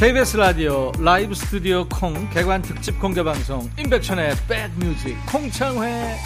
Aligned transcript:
KBS 0.00 0.38
라디오 0.38 0.92
라이브 0.98 1.34
스튜디오 1.34 1.86
콩 1.86 2.30
개관 2.30 2.62
특집 2.62 2.98
공개 2.98 3.22
방송 3.22 3.68
임백천의 3.78 4.34
백뮤직 4.48 5.14
콩창회. 5.26 6.16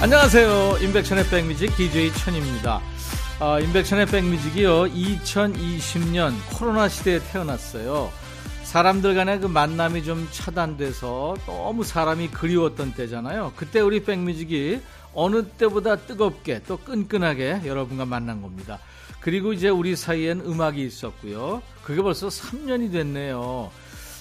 안녕하세요. 0.00 0.78
임백천의 0.82 1.28
백뮤직 1.30 1.76
DJ 1.76 2.12
천입니다 2.12 2.80
아, 3.40 3.58
인백션의 3.58 4.06
백뮤직이요. 4.06 4.84
2020년 4.84 6.32
코로나 6.56 6.88
시대에 6.88 7.18
태어났어요. 7.18 8.12
사람들 8.62 9.16
간의 9.16 9.40
그 9.40 9.46
만남이 9.46 10.04
좀 10.04 10.28
차단돼서 10.30 11.34
너무 11.44 11.82
사람이 11.82 12.28
그리웠던 12.28 12.94
때잖아요. 12.94 13.52
그때 13.56 13.80
우리 13.80 14.04
백뮤직이 14.04 14.80
어느 15.14 15.44
때보다 15.44 15.96
뜨겁게 15.96 16.62
또 16.66 16.76
끈끈하게 16.76 17.62
여러분과 17.66 18.04
만난 18.04 18.40
겁니다. 18.40 18.78
그리고 19.18 19.52
이제 19.52 19.68
우리 19.68 19.96
사이엔 19.96 20.42
음악이 20.42 20.84
있었고요. 20.84 21.60
그게 21.82 22.02
벌써 22.02 22.28
3년이 22.28 22.92
됐네요. 22.92 23.70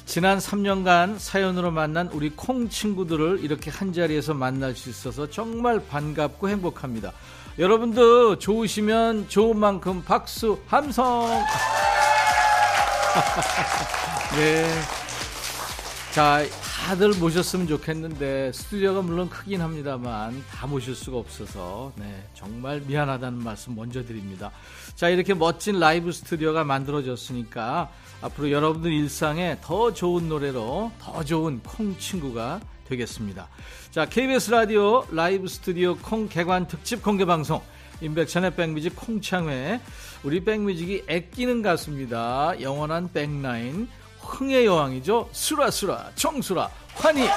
지난 0.06 0.40
3년간 0.40 1.20
사연으로 1.20 1.70
만난 1.70 2.08
우리 2.08 2.32
콩 2.32 2.68
친구들을 2.68 3.40
이렇게 3.42 3.70
한 3.70 3.94
자리에서 3.94 4.34
만날 4.34 4.76
수 4.76 4.90
있어서 4.90 5.30
정말 5.30 5.80
반갑고 5.88 6.50
행복합니다. 6.50 7.14
여러분도 7.60 8.40
좋으시면 8.40 9.30
좋은 9.30 9.58
만큼 9.60 10.04
박수 10.04 10.58
함성. 10.66 11.28
네. 14.36 14.68
자, 16.12 16.44
다들 16.88 17.14
모셨으면 17.20 17.68
좋겠는데 17.68 18.52
스튜디오가 18.54 19.04
물론 19.04 19.30
크긴 19.30 19.62
합니다만 19.62 20.44
다 20.50 20.66
모실 20.66 20.96
수가 20.96 21.18
없어서 21.18 21.92
네, 21.96 22.28
정말 22.34 22.82
미안하다는 22.82 23.44
말씀 23.44 23.76
먼저 23.76 24.04
드립니다. 24.04 24.52
자, 24.96 25.10
이렇게 25.10 25.36
멋진 25.36 25.80
라이브 25.80 26.12
스튜디오가 26.12 26.64
만들어졌으니까 26.64 27.92
앞으로 28.22 28.52
여러분들 28.52 28.92
일상에 28.92 29.58
더 29.62 29.94
좋은 29.94 30.28
노래로 30.28 30.92
더 31.00 31.24
좋은 31.24 31.62
콩 31.62 31.98
친구가 32.00 32.62
되겠습니다. 32.94 33.48
자, 33.92 34.06
KBS 34.06 34.52
라디오 34.52 35.06
라이브 35.12 35.48
스튜디오 35.48 35.96
콩 35.98 36.28
개관 36.28 36.68
특집 36.68 37.04
공개 37.04 37.26
방송 37.26 37.62
인백천의 38.02 38.56
백뮤직 38.56 38.96
콩창회 38.96 39.80
우리 40.24 40.44
백뮤직이 40.44 41.04
애끼는 41.08 41.62
가수입니다. 41.62 42.56
영원한 42.62 43.12
백라인 43.12 43.88
흥의 44.20 44.66
여왕이죠. 44.66 45.30
수라수라 45.32 46.12
정수라 46.16 46.70
환희 46.96 47.28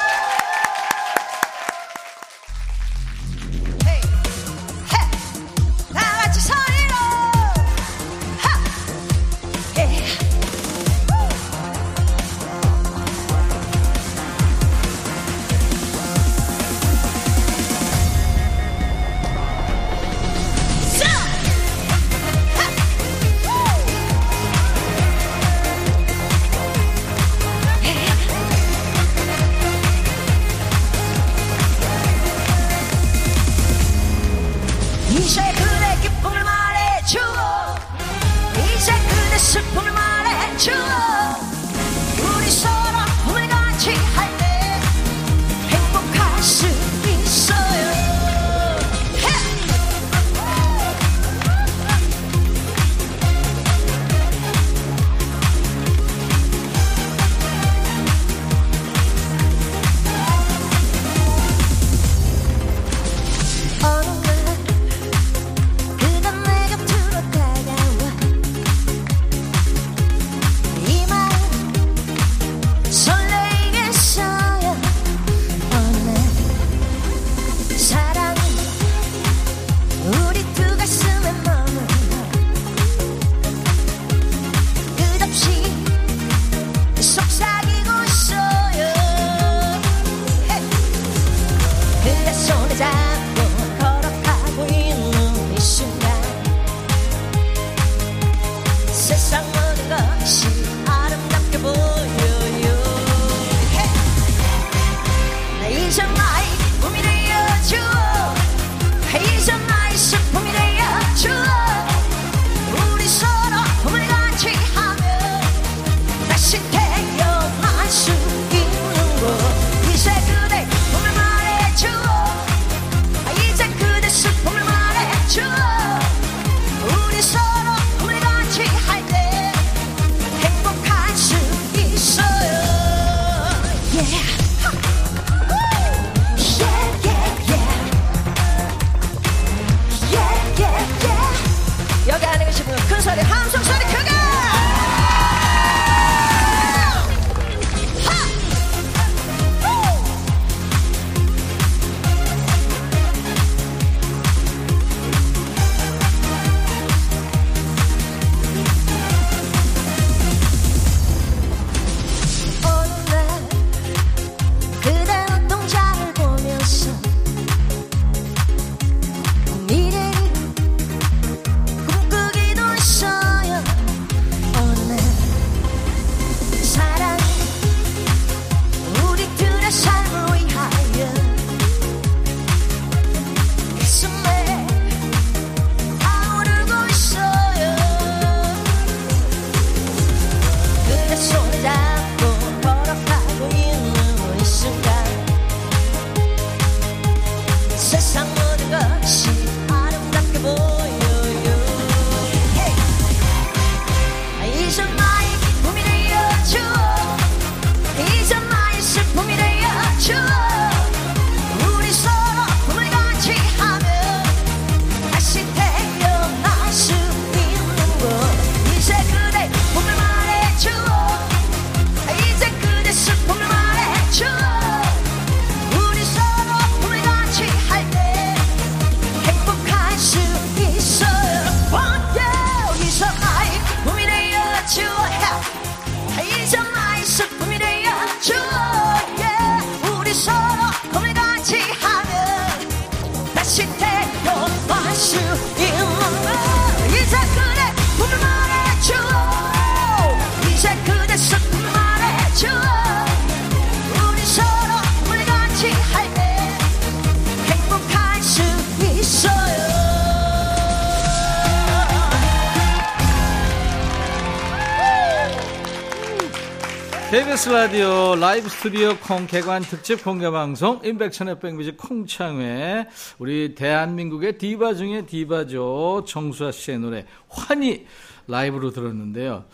라디오 267.67 268.15
라이브 268.15 268.49
스튜디오 268.49 268.97
콩 268.99 269.27
개관 269.27 269.61
특집 269.61 270.05
공개 270.05 270.31
방송 270.31 270.81
임백천의 270.85 271.41
백뮤직 271.41 271.77
콩창회 271.77 272.87
우리 273.19 273.57
대한민국의 273.57 274.39
디바 274.39 274.75
중에 274.75 275.05
디바죠 275.05 276.05
정수라 276.07 276.53
씨의 276.53 276.79
노래 276.79 277.05
환희 277.29 277.85
라이브로 278.29 278.71
들었는데요. 278.71 279.47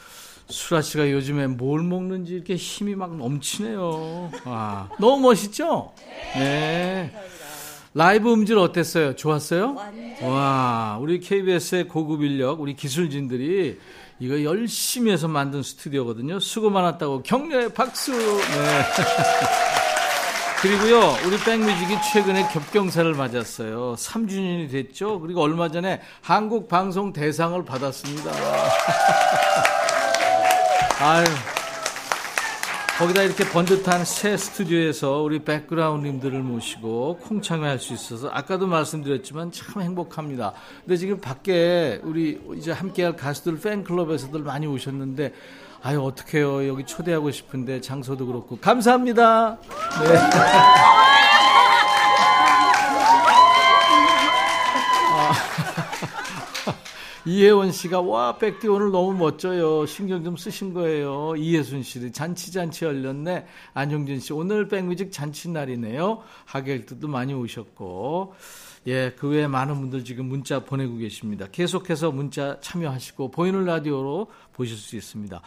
수라 0.47 0.83
씨가 0.83 1.11
요즘에 1.11 1.47
뭘 1.47 1.83
먹는지 1.83 2.35
이렇게 2.35 2.55
힘이 2.55 2.95
막 2.97 3.17
넘치네요. 3.17 4.31
와, 4.45 4.91
너무 5.01 5.23
멋있죠? 5.29 5.95
네. 6.35 7.11
라이브 7.95 8.31
음질 8.31 8.59
어땠어요? 8.59 9.17
좋았어요? 9.17 9.75
와, 10.21 10.99
우리 11.01 11.19
KBS의 11.19 11.89
고급 11.89 12.23
인력, 12.23 12.61
우리 12.61 12.75
기술진들이 12.75 13.79
이거 14.19 14.43
열심히 14.45 15.11
해서 15.13 15.29
만든 15.29 15.63
스튜디오거든요. 15.63 16.41
수고 16.41 16.71
많았다고 16.71 17.23
격려의 17.23 17.75
박수. 17.75 18.13
네. 18.13 18.83
그리고요, 20.63 21.17
우리 21.27 21.37
백뮤직이 21.39 21.97
최근에 22.13 22.49
겹경사를 22.53 23.13
맞았어요. 23.15 23.97
3주년이 23.99 24.71
됐죠? 24.71 25.19
그리고 25.19 25.43
얼마 25.43 25.69
전에 25.69 26.01
한국 26.21 26.69
방송 26.69 27.13
대상을 27.13 27.65
받았습니다. 27.65 28.31
아유. 31.01 31.25
거기다 32.99 33.23
이렇게 33.23 33.45
번듯한 33.45 34.05
새 34.05 34.37
스튜디오에서 34.37 35.23
우리 35.23 35.41
백그라운드님들을 35.41 36.39
모시고 36.41 37.19
콩창회할 37.23 37.79
수 37.79 37.95
있어서 37.95 38.29
아까도 38.29 38.67
말씀드렸지만 38.67 39.51
참 39.51 39.83
행복합니다. 39.83 40.53
근데 40.85 40.97
지금 40.97 41.19
밖에 41.19 42.01
우리 42.05 42.41
이제 42.57 42.71
함께할 42.71 43.17
가수들 43.17 43.59
팬클럽에서들 43.61 44.41
많이 44.41 44.67
오셨는데 44.67 45.33
아유 45.83 46.03
어떡해요 46.03 46.69
여기 46.69 46.85
초대하고 46.85 47.31
싶은데 47.31 47.81
장소도 47.81 48.27
그렇고 48.27 48.59
감사합니다. 48.59 49.59
네. 50.01 51.32
이혜원 57.25 57.71
씨가 57.71 58.01
와 58.01 58.37
백디 58.37 58.67
오늘 58.67 58.91
너무 58.91 59.15
멋져요. 59.15 59.87
신경 59.87 60.25
좀 60.25 60.37
쓰신 60.37 60.75
거예요. 60.75 61.35
이혜순 61.37 61.85
씨 61.85 62.11
잔치 62.11 62.51
잔치 62.51 62.85
열렸네. 62.85 63.47
안용진 63.75 64.19
씨 64.19 64.33
오늘 64.33 64.67
백뮤직 64.67 65.13
잔치 65.13 65.49
날이네요. 65.49 66.23
하객들도 66.47 67.07
많이 67.07 67.33
오셨고 67.33 68.35
예, 68.89 69.13
그 69.17 69.29
외에 69.29 69.47
많은 69.47 69.81
분들 69.81 70.05
지금 70.05 70.27
문자 70.27 70.65
보내고 70.65 70.97
계십니다. 70.97 71.47
계속해서 71.53 72.11
문자 72.11 72.59
참여하시고 72.61 73.31
보이는 73.31 73.65
라디오로 73.65 74.27
보실 74.53 74.77
수 74.77 74.97
있습니다. 74.97 75.41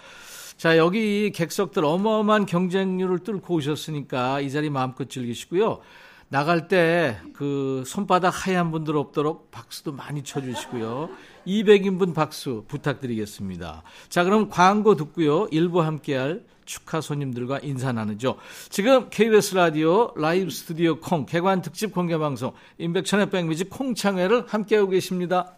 자, 0.56 0.78
여기 0.78 1.32
객석들 1.32 1.84
어마어마한 1.84 2.46
경쟁률을 2.46 3.20
뚫고 3.20 3.56
오셨으니까 3.56 4.40
이 4.40 4.50
자리 4.50 4.70
마음껏 4.70 5.10
즐기시고요. 5.10 5.82
나갈 6.30 6.68
때 6.68 7.18
그 7.36 7.84
손바닥 7.86 8.48
하얀 8.48 8.72
분들 8.72 8.96
없도록 8.96 9.52
박수도 9.52 9.92
많이 9.92 10.24
쳐주시고요. 10.24 11.10
200인분 11.46 12.14
박수 12.14 12.64
부탁드리겠습니다. 12.68 13.84
자, 14.08 14.24
그럼 14.24 14.50
광고 14.50 14.96
듣고요. 14.96 15.48
일부 15.52 15.82
함께할 15.82 16.46
축하 16.64 17.02
손님들과 17.02 17.60
인사 17.60 17.92
나누죠. 17.92 18.38
지금 18.70 19.10
KBS 19.10 19.56
라디오 19.56 20.14
라이브 20.16 20.50
스튜디오 20.50 21.00
콩 21.00 21.26
개관 21.26 21.62
특집 21.62 21.94
공개 21.94 22.18
방송 22.18 22.54
임백천의 22.78 23.30
백뮤직 23.30 23.66
콩창회를 23.66 24.46
함께하고 24.48 24.90
계십니다. 24.90 25.58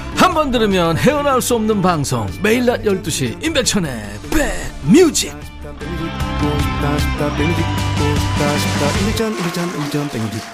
한 0.21 0.35
번 0.35 0.51
들으면 0.51 0.97
헤어나올 0.97 1.41
수 1.41 1.55
없는 1.55 1.81
방송 1.81 2.27
매일 2.43 2.67
낮 2.67 2.83
12시 2.83 3.43
임백천의 3.43 4.03
백뮤직 4.29 5.33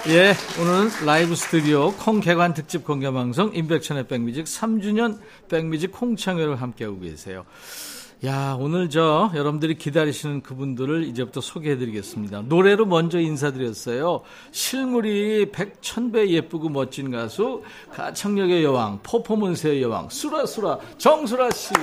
예, 0.08 0.34
오늘은 0.58 0.90
라이브 1.04 1.34
스튜디오 1.34 1.92
콩 1.92 2.20
개관 2.20 2.54
특집 2.54 2.82
공개 2.82 3.10
방송 3.10 3.54
임백천의 3.54 4.08
백뮤직 4.08 4.46
3주년 4.46 5.18
백뮤직 5.50 5.92
콩창회를 5.92 6.60
함께하고 6.62 7.00
계세요. 7.00 7.44
야, 8.24 8.56
오늘 8.58 8.90
저 8.90 9.30
여러분들이 9.32 9.76
기다리시는 9.78 10.42
그분들을 10.42 11.04
이제부터 11.04 11.40
소개해 11.40 11.78
드리겠습니다. 11.78 12.42
노래로 12.46 12.84
먼저 12.86 13.20
인사드렸어요. 13.20 14.22
실물이 14.50 15.52
백천배 15.52 16.28
예쁘고 16.30 16.68
멋진 16.68 17.12
가수, 17.12 17.62
가창력의 17.94 18.64
여왕, 18.64 18.98
퍼포먼스의 19.04 19.82
여왕, 19.82 20.08
수라수라 20.10 20.78
정수라 20.98 21.50
씨. 21.52 21.72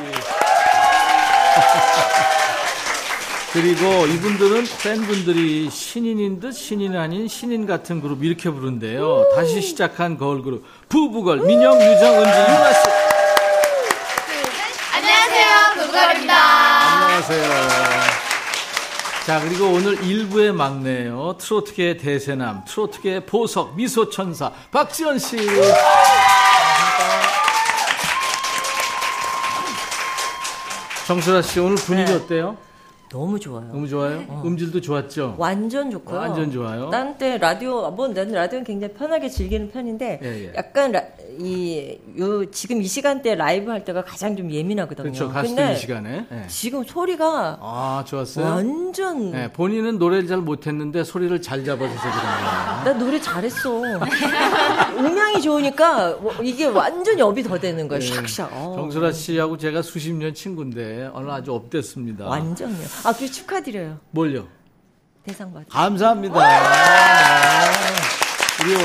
그리고 3.54 4.06
이분들은 4.06 4.66
팬분들이 4.84 5.70
신인인 5.70 6.42
듯 6.42 6.52
신인 6.52 6.98
아닌 6.98 7.30
신인 7.30 7.66
같은 7.66 8.02
그룹 8.02 8.26
이렇게 8.26 8.50
부른대요. 8.50 9.30
다시 9.34 9.62
시작한 9.62 10.18
걸그룹 10.18 10.66
부부걸 10.90 11.40
민영, 11.46 11.76
유정, 11.76 12.16
은지, 12.16 12.38
유나 12.38 12.74
씨. 12.74 12.80
안녕하세요, 14.94 15.46
부부걸입니다. 15.86 17.15
안녕하세요. 17.28 18.06
자, 19.26 19.40
그리고 19.42 19.72
오늘 19.72 20.04
일부의 20.04 20.54
막내예요. 20.54 21.38
트로트계 21.40 21.98
대세남, 21.98 22.66
트로트계 22.66 23.26
보석, 23.26 23.76
미소천사, 23.76 24.52
박지현 24.72 25.18
씨. 25.18 25.38
정수라 31.08 31.42
씨, 31.42 31.60
오늘 31.60 31.76
분위기 31.78 32.12
네. 32.12 32.16
어때요? 32.18 32.58
너무 33.10 33.40
좋아요. 33.40 33.68
너무 33.72 33.88
좋아요? 33.88 34.42
음질도 34.44 34.82
좋았죠? 34.82 35.36
완전 35.38 35.92
좋고요. 35.92 36.20
완전 36.20 36.52
좋아요. 36.52 36.90
딴때 36.90 37.38
라디오, 37.38 37.90
뭐, 37.92 38.08
나는 38.08 38.34
라디오는 38.34 38.66
굉장히 38.66 38.94
편하게 38.94 39.30
즐기는 39.30 39.72
편인데, 39.72 40.20
예, 40.24 40.28
예. 40.48 40.54
약간, 40.56 40.92
라, 40.92 41.02
이, 41.40 41.98
요, 42.20 42.50
지금 42.52 42.82
이 42.82 42.86
시간대 42.88 43.36
라이브 43.36 43.70
할 43.72 43.84
때가 43.86 44.04
가장 44.04 44.36
좀 44.36 44.52
예민하거든요. 44.52 45.04
그렇죠. 45.04 45.30
가수들 45.30 45.74
이 45.74 45.78
시간에. 45.78 46.26
예. 46.32 46.48
지금 46.48 46.84
소리가 46.84 47.58
아, 47.62 48.04
좋았어요? 48.08 48.46
완전, 48.46 49.32
네, 49.32 49.52
본인은 49.52 49.98
노래를 50.00 50.28
잘 50.28 50.38
못했는데 50.40 51.04
소리를 51.04 51.42
잘 51.42 51.64
잡아줘서 51.64 52.02
그런 52.02 52.12
거예요. 52.12 52.84
나 52.86 52.94
노래 52.98 53.20
잘했어. 53.22 53.82
음향이 54.98 55.42
좋으니까, 55.42 56.16
뭐 56.22 56.34
이게 56.42 56.66
완전 56.66 57.20
업이 57.22 57.44
더 57.44 57.58
되는 57.58 57.88
거예요. 57.88 58.02
샥샥. 58.02 58.48
어. 58.52 58.74
네. 58.76 58.82
정수라 58.82 59.12
씨하고 59.12 59.58
제가 59.58 59.82
수십 59.82 60.14
년 60.14 60.34
친구인데 60.34 61.10
오늘 61.14 61.30
아주 61.32 61.54
업됐습니다. 61.54 62.26
완전요. 62.26 62.76
아, 63.04 63.14
그 63.14 63.30
축하드려요. 63.30 64.00
뭘요? 64.12 64.48
대상 65.26 65.54
받 65.54 65.68
감사합니다. 65.70 66.36
네. 66.40 66.46
그리고 68.58 68.80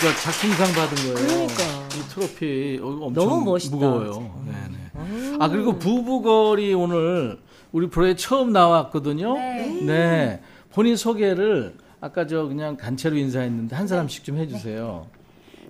저 0.00 0.14
작품상 0.16 0.72
받은 0.72 1.14
거예요. 1.14 1.14
그러니까. 1.14 1.62
이 1.96 2.02
트로피 2.08 2.80
어, 2.82 3.06
엄청 3.06 3.24
너무 3.28 3.44
멋있다, 3.44 3.76
무거워요. 3.76 4.44
네네. 4.46 5.36
아 5.40 5.48
그리고 5.48 5.78
부부걸이 5.78 6.74
오늘 6.74 7.38
우리 7.72 7.88
프로에 7.88 8.14
처음 8.16 8.52
나왔거든요. 8.52 9.34
네. 9.34 10.40
본인 10.72 10.96
소개를 10.96 11.76
아까 12.00 12.26
저 12.26 12.44
그냥 12.46 12.76
단체로 12.76 13.16
인사했는데 13.16 13.74
한 13.74 13.86
사람씩 13.88 14.24
좀 14.24 14.36
해주세요. 14.38 15.06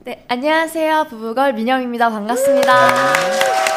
네, 0.04 0.24
안녕하세요, 0.28 1.06
부부걸 1.10 1.52
민영입니다. 1.54 2.10
반갑습니다. 2.10 3.71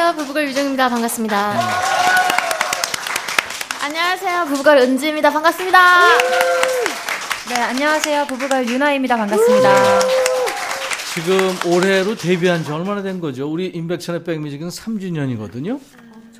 네, 0.00 0.04
안녕하세요, 0.04 0.24
부부걸 0.24 0.48
유정입니다. 0.48 0.88
반갑습니다. 0.88 1.60
안녕하세요, 3.82 4.44
부부걸 4.46 4.78
은지입니다. 4.78 5.30
반갑습니다. 5.30 5.78
네, 7.50 7.54
안녕하세요, 7.60 8.24
부부걸 8.24 8.66
유나입니다. 8.66 9.18
반갑습니다. 9.18 10.00
지금 11.12 11.54
올해로 11.70 12.14
데뷔한 12.14 12.64
지 12.64 12.72
얼마나 12.72 13.02
된 13.02 13.20
거죠? 13.20 13.46
우리 13.46 13.66
임백천의 13.66 14.24
백뮤직은 14.24 14.70
3주년이거든요. 14.70 15.78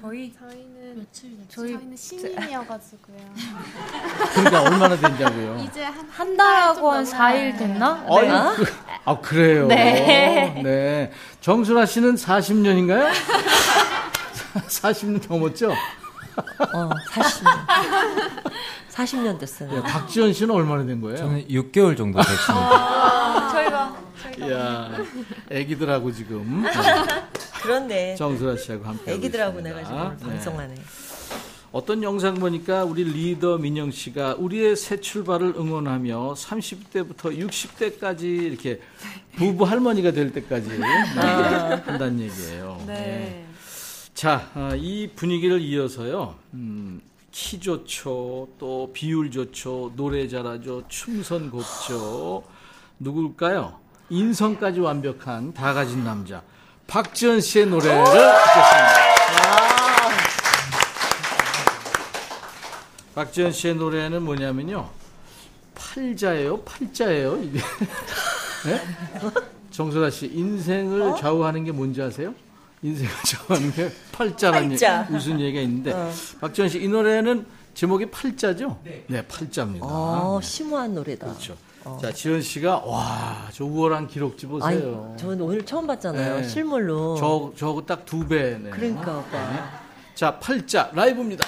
저희 0.00 0.33
저희 0.33 0.69
는 0.94 1.06
저희 1.49 1.73
저희는 1.73 1.97
신인이어가지고요. 1.97 3.16
그러니까 4.35 4.62
얼마나 4.62 4.97
된다고요? 4.97 5.59
이제 5.62 5.85
한, 5.85 6.09
한 6.11 6.37
달하고 6.37 6.90
한 6.90 7.04
4일 7.04 7.56
됐나? 7.59 8.04
아유, 8.09 8.54
그, 8.56 8.73
아, 9.04 9.20
그래요? 9.20 9.66
네. 9.68 10.61
네. 10.64 11.12
정순아 11.40 11.87
씨는 11.87 12.16
40년인가요? 12.16 13.09
40년 14.66 15.26
넘었죠? 15.30 15.70
어, 15.70 16.90
40년. 17.12 18.50
40년 18.90 19.38
됐어요. 19.38 19.70
네, 19.73 19.82
박지현 19.82 20.32
씨는 20.32 20.54
얼마나 20.54 20.85
된 20.85 21.00
거예요? 21.00 21.16
저는 21.16 21.47
6개월 21.49 21.97
정도 21.97 22.20
됐습니다. 22.20 23.49
저희가 23.52 23.97
이 23.97 24.10
야, 24.50 24.90
애기들하고 25.50 26.12
지금 26.12 26.62
그렇네. 27.62 28.14
정수라 28.16 28.56
씨하고 28.56 28.85
함께. 28.85 29.12
애기들하고 29.12 29.61
내가 29.61 29.82
지금 29.85 30.16
네. 30.18 30.26
방송하네. 30.26 30.75
어떤 31.73 32.02
영상 32.02 32.35
보니까 32.35 32.85
우리 32.85 33.04
리더 33.04 33.56
민영 33.56 33.92
씨가 33.92 34.35
우리의 34.38 34.75
새 34.75 35.00
출발을 35.00 35.54
응원하며 35.56 36.35
30대부터 36.35 37.38
60대까지 37.38 38.23
이렇게 38.25 38.80
부부 39.37 39.64
할머니가 39.64 40.11
될 40.11 40.32
때까지 40.32 40.66
네, 40.76 40.85
한다는 40.85 42.18
얘기예요. 42.20 42.82
네. 42.87 43.47
자, 44.14 44.50
아, 44.54 44.75
이 44.76 45.09
분위기를 45.14 45.61
이어서요. 45.61 46.35
음, 46.54 47.00
키 47.30 47.61
좋죠, 47.61 48.49
또 48.59 48.90
비율 48.92 49.30
좋죠, 49.30 49.92
노래 49.94 50.26
잘하죠, 50.26 50.82
춤선 50.88 51.50
곱죠. 51.50 52.42
누굴까요? 52.99 53.78
인성까지 54.11 54.81
완벽한 54.81 55.55
다 55.55 55.73
가진 55.73 56.05
남자 56.05 56.43
박지현 56.87 57.40
씨의 57.40 57.67
노래를 57.67 58.05
듣겠습니다. 58.05 59.11
박지현 63.14 63.52
씨의 63.52 63.76
노래는 63.76 64.23
뭐냐면요. 64.23 64.88
팔자예요? 65.75 66.62
팔자예요? 66.62 67.37
이게. 67.43 67.61
네? 68.67 68.81
정소라 69.71 70.11
씨, 70.11 70.26
인생을 70.26 71.14
좌우하는 71.21 71.64
게 71.64 71.73
뭔지 71.73 72.02
아세요? 72.02 72.35
인생을 72.83 73.11
좌우하는 73.25 73.73
게 73.73 73.90
팔자라는 74.12 74.69
팔자. 74.71 75.02
얘기, 75.02 75.12
무슨 75.12 75.40
얘기가 75.40 75.62
있는데, 75.62 76.12
박지현 76.40 76.69
씨, 76.69 76.83
이 76.83 76.88
노래는 76.88 77.47
제목이 77.75 78.11
팔자죠? 78.11 78.81
네. 79.07 79.26
팔자입니다. 79.26 79.87
어, 79.87 80.40
심오한 80.43 80.95
노래다. 80.95 81.26
그렇죠. 81.29 81.57
자, 82.00 82.12
지현 82.12 82.42
씨가, 82.42 82.82
와, 82.84 83.49
저 83.52 83.64
우월한 83.64 84.06
기록지 84.06 84.46
아니, 84.46 84.52
보세요. 84.52 85.14
저는 85.18 85.40
오늘 85.40 85.64
처음 85.64 85.87
봤잖아요. 85.87 86.40
네. 86.40 86.49
실물로. 86.49 87.16
저, 87.16 87.52
저거 87.56 87.80
딱 87.82 88.04
두 88.04 88.26
배네. 88.26 88.70
그러니까, 88.70 89.18
오빠. 89.18 89.80
자, 90.14 90.38
팔자, 90.38 90.90
라이브입니다. 90.92 91.46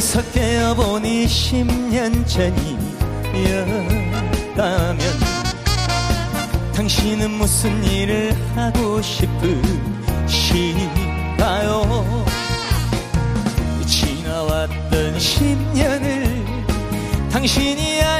꿈에서 0.00 0.22
깨어보니 0.32 1.26
10년 1.26 2.26
전이었다면 3.36 4.98
당신은 6.74 7.30
무슨 7.32 7.84
일을 7.84 8.34
하고 8.56 9.02
싶으신가요? 9.02 9.74
지나왔던 13.86 15.18
10년을 15.18 17.30
당신이 17.30 18.00
알 18.00 18.19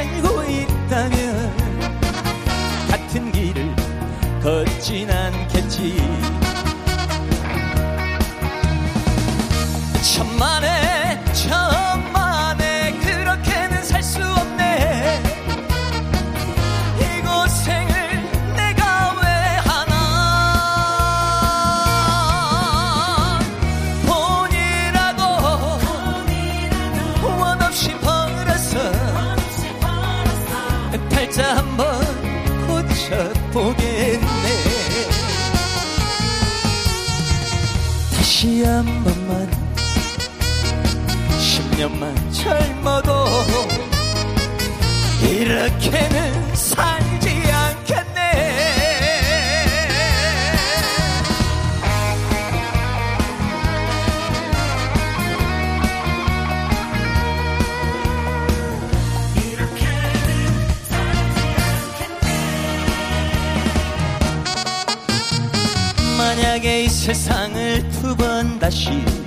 번 68.85 69.20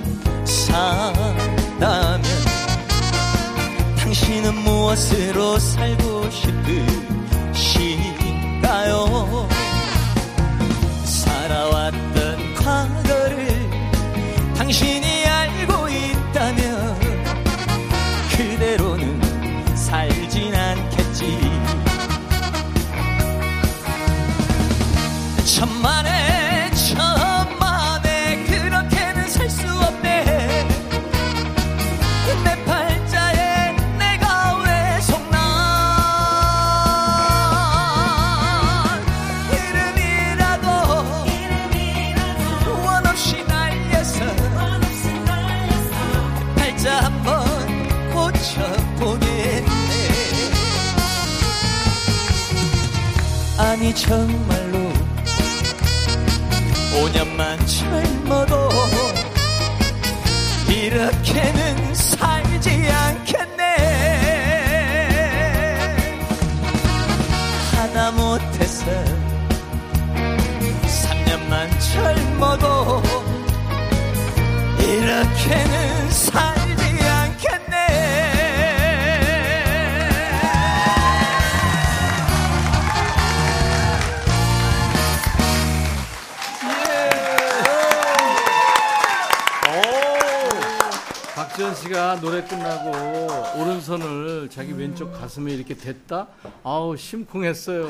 가슴에 95.34 95.52
이렇게 95.52 95.74
댔다? 95.74 96.28
아우, 96.62 96.96
심쿵했어요. 96.96 97.88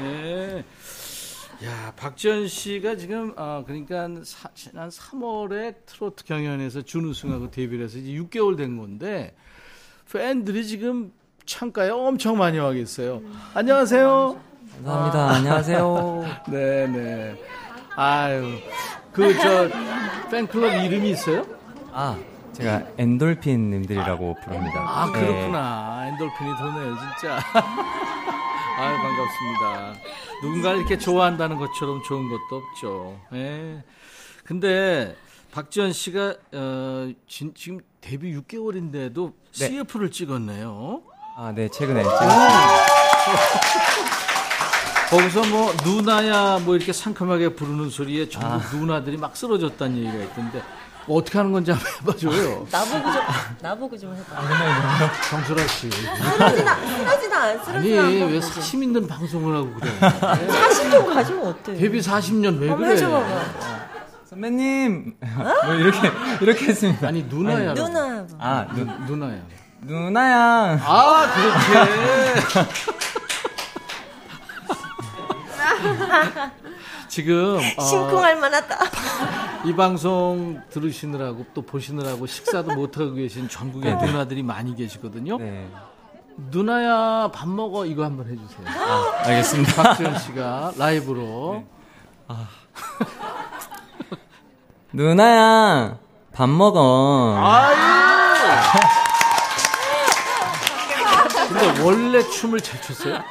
네. 0.00 0.64
야, 1.64 1.92
박지현 1.96 2.48
씨가 2.48 2.96
지금, 2.96 3.32
아, 3.36 3.62
그러니까 3.66 4.08
사, 4.24 4.50
지난 4.54 4.90
3월에 4.90 5.76
트로트 5.86 6.24
경연에서 6.24 6.82
준우승하고 6.82 7.50
데뷔를 7.50 7.86
해서 7.86 7.98
이제 7.98 8.10
6개월 8.10 8.56
된 8.58 8.76
건데, 8.76 9.34
팬들이 10.12 10.66
지금 10.66 11.12
창가에 11.46 11.88
엄청 11.88 12.36
많이 12.36 12.58
와 12.58 12.72
계세요. 12.72 13.22
안녕하세요. 13.54 14.38
감사합니다. 14.74 15.30
안녕하세요. 15.30 16.24
네 16.48 16.86
네. 16.88 17.42
아유, 17.96 18.58
그, 19.12 19.32
저, 19.38 19.70
팬클럽 20.30 20.84
이름이 20.84 21.10
있어요? 21.10 21.46
아, 21.92 22.18
제가 22.52 22.82
엔돌핀 22.98 23.70
님들이라고 23.70 24.36
부릅니다. 24.44 24.84
아, 24.86 25.10
네. 25.12 25.20
그렇구나. 25.20 26.06
엔돌핀이 26.08 26.50
도네요, 26.58 26.96
진짜. 26.98 27.38
아유, 28.78 28.96
반갑습니다. 28.96 29.94
누군가를 30.42 30.78
이렇게 30.80 30.98
좋아한다는 30.98 31.56
것처럼 31.58 32.02
좋은 32.02 32.28
것도 32.28 32.56
없죠. 32.56 33.20
예. 33.34 33.82
근데, 34.44 35.16
박지현 35.52 35.92
씨가, 35.92 36.34
어, 36.54 37.10
진- 37.28 37.54
지금 37.54 37.78
데뷔 38.00 38.34
6개월인데도 38.38 39.32
네. 39.58 39.68
CF를 39.68 40.10
찍었네요. 40.10 41.02
아, 41.36 41.52
네, 41.54 41.68
최근에 41.68 42.02
찍었습니다. 42.02 42.38
거기서 45.10 45.44
뭐, 45.50 45.72
누나야, 45.84 46.58
뭐 46.64 46.74
이렇게 46.74 46.92
상큼하게 46.92 47.54
부르는 47.54 47.90
소리에 47.90 48.28
전부 48.28 48.48
아. 48.48 48.60
누나들이 48.72 49.18
막 49.18 49.36
쓰러졌다는 49.36 49.96
얘기가 49.98 50.24
있던데, 50.24 50.62
뭐 51.06 51.18
어떻게 51.18 51.38
하는 51.38 51.50
건지 51.52 51.72
한번 51.72 51.92
해봐줘요. 52.00 52.66
나보고 52.70 53.12
좀, 53.12 53.22
나보고 53.60 53.98
좀 53.98 54.14
해봐. 54.14 55.12
정수라 55.30 55.66
씨. 55.66 55.90
쓰러지나, 55.90 56.76
쓰러지나 56.76 57.36
안 57.42 57.48
아니, 57.50 57.64
쓰러지나. 57.64 58.26
왜 58.26 58.40
사심 58.40 58.82
있는 58.84 59.06
방송을 59.06 59.56
하고 59.56 59.72
그래. 59.74 59.90
사실 60.48 60.90
좀 60.90 61.12
가지면 61.12 61.46
어때? 61.48 61.74
데뷔 61.74 62.00
40년 62.00 62.60
왜 62.60 62.68
한번 62.68 62.78
그래? 62.88 62.92
해줘봐봐. 62.92 63.44
선배님! 64.30 65.14
뭐 65.64 65.74
이렇게, 65.74 66.10
이렇게 66.40 66.66
했습니다. 66.66 67.08
아니, 67.08 67.22
누나야. 67.24 67.74
누나. 67.74 68.26
아, 68.38 68.66
누, 68.72 68.84
누나야. 69.06 69.38
누나야. 69.80 70.78
아, 70.82 71.26
그렇게. 71.34 72.72
지금 77.16 77.60
어, 77.76 77.82
심쿵할 77.82 78.36
만하다. 78.36 78.78
이 79.66 79.76
방송 79.76 80.62
들으시느라고 80.70 81.44
또 81.52 81.60
보시느라고 81.60 82.26
식사도 82.26 82.72
못 82.74 82.96
하고 82.96 83.12
계신 83.12 83.50
전국의 83.50 83.96
누나들이 83.98 84.42
많이 84.42 84.74
계시거든요. 84.74 85.36
네. 85.36 85.68
누나야 86.50 87.30
밥 87.30 87.50
먹어 87.50 87.84
이거 87.84 88.04
한번 88.04 88.30
해주세요. 88.30 88.66
아, 88.66 89.26
알겠습니다. 89.26 89.82
박지현 89.82 90.18
씨가 90.20 90.72
라이브로 90.78 91.64
누나야, 94.94 95.98
밥 96.32 96.48
먹어. 96.48 97.36
근데 101.48 101.82
원래 101.82 102.22
춤을 102.22 102.58
잘 102.62 102.80
췄어요? 102.80 103.22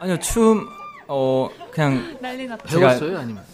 아니요, 0.00 0.18
춤, 0.18 0.66
어, 1.08 1.50
그냥 1.78 2.18
난리 2.20 2.46
났다. 2.48 2.66
제가 2.66 2.88
배웠어요 2.88 3.18
아니면 3.18 3.44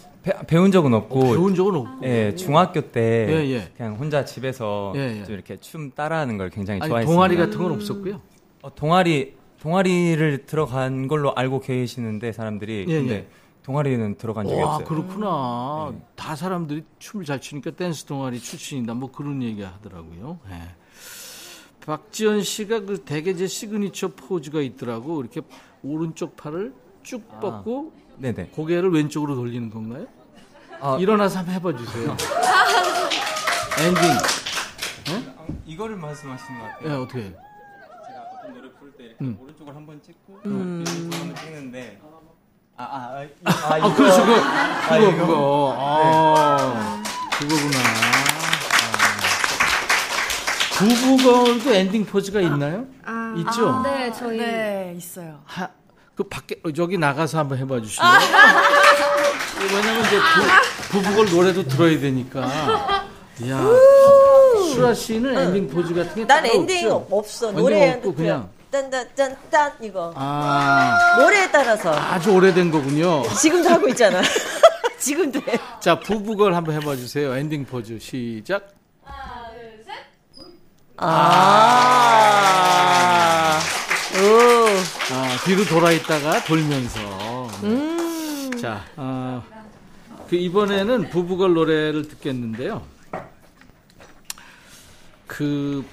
배, 0.47 0.57
운 0.57 0.71
적은 0.71 0.91
없고. 0.95 1.19
배운 1.19 1.53
적은 1.53 1.75
없고. 1.75 2.05
예, 2.07 2.33
중학교 2.33 2.81
때 2.81 3.27
예, 3.29 3.51
예. 3.51 3.71
그냥 3.77 3.93
혼자 3.95 4.25
집에서 4.25 4.93
예, 4.95 5.19
예. 5.19 5.23
좀 5.23 5.35
이렇게 5.35 5.57
춤 5.57 5.91
따라하는 5.91 6.39
걸 6.39 6.49
굉장히 6.49 6.81
아니 6.81 6.89
좋아했습니다. 6.89 7.13
동아리 7.13 7.37
같은 7.37 7.61
건 7.61 7.71
없었고요. 7.73 8.21
어, 8.63 8.73
동아리 8.73 9.35
동아리를 9.61 10.47
들어간 10.47 11.07
걸로 11.07 11.35
알고 11.35 11.59
계시는데 11.59 12.31
사람들이 12.31 12.85
예, 12.87 12.99
근데 12.99 13.13
예. 13.13 13.27
동아리는 13.61 14.15
들어간 14.15 14.47
적이 14.47 14.61
와 14.61 14.77
없어요. 14.77 14.87
그렇구나. 14.87 15.93
다 16.15 16.35
사람들이 16.35 16.83
춤을 16.97 17.25
잘 17.25 17.39
추니까 17.39 17.71
댄스 17.71 18.05
동아리 18.05 18.39
출신이다. 18.39 18.95
뭐 18.95 19.11
그런 19.11 19.43
얘기 19.43 19.61
하더라고요. 19.61 20.39
예. 20.49 20.61
박지현 21.85 22.41
씨가 22.41 22.79
그 22.81 23.03
되게 23.05 23.35
제 23.35 23.45
시그니처 23.45 24.13
포즈가 24.15 24.61
있더라고. 24.61 25.21
이렇게 25.21 25.41
오른쪽 25.83 26.35
팔을 26.35 26.73
쭉 27.03 27.23
아. 27.29 27.39
뻗고 27.39 27.93
네네. 28.17 28.47
고개를 28.55 28.91
왼쪽으로 28.91 29.35
돌리는 29.35 29.69
건가요? 29.69 30.05
아. 30.81 30.97
일어나서 30.99 31.39
한번 31.39 31.55
해봐 31.55 31.75
주세요. 31.77 32.15
엔딩. 33.79 34.01
이거를 35.65 35.95
말씀하시는 35.97 36.59
것 36.59 36.65
같아요. 36.67 36.89
예, 36.89 36.93
어떻게? 36.95 37.21
해요? 37.21 37.31
제가 38.07 38.21
어떤 38.39 38.53
노래 38.55 38.69
부를 38.79 38.93
때 38.93 39.03
이렇게 39.05 39.23
음. 39.23 39.37
오른쪽을 39.41 39.75
한번 39.75 40.01
찍고 40.01 40.39
왼쪽을 40.43 41.19
한번 41.19 41.35
찍는데 41.35 41.99
아, 42.77 42.83
아, 42.83 42.85
아, 42.85 43.25
아, 43.45 43.73
아, 43.73 43.77
이거 43.77 43.95
그렇죠. 43.95 44.25
그거, 44.25 44.41
그거, 44.89 45.17
그거. 45.25 45.75
아, 45.77 47.03
그거구나. 47.39 47.77
아. 47.79 48.15
브브걸도 50.77 51.73
엔딩 51.73 52.05
포즈가 52.05 52.41
있나요? 52.41 52.85
있죠? 53.37 53.81
네, 53.83 54.11
저희 54.11 54.37
네, 54.39 54.93
있어요. 54.97 55.39
하, 55.45 55.69
그 56.15 56.23
밖에 56.23 56.55
어, 56.65 56.69
여기 56.77 56.97
나가서 56.97 57.37
한번 57.39 57.57
해봐 57.57 57.81
주실래요? 57.81 58.11
왜냐면 59.71 60.05
이제 60.05 60.17
브, 60.89 60.99
브브걸 61.01 61.29
노래도 61.29 61.63
들어야 61.67 61.99
되니까. 61.99 62.41
야, 63.49 63.61
수라 64.71 64.93
씨는 64.93 65.37
엔딩 65.37 65.67
포즈 65.67 65.93
같은 65.93 66.15
게 66.15 66.25
난 66.25 66.45
엔딩? 66.45 66.89
없어. 67.09 67.51
노래에 67.51 67.93
없고 67.95 68.13
그냥. 68.15 68.49
딴딴딴딴 68.71 69.73
이거. 69.81 70.13
아, 70.15 71.17
노래에 71.19 71.49
따라서. 71.51 71.91
아주 71.93 72.31
오래된 72.31 72.71
거군요. 72.71 73.23
지금도 73.39 73.69
하고 73.69 73.87
있잖아. 73.89 74.21
지금도 74.99 75.39
해. 75.47 75.59
자, 75.81 75.99
부부걸 75.99 76.53
한번 76.55 76.75
해봐 76.75 76.95
주세요. 76.95 77.35
엔딩 77.35 77.65
포즈 77.65 77.99
시작. 77.99 78.69
아. 82.25 83.59
오. 84.15 84.94
아, 85.11 85.37
뒤로 85.45 85.63
돌아 85.65 85.91
있다가 85.91 86.43
돌면서. 86.45 87.47
음. 87.63 88.51
자, 88.59 88.83
어, 88.95 89.43
그 90.27 90.35
이번에는 90.35 91.09
부부걸 91.09 91.53
노래를 91.53 92.07
듣겠는데요. 92.07 92.81
그, 95.27 95.85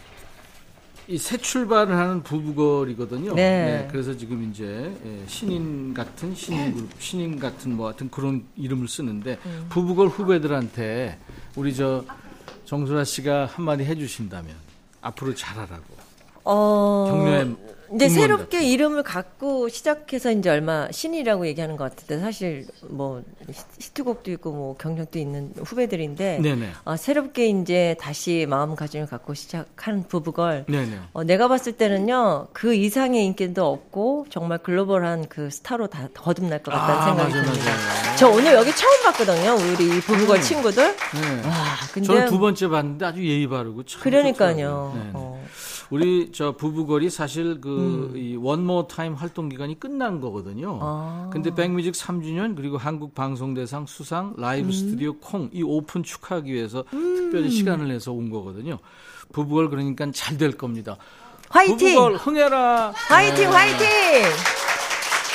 이 1.08 1.18
새 1.18 1.36
출발을 1.36 1.94
하는 1.94 2.22
부부걸이거든요. 2.22 3.34
네. 3.34 3.88
그래서 3.90 4.16
지금 4.16 4.48
이제 4.50 4.64
예, 5.04 5.24
신인 5.26 5.92
같은 5.92 6.34
신인 6.34 6.72
그룹, 6.72 6.88
신인 7.00 7.38
같은 7.40 7.76
뭐 7.76 7.88
하여튼 7.88 8.08
그런 8.08 8.44
이름을 8.56 8.86
쓰는데 8.88 9.36
음. 9.44 9.66
부부걸 9.68 10.08
후배들한테 10.08 11.18
우리 11.56 11.74
저 11.74 12.04
정수라 12.64 13.04
씨가 13.04 13.46
한마디 13.46 13.84
해주신다면 13.84 14.54
앞으로 15.02 15.34
잘하라고. 15.34 15.84
어. 16.44 17.06
격려의 17.10 17.56
응원 18.00 18.08
새롭게 18.10 18.56
같은. 18.58 18.62
이름을 18.62 19.02
갖고 19.02 19.68
시작해서 19.68 20.30
이제 20.30 20.48
얼마 20.50 20.88
신이라고 20.90 21.46
얘기하는 21.46 21.76
것 21.76 21.90
같은데 21.90 22.18
사실 22.20 22.66
뭐 22.88 23.22
히- 23.48 23.54
히트곡도 23.80 24.30
있고 24.32 24.52
뭐 24.52 24.76
경력도 24.76 25.18
있는 25.18 25.52
후배들인데 25.62 26.38
네네. 26.42 26.68
어, 26.84 26.96
새롭게 26.96 27.48
이제 27.48 27.96
다시 28.00 28.46
마음가짐을 28.48 29.06
갖고 29.06 29.34
시작한 29.34 30.04
부부걸 30.08 30.64
네네. 30.68 30.98
어, 31.12 31.24
내가 31.24 31.48
봤을 31.48 31.72
때는요 31.72 32.48
그 32.52 32.74
이상의 32.74 33.24
인기도 33.26 33.66
없고 33.70 34.26
정말 34.30 34.58
글로벌한 34.58 35.28
그 35.28 35.50
스타로 35.50 35.88
다 35.88 36.08
거듭날 36.14 36.62
것 36.62 36.70
같다는 36.72 36.94
아, 37.00 37.04
생각이 37.04 37.34
맞아, 37.34 37.42
듭니다. 37.44 37.70
맞아요. 37.70 38.16
저 38.16 38.28
오늘 38.30 38.54
여기 38.54 38.70
처음 38.74 39.02
봤거든요 39.04 39.54
우리 39.74 39.96
이 39.96 40.00
부부걸 40.00 40.40
친구들. 40.40 40.96
네. 40.96 41.48
와 41.48 41.54
근데 41.92 42.06
저는 42.06 42.26
두 42.26 42.38
번째 42.38 42.68
봤는데 42.68 43.04
아주 43.04 43.26
예의 43.26 43.46
바르고 43.48 43.82
참 43.84 44.00
그러니까요. 44.00 45.31
우리 45.92 46.30
저 46.32 46.52
브브걸이 46.56 47.10
사실 47.10 47.60
그 47.60 47.68
음. 48.12 48.16
이 48.16 48.34
One 48.36 48.59
More 48.59 48.88
Time 48.88 49.12
활동 49.12 49.50
기간이 49.50 49.78
끝난 49.78 50.20
거거든요. 50.22 50.78
아. 50.80 51.28
근데 51.30 51.54
백뮤직 51.54 51.92
3주년 51.92 52.56
그리고 52.56 52.78
한국 52.78 53.14
방송대상 53.14 53.84
수상 53.86 54.32
라이브 54.38 54.68
음. 54.68 54.72
스튜디오 54.72 55.12
콩 55.18 55.50
이 55.52 55.62
오픈 55.62 56.02
축하하기 56.02 56.50
위해서 56.50 56.84
특별히 56.90 57.50
시간을 57.50 57.88
내서 57.88 58.10
온 58.12 58.30
거거든요. 58.30 58.78
브브걸 59.32 59.68
그러니까 59.68 60.10
잘 60.12 60.38
될 60.38 60.52
겁니다. 60.56 60.96
화이팅! 61.50 61.76
브브걸 61.76 62.14
흥해라. 62.16 62.92
화이팅 62.94 63.50
네. 63.50 63.54
화이팅! 63.56 63.86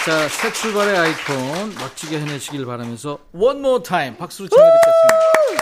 자, 0.05 0.27
새 0.29 0.51
출발의 0.53 0.97
아이콘 0.97 1.75
멋지게 1.75 2.19
해내시길 2.19 2.65
바라면서 2.65 3.19
more 3.35 3.83
time 3.83 4.17
박수로 4.17 4.49
청해 4.49 4.63
듣겠습니다. 4.65 5.56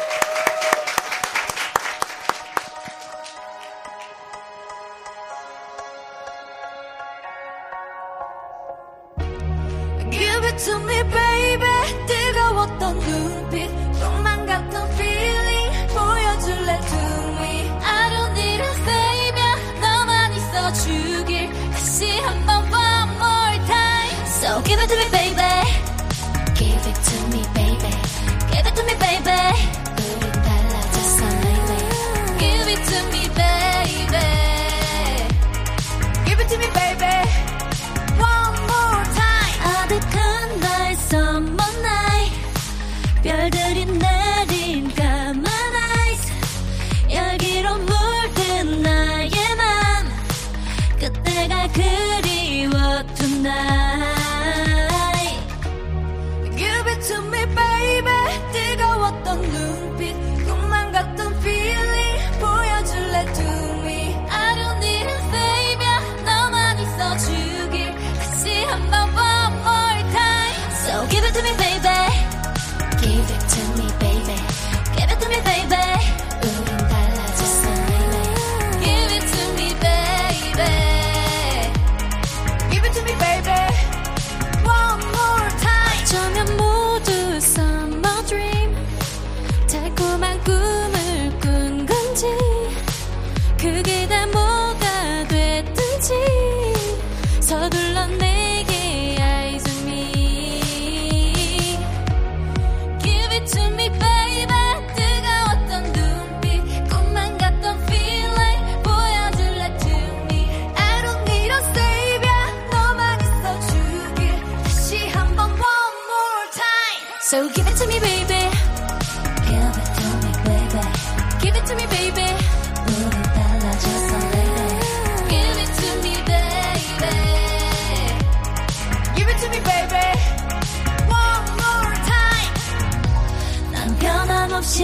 없이 134.66 134.84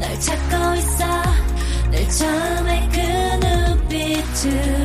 널 0.00 0.18
찾고 0.18 0.74
있어. 0.74 1.04
늘 1.92 2.08
처음에 2.08 2.88
그 2.92 3.46
눈빛으 3.46 4.77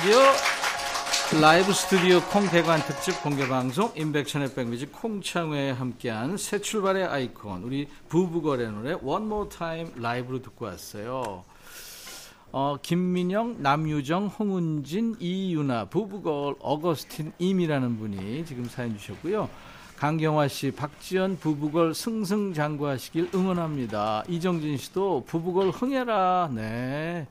라디오 0.00 0.16
라이브 1.42 1.74
스튜디오 1.74 2.22
콩 2.22 2.48
대관 2.48 2.80
특집 2.80 3.22
공개 3.22 3.46
방송 3.46 3.92
인백션의 3.94 4.54
백뮤직 4.54 4.92
콩창회에 4.92 5.72
함께한 5.72 6.38
새 6.38 6.58
출발의 6.58 7.04
아이콘 7.04 7.62
우리 7.64 7.86
부부거래 8.08 8.70
노래 8.70 8.94
One 8.94 9.26
More 9.26 9.50
Time 9.50 9.92
라이브로 9.96 10.40
듣고 10.40 10.64
왔어요. 10.64 11.44
어, 12.50 12.76
김민영, 12.80 13.56
남유정, 13.58 14.28
홍은진, 14.28 15.16
이유나, 15.20 15.84
부부걸, 15.90 16.54
어거스틴 16.60 17.34
임이라는 17.38 17.98
분이 17.98 18.46
지금 18.46 18.64
사연 18.64 18.96
주셨고요. 18.96 19.50
강경화 19.96 20.48
씨, 20.48 20.70
박지연 20.70 21.40
부부걸 21.40 21.92
승승장구하시길 21.92 23.32
응원합니다. 23.34 24.24
이정진 24.28 24.78
씨도 24.78 25.24
부부걸 25.26 25.68
흥해라. 25.68 26.50
네. 26.54 27.26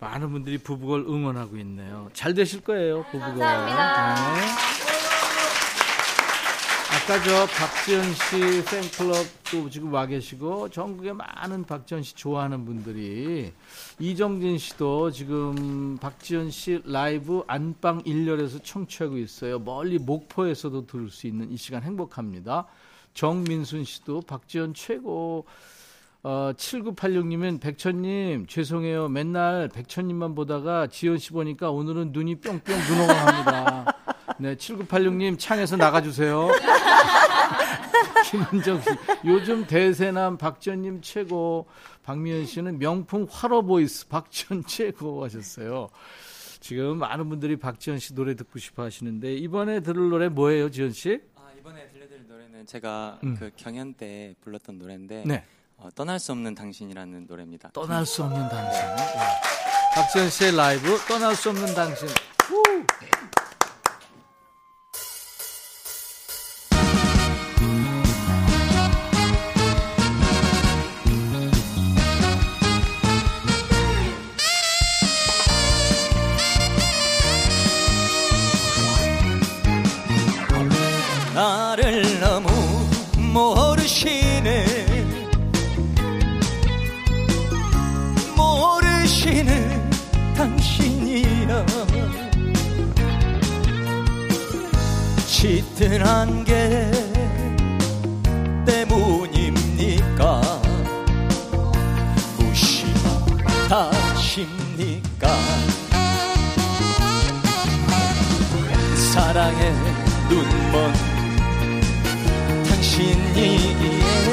많은 0.00 0.32
분들이 0.32 0.58
부부걸 0.58 1.00
응원하고 1.00 1.56
있네요. 1.58 2.08
잘 2.12 2.34
되실 2.34 2.62
거예요, 2.62 3.04
부부걸. 3.10 3.38
감사합니다. 3.38 4.34
네. 4.34 4.80
아까 6.92 7.22
저 7.22 7.46
박지연 7.46 8.14
씨 8.14 8.64
팬클럽도 8.64 9.70
지금 9.70 9.92
와 9.92 10.06
계시고 10.06 10.68
전국에 10.70 11.12
많은 11.12 11.64
박지연 11.64 12.02
씨 12.02 12.14
좋아하는 12.14 12.64
분들이 12.64 13.52
이정진 13.98 14.58
씨도 14.58 15.10
지금 15.10 15.98
박지연 15.98 16.50
씨 16.50 16.80
라이브 16.84 17.42
안방 17.46 18.02
1열에서 18.02 18.62
청취하고 18.62 19.18
있어요. 19.18 19.58
멀리 19.58 19.98
목포에서도 19.98 20.86
들을 20.86 21.10
수 21.10 21.26
있는 21.26 21.50
이 21.50 21.56
시간 21.56 21.82
행복합니다. 21.82 22.66
정민순 23.14 23.84
씨도 23.84 24.22
박지연 24.22 24.74
최고 24.74 25.46
어, 26.22 26.52
7986님은 26.54 27.60
백천님 27.60 28.46
죄송해요. 28.46 29.08
맨날 29.08 29.68
백천님만 29.68 30.34
보다가 30.34 30.86
지현 30.86 31.16
씨 31.16 31.30
보니까 31.30 31.70
오늘은 31.70 32.12
눈이 32.12 32.36
뿅뿅 32.36 32.76
눈호강 32.88 33.26
합니다. 33.26 33.96
네, 34.38 34.54
7986님 34.54 35.38
창에서 35.38 35.76
나가주세요. 35.76 36.48
김은정 38.30 38.80
씨, 38.80 38.90
요즘 39.24 39.66
대세남 39.66 40.36
박지현님 40.36 41.00
최고. 41.02 41.66
박미연 42.02 42.46
씨는 42.46 42.78
명품 42.78 43.26
활어 43.30 43.62
voice 43.62 44.08
박지현 44.08 44.64
최고 44.66 45.24
하셨어요. 45.24 45.88
지금 46.60 46.98
많은 46.98 47.28
분들이 47.28 47.56
박지현 47.56 47.98
씨 47.98 48.14
노래 48.14 48.34
듣고 48.34 48.58
싶어 48.58 48.82
하시는데 48.82 49.34
이번에 49.34 49.80
들을 49.80 50.08
노래 50.08 50.28
뭐예요, 50.28 50.70
지현 50.70 50.92
씨? 50.92 51.20
아, 51.36 51.50
이번에 51.58 51.88
들려드릴 51.88 52.26
노래는 52.26 52.66
제가 52.66 53.20
음. 53.24 53.36
그 53.38 53.50
경연 53.56 53.94
때 53.94 54.34
불렀던 54.40 54.78
노래인데 54.78 55.24
네. 55.26 55.44
어, 55.80 55.88
떠날 55.94 56.18
수 56.18 56.32
없는 56.32 56.54
당신이라는 56.54 57.26
노래입니다. 57.26 57.70
떠날 57.72 58.04
수 58.04 58.22
없는 58.22 58.48
당신. 58.48 58.82
네. 58.96 59.06
박지현 59.94 60.28
씨의 60.28 60.54
라이브 60.54 60.98
떠날 61.08 61.34
수 61.34 61.48
없는 61.48 61.74
당신. 61.74 62.06
짙은 95.40 96.44
게 96.44 96.90
때문입니까? 98.66 100.42
무심하다십니까? 102.36 103.80
사랑의 109.14 109.72
눈먼 110.28 110.92
당신이기에 112.68 114.29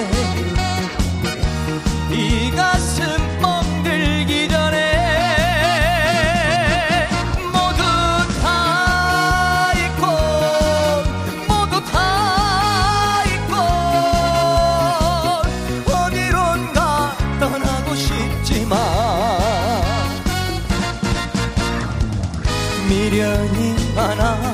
미련 23.18 24.47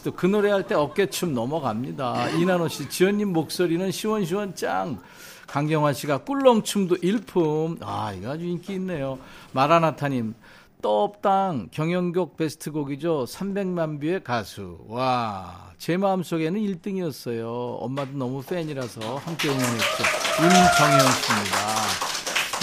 씨도 0.00 0.12
그 0.12 0.26
노래 0.26 0.50
할 0.50 0.62
때 0.66 0.74
어깨춤 0.74 1.34
넘어갑니다. 1.34 2.30
이난호 2.30 2.68
씨 2.68 2.88
지현님 2.88 3.32
목소리는 3.32 3.90
시원시원 3.90 4.54
짱. 4.54 4.98
강경화 5.46 5.92
씨가 5.92 6.18
꿀렁춤도 6.18 6.96
일품. 7.02 7.78
아 7.82 8.12
이거 8.12 8.30
아주 8.30 8.44
인기 8.44 8.74
있네요. 8.74 9.18
마라나타님 9.52 10.34
떠업당 10.82 11.68
경영곡 11.70 12.36
베스트곡이죠. 12.36 13.24
300만 13.24 14.00
뷰의 14.00 14.24
가수. 14.24 14.78
와, 14.88 15.72
제 15.76 15.96
마음속에는 15.96 16.58
1등이었어요. 16.60 17.78
엄마도 17.80 18.12
너무 18.16 18.42
팬이라서 18.42 19.16
함께 19.16 19.48
응원했죠. 19.48 20.04
임정현 20.38 21.00
씨입니다. 21.12 22.09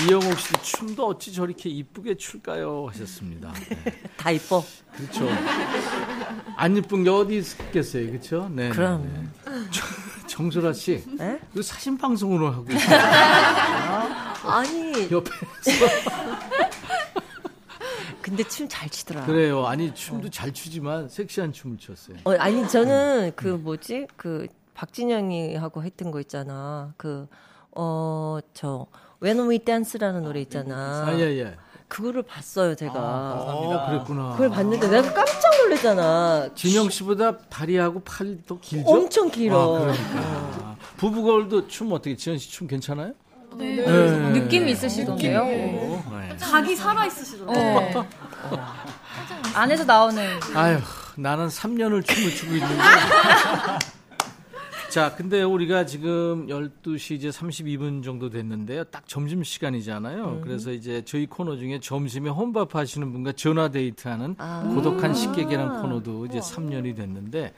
이영옥 0.05 0.39
씨도 0.39 0.62
춤도 0.62 1.07
어찌 1.07 1.33
저렇게 1.33 1.69
이쁘게 1.69 2.15
출까요? 2.17 2.86
하셨습니다. 2.89 3.51
네. 3.53 4.01
다 4.17 4.29
이뻐. 4.31 4.63
그렇죠. 4.95 5.27
안 6.55 6.77
이쁜 6.77 7.03
게 7.03 7.10
어디 7.10 7.38
있겠어요, 7.38 8.07
그렇죠? 8.12 8.47
네. 8.49 8.69
그럼. 8.69 9.31
네. 9.43 9.51
정소라 10.27 10.73
씨, 10.73 11.03
에? 11.19 11.39
그 11.53 11.63
사진 11.63 11.97
방송으로 11.97 12.51
하고 12.51 12.65
있어요. 12.71 12.99
아니, 14.43 15.10
옆에서. 15.12 15.45
근데 18.21 18.43
춤잘 18.43 18.89
추더라. 18.89 19.25
그래요. 19.25 19.65
아니 19.65 19.95
춤도 19.95 20.29
잘 20.29 20.53
추지만 20.53 21.07
섹시한 21.07 21.53
춤을 21.53 21.77
췄어요. 21.77 22.17
어, 22.25 22.33
아니 22.33 22.67
저는 22.67 23.31
그 23.38 23.47
뭐지 23.47 24.07
그 24.17 24.47
박진영이 24.73 25.55
하고 25.55 25.81
했던 25.81 26.12
거 26.12 26.19
있잖아. 26.19 26.93
그 26.97 27.27
어 27.79 28.41
저 28.53 28.88
When 29.23 29.49
We 29.49 29.60
Dance라는 29.60 30.23
노래 30.23 30.41
있잖아. 30.41 31.06
아, 31.08 31.13
예, 31.17 31.39
예. 31.39 31.56
그거를 31.88 32.21
봤어요 32.23 32.75
제가. 32.75 32.93
어, 32.95 33.86
그랬구나. 33.88 34.32
그걸 34.34 34.49
봤는데 34.49 34.88
내가 34.89 35.13
깜짝 35.13 35.58
놀랐잖아. 35.63 36.49
진영 36.53 36.89
씨보다 36.89 37.38
다리하고 37.49 38.01
팔이 38.01 38.39
더 38.45 38.60
길죠? 38.60 38.89
엄청 38.89 39.30
길어. 39.32 39.77
아, 39.77 39.80
그러니까. 39.80 40.75
부부걸도 40.97 41.67
춤 41.67 41.91
어떻게, 41.93 42.15
지현 42.15 42.38
씨 42.38 42.51
춤 42.51 42.67
괜찮아요? 42.67 43.13
네. 43.56 43.77
네. 43.77 44.30
느낌이 44.39 44.71
있으시던데요? 44.71 45.43
네. 45.45 46.36
자기 46.38 46.75
살아있으시더라고요. 46.75 47.56
네. 47.58 47.93
안에서 49.56 49.84
나오는 49.86 50.39
아휴, 50.53 50.80
나는 51.15 51.47
3년을 51.47 52.06
춤을 52.06 52.30
추고 52.36 52.53
있는데. 52.53 52.75
자, 54.97 55.13
근데 55.15 55.43
우리가 55.43 55.86
지금 55.86 56.47
12시 56.47 57.13
이제 57.13 57.29
32분 57.29 58.03
정도 58.03 58.31
됐는데요. 58.31 58.83
딱 58.86 59.07
점심 59.07 59.43
시간이잖아요. 59.43 60.41
그래서 60.43 60.71
이제 60.71 61.03
저희 61.05 61.27
코너 61.27 61.55
중에 61.55 61.79
점심에 61.79 62.31
혼밥 62.31 62.73
하시는 62.73 63.12
분과 63.13 63.33
전화 63.33 63.69
데이트하는 63.69 64.38
고독한 64.73 65.13
식객이라는 65.13 65.83
코너도 65.83 66.25
이제 66.25 66.39
3년이 66.39 66.95
됐는데 66.95 67.53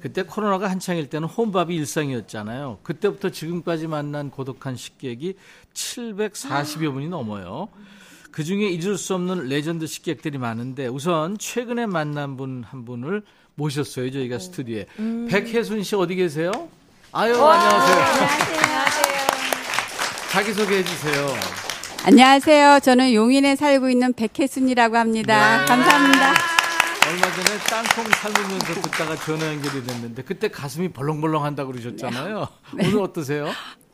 그때 0.00 0.22
코로나가 0.22 0.70
한창일 0.70 1.10
때는 1.10 1.28
혼밥이 1.28 1.76
일상이었잖아요. 1.76 2.78
그때부터 2.82 3.28
지금까지 3.28 3.86
만난 3.86 4.30
고독한 4.30 4.74
식객이 4.74 5.34
740여 5.74 6.94
분이 6.94 7.10
넘어요. 7.10 7.68
그 8.30 8.44
중에 8.44 8.66
잊을 8.66 8.96
수 8.96 9.14
없는 9.14 9.48
레전드 9.48 9.86
식객들이 9.86 10.38
많은데 10.38 10.86
우선 10.86 11.36
최근에 11.36 11.84
만난 11.84 12.38
분 12.38 12.64
한 12.66 12.86
분을 12.86 13.24
모셨어요 13.56 14.10
저희가 14.10 14.38
스튜디오에 14.38 14.86
백혜순 15.28 15.82
씨 15.82 15.94
어디 15.96 16.14
계세요? 16.14 16.50
아유 17.12 17.34
안녕하세요. 17.42 18.04
자기 20.30 20.52
소개해 20.52 20.84
주세요. 20.84 21.26
안녕하세요. 22.04 22.80
저는 22.80 23.14
용인에 23.14 23.56
살고 23.56 23.88
있는 23.88 24.12
백혜순이라고 24.12 24.96
합니다. 24.96 25.60
네. 25.60 25.64
감사합니다. 25.66 26.34
얼마 27.08 27.32
전에 27.32 27.58
땅콩 27.70 28.04
삶으면서 28.12 28.74
듣다가 28.82 29.16
전화 29.16 29.46
연결이 29.46 29.82
됐는데 29.84 30.22
그때 30.22 30.48
가슴이 30.48 30.88
벌렁벌렁 30.92 31.44
한다고 31.44 31.72
그러셨잖아요. 31.72 32.46
오늘 32.74 32.98
어떠세요? 33.00 33.48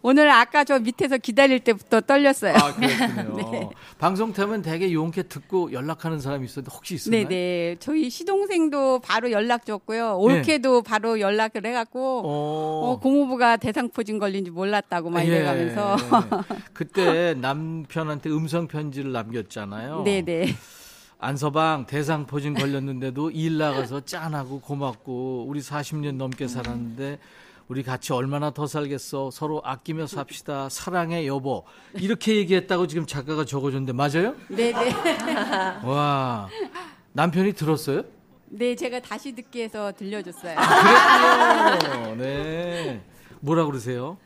오늘 0.06 0.28
아까 0.28 0.64
저 0.64 0.78
밑에서 0.78 1.16
기다릴 1.16 1.60
때부터 1.60 2.02
떨렸어요. 2.02 2.54
아 2.56 2.74
그렇군요. 2.74 3.36
네. 3.50 3.70
방송 3.96 4.34
타면 4.34 4.60
되게 4.60 4.92
용케 4.92 5.22
듣고 5.22 5.72
연락하는 5.72 6.20
사람이 6.20 6.44
있었는데 6.44 6.74
혹시 6.74 6.96
있었나요? 6.96 7.26
네네. 7.26 7.76
저희 7.80 8.10
시동생도 8.10 8.98
바로 8.98 9.30
연락 9.30 9.64
줬고요. 9.64 10.18
올케도 10.18 10.82
바로 10.82 11.20
연락을 11.20 11.64
해갖고, 11.64 12.20
네. 12.22 12.28
어, 12.28 12.90
어, 12.90 12.98
고모부가 13.00 13.56
대상포진 13.56 14.18
걸린 14.18 14.44
줄 14.44 14.52
몰랐다고 14.52 15.08
막 15.08 15.22
예. 15.22 15.26
이래가면서. 15.28 15.96
그때 16.74 17.32
남편한테 17.32 18.28
음성 18.28 18.68
편지를 18.68 19.10
남겼잖아요. 19.10 20.02
네네. 20.02 20.54
안서방 21.18 21.86
대상포진 21.86 22.52
걸렸는데도 22.52 23.30
일 23.30 23.56
나가서 23.56 24.04
짠하고 24.04 24.60
고맙고 24.60 25.46
우리 25.48 25.60
40년 25.60 26.16
넘게 26.16 26.46
살았는데 26.46 27.18
우리 27.68 27.82
같이 27.82 28.12
얼마나 28.12 28.50
더 28.50 28.66
살겠어 28.66 29.30
서로 29.30 29.62
아끼며 29.64 30.06
삽시다 30.06 30.68
사랑해 30.68 31.26
여보 31.26 31.64
이렇게 31.94 32.36
얘기했다고 32.36 32.86
지금 32.86 33.06
작가가 33.06 33.44
적어줬는데 33.44 33.92
맞아요? 33.92 34.34
네네. 34.48 34.94
와 35.84 36.48
남편이 37.12 37.54
들었어요? 37.54 38.02
네, 38.46 38.74
제가 38.76 39.00
다시 39.00 39.34
듣기 39.34 39.62
해서 39.62 39.92
들려줬어요. 39.92 40.56
그랬군요. 40.56 42.14
네 42.16 43.02
뭐라 43.40 43.64
그러세요? 43.64 44.18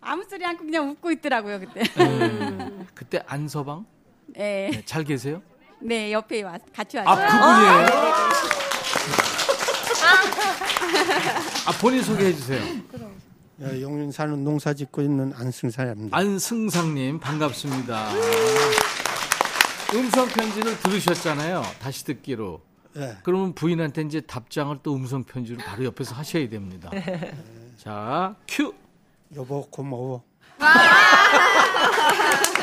아무 0.00 0.24
소리 0.28 0.44
않고 0.44 0.64
그냥 0.64 0.90
웃고 0.90 1.10
있더라고요, 1.12 1.60
그때. 1.60 1.82
네. 1.82 2.70
그때 2.94 3.22
안서방 3.26 3.84
네. 4.26 4.70
네, 4.72 4.82
잘 4.84 5.04
계세요? 5.04 5.42
네, 5.80 6.12
옆에 6.12 6.42
와, 6.42 6.58
같이 6.74 6.98
아 6.98 7.04
왔어요. 7.04 7.26
그분이에요? 7.28 8.59
아 11.66 11.72
본인 11.80 12.02
소개해 12.02 12.34
주세요. 12.34 12.62
예, 13.62 13.82
용인 13.82 14.10
사는 14.10 14.42
농사 14.42 14.72
짓고 14.72 15.02
있는 15.02 15.32
안승사입니다. 15.36 16.16
안승상님 16.16 17.20
반갑습니다. 17.20 18.10
음성 19.94 20.26
편지를 20.28 20.78
들으셨잖아요. 20.80 21.62
다시 21.80 22.04
듣기로. 22.04 22.62
예. 22.96 23.16
그러면 23.22 23.54
부인한테 23.54 24.02
이제 24.02 24.20
답장을 24.20 24.78
또 24.82 24.94
음성 24.94 25.24
편지로 25.24 25.58
바로 25.58 25.84
옆에서 25.84 26.14
하셔야 26.14 26.48
됩니다. 26.48 26.90
자, 27.76 28.34
큐. 28.48 28.72
여보 29.36 29.64
고마워. 29.66 30.24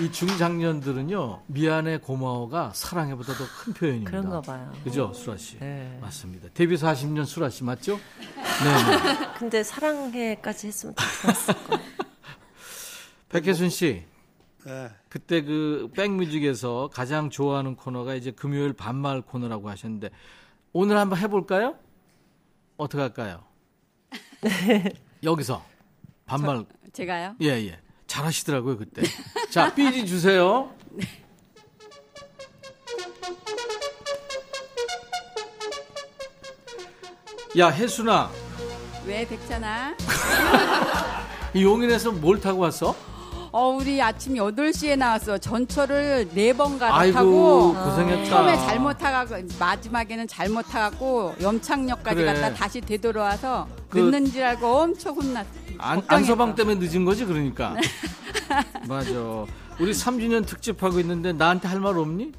이 0.00 0.12
중장년들은요 0.12 1.44
미안해 1.46 1.98
고마워가 1.98 2.72
사랑해보다 2.74 3.32
더 3.32 3.44
큰 3.64 3.72
표현입니다. 3.72 4.10
그런가 4.10 4.40
봐요. 4.42 4.70
그죠, 4.84 5.12
수라 5.14 5.36
씨? 5.38 5.58
네. 5.58 5.98
맞습니다. 6.02 6.48
데뷔 6.52 6.76
40년 6.76 7.24
수라 7.24 7.48
씨 7.48 7.64
맞죠? 7.64 7.96
네. 7.96 9.32
근데 9.38 9.62
사랑해까지 9.62 10.66
했으면 10.66 10.94
더 10.94 11.02
좋았을 11.22 11.54
거. 11.54 11.78
백혜순 13.30 13.70
씨, 13.70 14.04
예. 14.66 14.90
그때 15.08 15.40
그 15.42 15.90
백뮤직에서 15.94 16.90
가장 16.92 17.30
좋아하는 17.30 17.74
코너가 17.74 18.14
이제 18.14 18.30
금요일 18.32 18.74
반말 18.74 19.22
코너라고 19.22 19.70
하셨는데 19.70 20.10
오늘 20.74 20.98
한번 20.98 21.18
해볼까요? 21.20 21.76
어떻게 22.76 23.00
할까요? 23.00 23.44
여기서 25.24 25.64
반말 26.26 26.66
제가요? 26.92 27.34
예 27.40 27.46
예. 27.48 27.80
잘하시더라고요 28.06 28.78
그때. 28.78 29.02
자 29.50 29.74
삐지 29.74 30.06
주세요. 30.06 30.70
야 37.58 37.68
혜순아 37.68 38.30
왜 39.06 39.26
백찬아? 39.26 39.96
이 41.54 41.62
용인에서 41.62 42.12
뭘 42.12 42.40
타고 42.40 42.60
왔어? 42.60 42.94
어, 43.58 43.70
우리 43.70 44.02
아침 44.02 44.34
8시에 44.34 44.98
나왔어. 44.98 45.38
전철을 45.38 46.28
네번 46.34 46.72
아이고 46.72 46.78
갈아타고 46.78 47.74
고생했다. 47.74 48.24
처음에 48.28 48.56
잘못 48.58 48.98
타가고 48.98 49.34
마지막에는 49.58 50.28
잘못 50.28 50.60
타가고 50.64 51.34
염창역까지 51.40 52.16
그래. 52.16 52.34
갔다 52.34 52.52
다시 52.52 52.82
되돌아와서 52.82 53.66
그- 53.88 53.96
늦는 53.96 54.26
줄 54.30 54.42
알고 54.42 54.66
엄청 54.66 55.14
혼났어. 55.16 55.48
안. 55.78 56.02
안서방 56.06 56.54
때문에 56.54 56.78
늦은 56.86 57.06
거지 57.06 57.24
그러니까. 57.24 57.74
맞아. 58.86 59.10
우리 59.80 59.92
3주년 59.92 60.44
특집 60.46 60.82
하고 60.82 61.00
있는데 61.00 61.32
나한테 61.32 61.66
할 61.66 61.80
말 61.80 61.96
없니? 61.96 62.32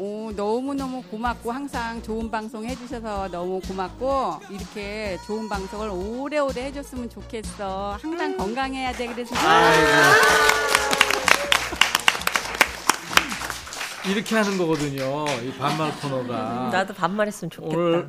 오, 0.00 0.30
너무너무 0.30 1.02
고맙고 1.02 1.50
항상 1.50 2.00
좋은 2.02 2.30
방송 2.30 2.64
해주셔서 2.64 3.28
너무 3.32 3.60
고맙고 3.60 4.38
이렇게 4.48 5.18
좋은 5.26 5.48
방송을 5.48 5.90
오래오래 5.90 6.66
해줬으면 6.66 7.10
좋겠어. 7.10 7.98
항상 8.00 8.36
건강해야 8.36 8.92
돼. 8.92 9.08
그래서 9.08 9.34
이렇게 14.06 14.36
하는 14.36 14.56
거거든요. 14.56 15.26
이 15.42 15.52
반말 15.58 15.92
코너가. 16.00 16.70
나도 16.72 16.94
반말했으면 16.94 17.50
좋겠다. 17.50 17.76
오늘 17.76 18.08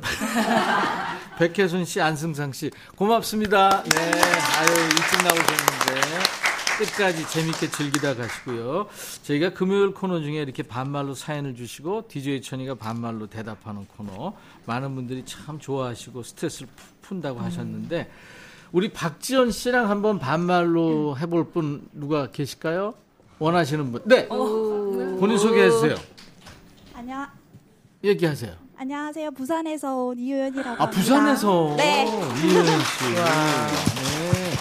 백혜순 1.38 1.84
씨, 1.84 2.00
안승상 2.00 2.52
씨 2.52 2.70
고맙습니다. 2.96 3.82
네, 3.82 4.00
아유 4.00 4.68
일찍 4.84 5.22
나오셨는데 5.24 6.49
끝까지 6.84 7.28
재밌게 7.28 7.70
즐기다 7.70 8.14
가시고요. 8.16 8.86
저희가 9.22 9.50
금요일 9.52 9.92
코너 9.92 10.20
중에 10.20 10.36
이렇게 10.40 10.62
반말로 10.62 11.14
사연을 11.14 11.54
주시고 11.54 12.08
DJ 12.08 12.40
천이가 12.40 12.74
반말로 12.76 13.26
대답하는 13.26 13.86
코너 13.86 14.32
많은 14.64 14.94
분들이 14.94 15.22
참 15.26 15.58
좋아하시고 15.58 16.22
스트레스를 16.22 16.68
푸- 16.74 17.08
푼다고 17.08 17.40
하셨는데 17.40 18.10
우리 18.72 18.92
박지연 18.92 19.50
씨랑 19.50 19.90
한번 19.90 20.18
반말로 20.18 21.18
해볼 21.18 21.50
분 21.50 21.86
누가 21.92 22.30
계실까요? 22.30 22.94
원하시는 23.38 23.92
분? 23.92 24.02
네, 24.06 24.26
본인 24.28 25.36
소개해 25.38 25.70
주세요. 25.70 25.94
안녕 26.94 27.26
얘기하세요. 28.02 28.54
안녕하세요. 28.78 29.30
부산에서 29.32 29.94
온 29.96 30.18
이효연이라고 30.18 30.70
아 30.82 30.86
합니다. 30.86 30.90
부산에서 30.90 31.74
네. 31.76 32.06
이효연 32.06 32.64
씨. 32.64 33.04
네. 33.14 34.52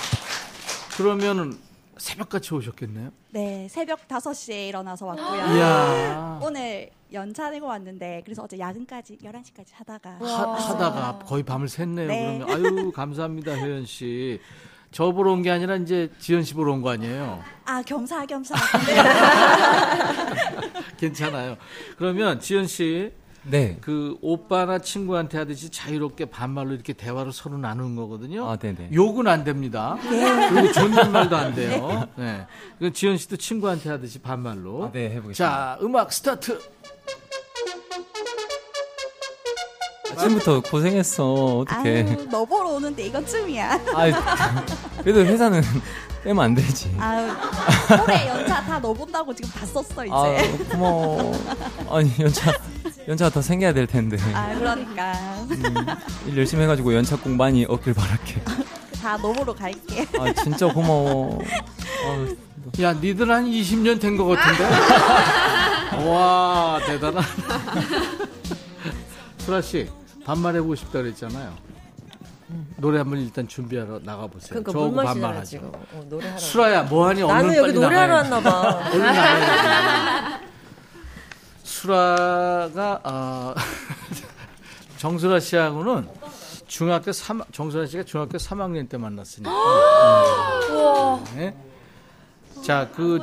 그러면은 0.97 1.58
새벽같이 1.99 2.53
오셨겠네요. 2.53 3.12
네, 3.31 3.67
새벽 3.69 4.07
5시에 4.07 4.69
일어나서 4.69 5.05
왔고요. 5.05 6.39
오늘 6.41 6.89
연차 7.13 7.49
내고 7.49 7.67
왔는데 7.67 8.21
그래서 8.25 8.43
어제 8.43 8.57
야근까지 8.57 9.17
11시까지 9.23 9.67
하다가 9.73 10.17
하, 10.21 10.53
하다가 10.53 11.19
거의 11.25 11.43
밤을 11.43 11.67
샜네요. 11.67 12.07
네. 12.07 12.41
그러면 12.45 12.77
아유 12.79 12.91
감사합니다 12.91 13.55
효연 13.55 13.85
씨. 13.85 14.39
저 14.91 15.12
보러 15.12 15.31
온 15.33 15.43
게 15.43 15.52
아니라 15.52 15.75
이제 15.75 16.10
지연 16.19 16.43
씨 16.43 16.54
보러 16.56 16.73
온 16.73 16.81
거 16.81 16.89
아니에요? 16.89 17.43
아, 17.65 17.81
겸사겸사. 17.83 18.56
괜찮아요. 20.97 21.58
그러면 21.97 22.39
지현 22.39 22.65
씨. 22.65 23.12
네. 23.44 23.77
그 23.81 24.17
오빠나 24.21 24.79
친구한테 24.79 25.37
하듯이 25.37 25.69
자유롭게 25.69 26.25
반말로 26.25 26.73
이렇게 26.73 26.94
대화를 26.94 27.31
서로 27.31 27.58
나누는 27.58 27.96
거거든요. 27.96 28.50
아, 28.50 28.58
네네. 28.58 28.90
욕은 28.94 29.27
안 29.27 29.44
됩니다. 29.44 29.98
그리고 30.50 30.71
존댓말도 30.71 31.35
안 31.35 31.56
돼요. 31.56 32.08
네. 32.15 32.46
그 32.79 32.92
지현 32.91 33.17
씨도 33.17 33.37
친구한테 33.37 33.90
하듯이 33.90 34.19
반말로. 34.19 34.85
아, 34.85 34.92
네, 34.92 35.06
해보겠습니다. 35.12 35.33
자, 35.33 35.77
음악 35.81 36.12
스타트. 36.12 36.60
아침부터 40.12 40.62
고생했어. 40.62 41.57
어떡해. 41.60 42.03
아유, 42.07 42.27
너 42.31 42.45
보러 42.45 42.69
오는데 42.71 43.03
이것쯤이야. 43.07 43.79
아, 43.93 44.63
그래도 45.01 45.21
회사는 45.25 45.62
빼면 46.23 46.43
안 46.45 46.55
되지. 46.55 46.91
아유, 46.99 47.29
올해 48.03 48.27
연차 48.27 48.62
다 48.63 48.79
너 48.79 48.93
본다고 48.93 49.33
지금 49.33 49.49
다 49.51 49.65
썼어 49.65 50.05
이제. 50.05 50.13
아, 50.13 50.71
고마워. 50.71 51.31
아니, 51.89 52.12
연차, 52.19 52.51
연차가 53.07 53.29
더 53.31 53.41
생겨야 53.41 53.73
될 53.73 53.87
텐데. 53.87 54.17
아, 54.33 54.53
그러니까 54.55 55.13
일 56.27 56.37
열심히 56.37 56.63
해가지고 56.63 56.93
연차 56.95 57.15
꼭 57.17 57.29
많이 57.31 57.65
얻길 57.65 57.93
바랄게. 57.93 58.41
다 59.01 59.17
너 59.17 59.31
보러 59.31 59.53
갈게. 59.55 60.05
아, 60.19 60.33
진짜 60.33 60.67
고마워. 60.67 61.39
아, 62.05 62.81
야, 62.81 62.93
니들 62.93 63.31
한 63.31 63.45
20년 63.45 63.99
된 63.99 64.17
것 64.17 64.25
같은데? 64.25 64.63
와, 66.10 66.79
대단하다. 66.85 67.27
수라 69.39 69.62
씨, 69.62 69.87
반말해보고 70.30 70.75
싶다 70.75 71.02
그랬잖아요. 71.02 71.58
노래 72.77 73.00
한번 73.00 73.19
일단 73.19 73.48
준비하러 73.48 74.00
나가보세요. 74.04 74.50
그러니까 74.50 74.71
저하고 74.71 74.96
반말하죠. 74.96 75.60
어. 75.63 76.38
수라야, 76.38 76.84
뭐하니? 76.84 77.25
나는 77.25 77.56
여기 77.56 77.73
노래하러. 77.73 78.13
왔나 78.13 78.40
봐. 78.40 78.80
수라가, 81.63 83.02
어, 83.04 83.56
정수라 84.98 85.40
씨하고는 85.40 86.08
중학교 86.67 87.12
3, 87.12 87.42
정수라 87.52 87.88
씨가 87.88 88.04
중학교 88.04 88.38
3학년 88.38 88.88
때 88.88 88.98
만났으니까. 88.98 89.52
네. 91.36 91.56
자, 92.63 92.88
그, 92.96 93.19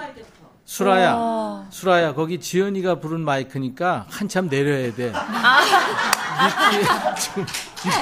수라야, 0.67 1.67
수라야, 1.71 2.13
거기 2.13 2.41
지연이가 2.41 2.97
부른 2.99 3.21
마이크니까 3.21 4.05
한참 4.11 4.49
내려야 4.49 4.93
돼. 4.93 5.13
밑에 6.43 7.15
지금 7.17 7.47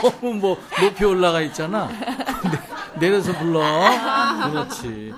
너무 0.02 0.34
뭐 0.34 0.58
높이 0.80 1.04
올라가 1.04 1.42
있잖아. 1.42 1.90
내려서 2.98 3.32
불러. 3.38 3.60
그렇지. 4.50 5.12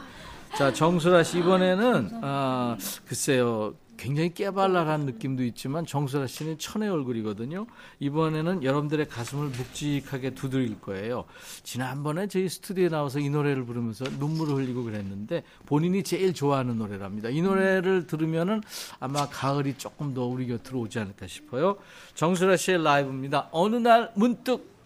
자, 0.58 0.72
정수라 0.72 1.22
씨 1.22 1.38
이번에는 1.38 2.20
아, 2.22 2.76
글쎄요. 3.06 3.74
굉장히 3.96 4.32
깨발랄한 4.34 5.06
느낌도 5.06 5.44
있지만 5.44 5.86
정수라 5.86 6.26
씨는 6.26 6.58
천의 6.58 6.88
얼굴이거든요. 6.88 7.66
이번에는 7.98 8.62
여러분들의 8.62 9.08
가슴을 9.08 9.48
묵직하게 9.48 10.30
두드릴 10.30 10.80
거예요. 10.80 11.24
지난번에 11.62 12.26
저희 12.28 12.48
스튜디오에 12.48 12.88
나와서 12.88 13.18
이 13.18 13.28
노래를 13.28 13.64
부르면서 13.64 14.04
눈물을 14.18 14.54
흘리고 14.54 14.84
그랬는데 14.84 15.42
본인이 15.66 16.02
제일 16.02 16.34
좋아하는 16.34 16.78
노래랍니다. 16.78 17.28
이 17.28 17.42
노래를 17.42 18.06
들으면은 18.06 18.62
아마 19.00 19.28
가을이 19.28 19.74
조금 19.78 20.14
더 20.14 20.24
우리 20.24 20.46
곁으로 20.46 20.80
오지 20.80 20.98
않을까 20.98 21.26
싶어요. 21.26 21.76
정수라 22.14 22.56
씨의 22.56 22.82
라이브입니다. 22.82 23.48
어느 23.52 23.76
날 23.76 24.12
문득 24.14 24.76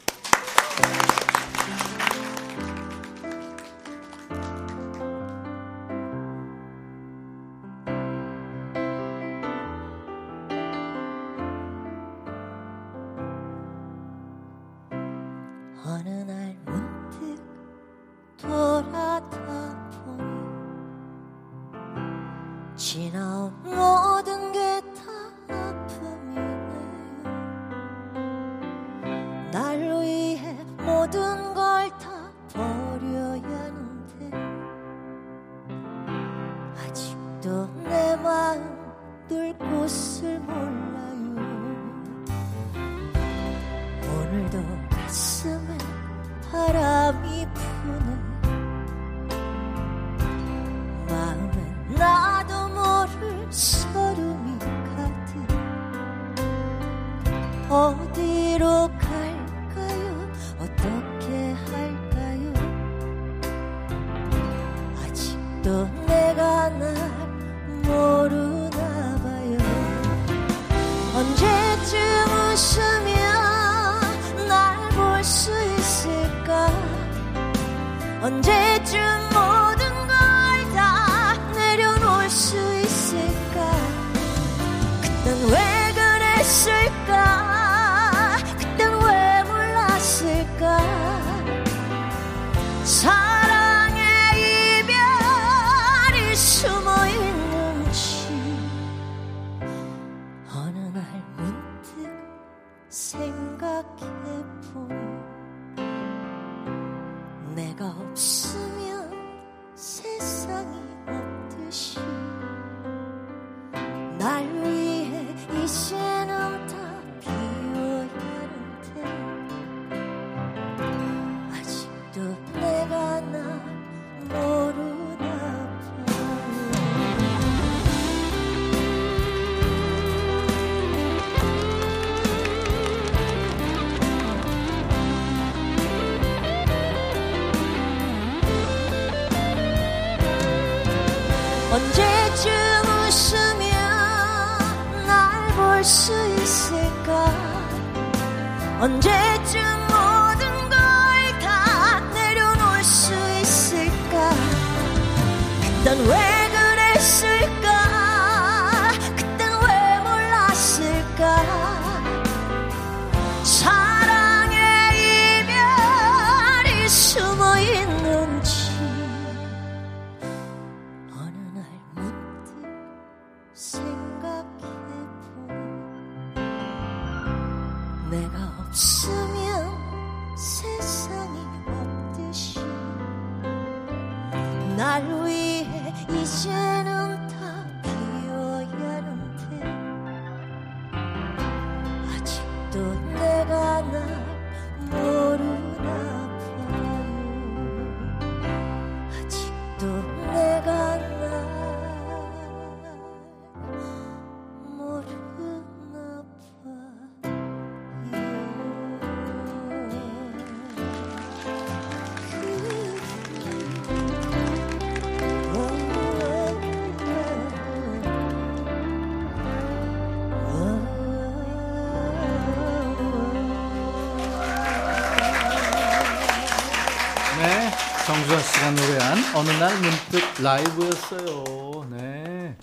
정수아 228.30 228.38
씨가 228.38 228.70
노래한 228.70 229.36
어느 229.36 229.50
날 229.58 229.74
문득 229.80 230.42
라이브였어요. 230.42 231.88
네. 231.90 232.56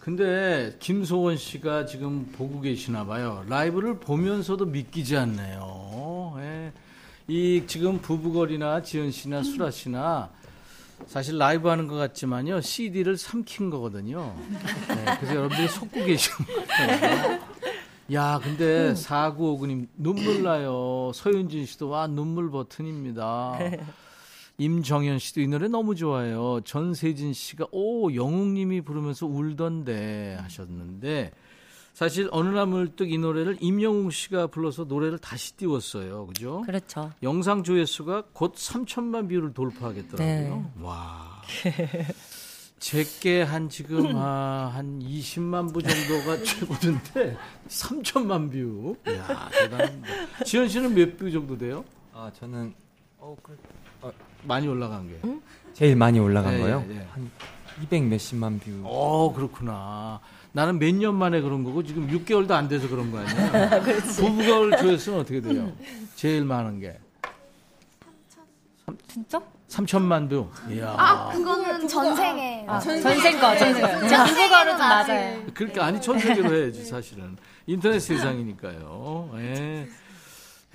근데 0.00 0.74
김소원 0.80 1.36
씨가 1.36 1.84
지금 1.84 2.32
보고 2.32 2.62
계시나 2.62 3.04
봐요. 3.04 3.44
라이브를 3.48 3.98
보면서도 4.00 4.64
믿기지 4.64 5.16
않네요. 5.18 6.36
예. 6.38 6.72
이 7.26 7.64
지금 7.66 7.98
부부걸이나 7.98 8.82
지은 8.82 9.10
씨나 9.10 9.42
수라 9.42 9.70
씨나 9.70 10.30
사실 11.06 11.36
라이브 11.36 11.68
하는 11.68 11.86
것 11.86 11.96
같지만요. 11.96 12.62
CD를 12.62 13.18
삼킨 13.18 13.68
거거든요. 13.68 14.34
네, 14.88 15.04
그래서 15.18 15.34
여러분들이 15.34 15.68
속고 15.68 16.02
계시는 16.02 16.38
거예요. 16.66 17.40
야, 18.14 18.40
근데 18.42 18.94
4959님 18.94 19.88
눈물 19.98 20.42
나요. 20.42 21.10
서윤진 21.14 21.66
씨도 21.66 21.90
와 21.90 22.06
눈물 22.06 22.50
버튼입니다. 22.50 23.58
임정현 24.68 25.20
씨도 25.20 25.40
이 25.40 25.46
노래 25.46 25.68
너무 25.68 25.94
좋아요. 25.94 26.60
전세진 26.64 27.32
씨가 27.32 27.66
오 27.70 28.12
영웅님이 28.12 28.80
부르면서 28.80 29.26
울던데 29.26 30.36
하셨는데 30.40 31.30
사실 31.94 32.28
어느 32.32 32.48
날 32.48 32.66
문득 32.66 33.10
이 33.10 33.18
노래를 33.18 33.56
임영웅 33.60 34.10
씨가 34.10 34.48
불러서 34.48 34.84
노래를 34.84 35.18
다시 35.18 35.56
띄웠어요. 35.56 36.26
그죠? 36.26 36.62
그렇죠. 36.66 37.12
영상 37.22 37.62
조회수가 37.62 38.24
곧 38.32 38.54
3천만 38.56 39.28
view를 39.28 39.52
돌파하겠더라고요. 39.54 40.26
네. 40.26 40.64
와. 40.82 41.40
제게 42.80 43.42
한 43.42 43.68
지금 43.68 44.12
아, 44.16 44.70
한 44.74 45.00
20만 45.00 45.72
view 45.72 45.82
정도가 45.82 46.42
최고인데 46.44 47.36
3천만 47.68 48.50
view. 48.52 48.96
이야, 49.08 49.48
대단합니다. 49.50 50.44
지현 50.44 50.68
씨는 50.68 50.94
몇 50.94 51.16
view 51.16 51.30
정도 51.30 51.56
돼요? 51.58 51.84
아 52.12 52.30
저는 52.38 52.72
어, 53.18 53.36
그, 53.42 53.58
많이 54.48 54.66
올라간 54.66 55.06
게. 55.08 55.20
제일 55.74 55.94
많이 55.94 56.18
올라간 56.18 56.54
예, 56.54 56.58
거요. 56.58 56.84
예, 56.90 56.94
예. 56.96 57.06
한 57.12 57.30
200 57.82 58.04
몇십만 58.04 58.58
view. 58.58 58.70
어, 58.84 59.32
그렇구나. 59.32 60.18
나는 60.52 60.78
몇 60.80 60.92
년 60.94 61.14
만에 61.14 61.40
그런 61.40 61.62
거고 61.62 61.84
지금 61.84 62.08
6개월도 62.08 62.50
안 62.52 62.66
돼서 62.66 62.88
그런 62.88 63.12
거 63.12 63.18
아니야? 63.18 63.80
브브걸 64.16 64.78
조회수는 64.78 65.20
어떻게 65.20 65.40
돼요? 65.40 65.72
제일 66.16 66.44
많은 66.44 66.80
게 66.80 66.98
진짜? 69.06 69.40
3천만 69.68 70.28
view. 70.30 70.48
이야. 70.70 70.94
아, 70.96 71.28
그거는 71.30 71.86
전 71.86 72.17
세계. 72.17 72.64
아, 72.66 72.78
전 72.80 73.06
세계 73.06 73.38
거, 73.38 73.54
전 73.58 73.69
세계 73.69 73.82
거. 73.82 74.08
제 74.08 74.14
한국어로 74.14 74.70
좀 74.70 74.78
맞아요. 74.78 75.42
그러니까 75.52 75.84
아니 75.84 76.00
전 76.00 76.18
세계로 76.18 76.56
해야지 76.56 76.84
사실은 76.86 77.36
인터넷 77.66 78.00
세상이니까요. 78.00 79.30
예. 79.36 79.86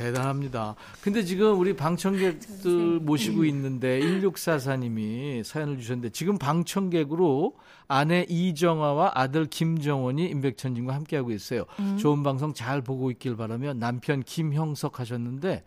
대단합니다. 0.04 0.76
근데 1.02 1.24
지금 1.24 1.58
우리 1.58 1.74
방청객들 1.76 3.00
모시고 3.00 3.46
있는데 3.46 4.02
1644님이 4.02 5.44
사연을 5.44 5.80
주셨는데 5.80 6.10
지금 6.10 6.38
방청객으로 6.38 7.56
아내 7.88 8.26
이정아와 8.28 9.12
아들 9.16 9.46
김정원이 9.46 10.26
임백천님과 10.26 10.94
함께하고 10.94 11.32
있어요. 11.32 11.64
음. 11.80 11.98
좋은 11.98 12.22
방송 12.24 12.54
잘 12.54 12.82
보고 12.82 13.12
있길 13.12 13.38
바라며 13.38 13.74
남편 13.74 14.24
김형석 14.24 15.00
하셨는데 15.00 15.64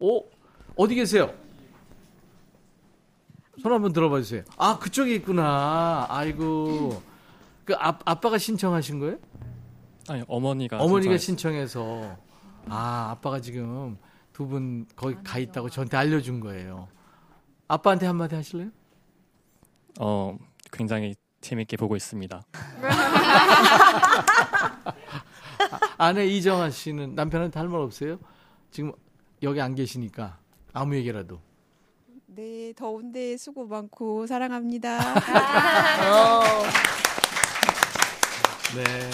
어 0.00 0.20
어디 0.76 0.94
계세요? 0.94 1.30
손 3.60 3.72
한번 3.72 3.92
들어봐 3.92 4.18
주세요. 4.20 4.44
아 4.56 4.78
그쪽에 4.78 5.14
있구나. 5.16 6.06
아이고 6.08 7.02
그 7.66 7.74
아, 7.74 7.98
아빠가 8.06 8.38
신청하신 8.38 9.00
거예요? 9.00 9.18
아니 10.08 10.22
어머니가 10.26 10.78
어머니가. 10.78 11.18
신청해서 11.18 12.16
아 12.70 13.08
아빠가 13.10 13.40
지금 13.40 13.96
두 14.32 14.46
분 14.46 14.86
거기 14.94 15.16
가 15.24 15.38
있다고 15.38 15.68
저한테 15.68 15.96
알려준 15.96 16.38
거예요. 16.40 16.88
아빠한테 17.66 18.06
한마디 18.06 18.34
하실래요? 18.36 18.70
어 20.00 20.38
굉장히 20.72 21.14
재밌게 21.40 21.76
보고 21.76 21.96
있습니다. 21.96 22.42
아내 25.98 26.26
이정아 26.26 26.70
씨는 26.70 27.14
남편한테 27.14 27.58
할 27.58 27.68
말 27.68 27.80
없어요? 27.80 28.18
지금 28.70 28.92
여기 29.42 29.60
안 29.60 29.74
계시니까 29.74 30.38
아무 30.72 30.94
얘기라도. 30.96 31.40
네, 32.26 32.72
더운데 32.76 33.36
수고 33.36 33.66
많고 33.66 34.26
사랑합니다. 34.28 34.98
네. 38.76 39.10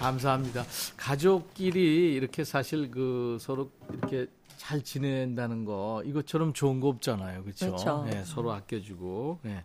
감사합니다. 0.00 0.64
가족끼리 0.96 2.14
이렇게 2.14 2.42
사실 2.42 2.90
그 2.90 3.36
서로 3.38 3.70
이렇게 3.92 4.26
잘 4.56 4.82
지낸다는 4.82 5.64
거 5.64 6.02
이것처럼 6.06 6.54
좋은 6.54 6.80
거 6.80 6.88
없잖아요. 6.88 7.44
그렇죠? 7.44 7.66
그렇죠. 7.66 8.04
네, 8.08 8.24
서로 8.24 8.52
아껴주고. 8.52 9.40
네. 9.42 9.64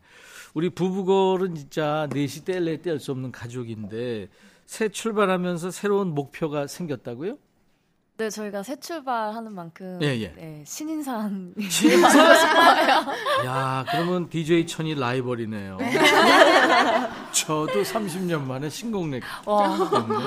우리 0.53 0.69
부부걸은 0.69 1.55
진짜 1.55 2.07
넷이 2.11 2.43
뗄래 2.45 2.81
뗄 2.81 2.99
수 2.99 3.11
없는 3.11 3.31
가족인데 3.31 4.27
새 4.65 4.89
출발하면서 4.89 5.71
새로운 5.71 6.13
목표가 6.13 6.67
생겼다고요? 6.67 7.37
네, 8.17 8.29
저희가 8.29 8.63
새 8.63 8.77
출발하는 8.77 9.53
만큼 9.53 9.99
예, 10.01 10.07
예. 10.21 10.33
네, 10.37 10.63
신인상 10.65 11.53
신인상? 11.69 12.25
야, 13.45 13.83
그러면 13.91 14.29
DJ 14.29 14.67
천이 14.67 14.95
라이벌이네요. 14.95 15.77
저도 17.33 17.83
30년 17.83 18.41
만에 18.43 18.69
신곡 18.69 19.09
냈기 19.09 19.25
와. 19.45 19.89
때문에. 19.89 20.25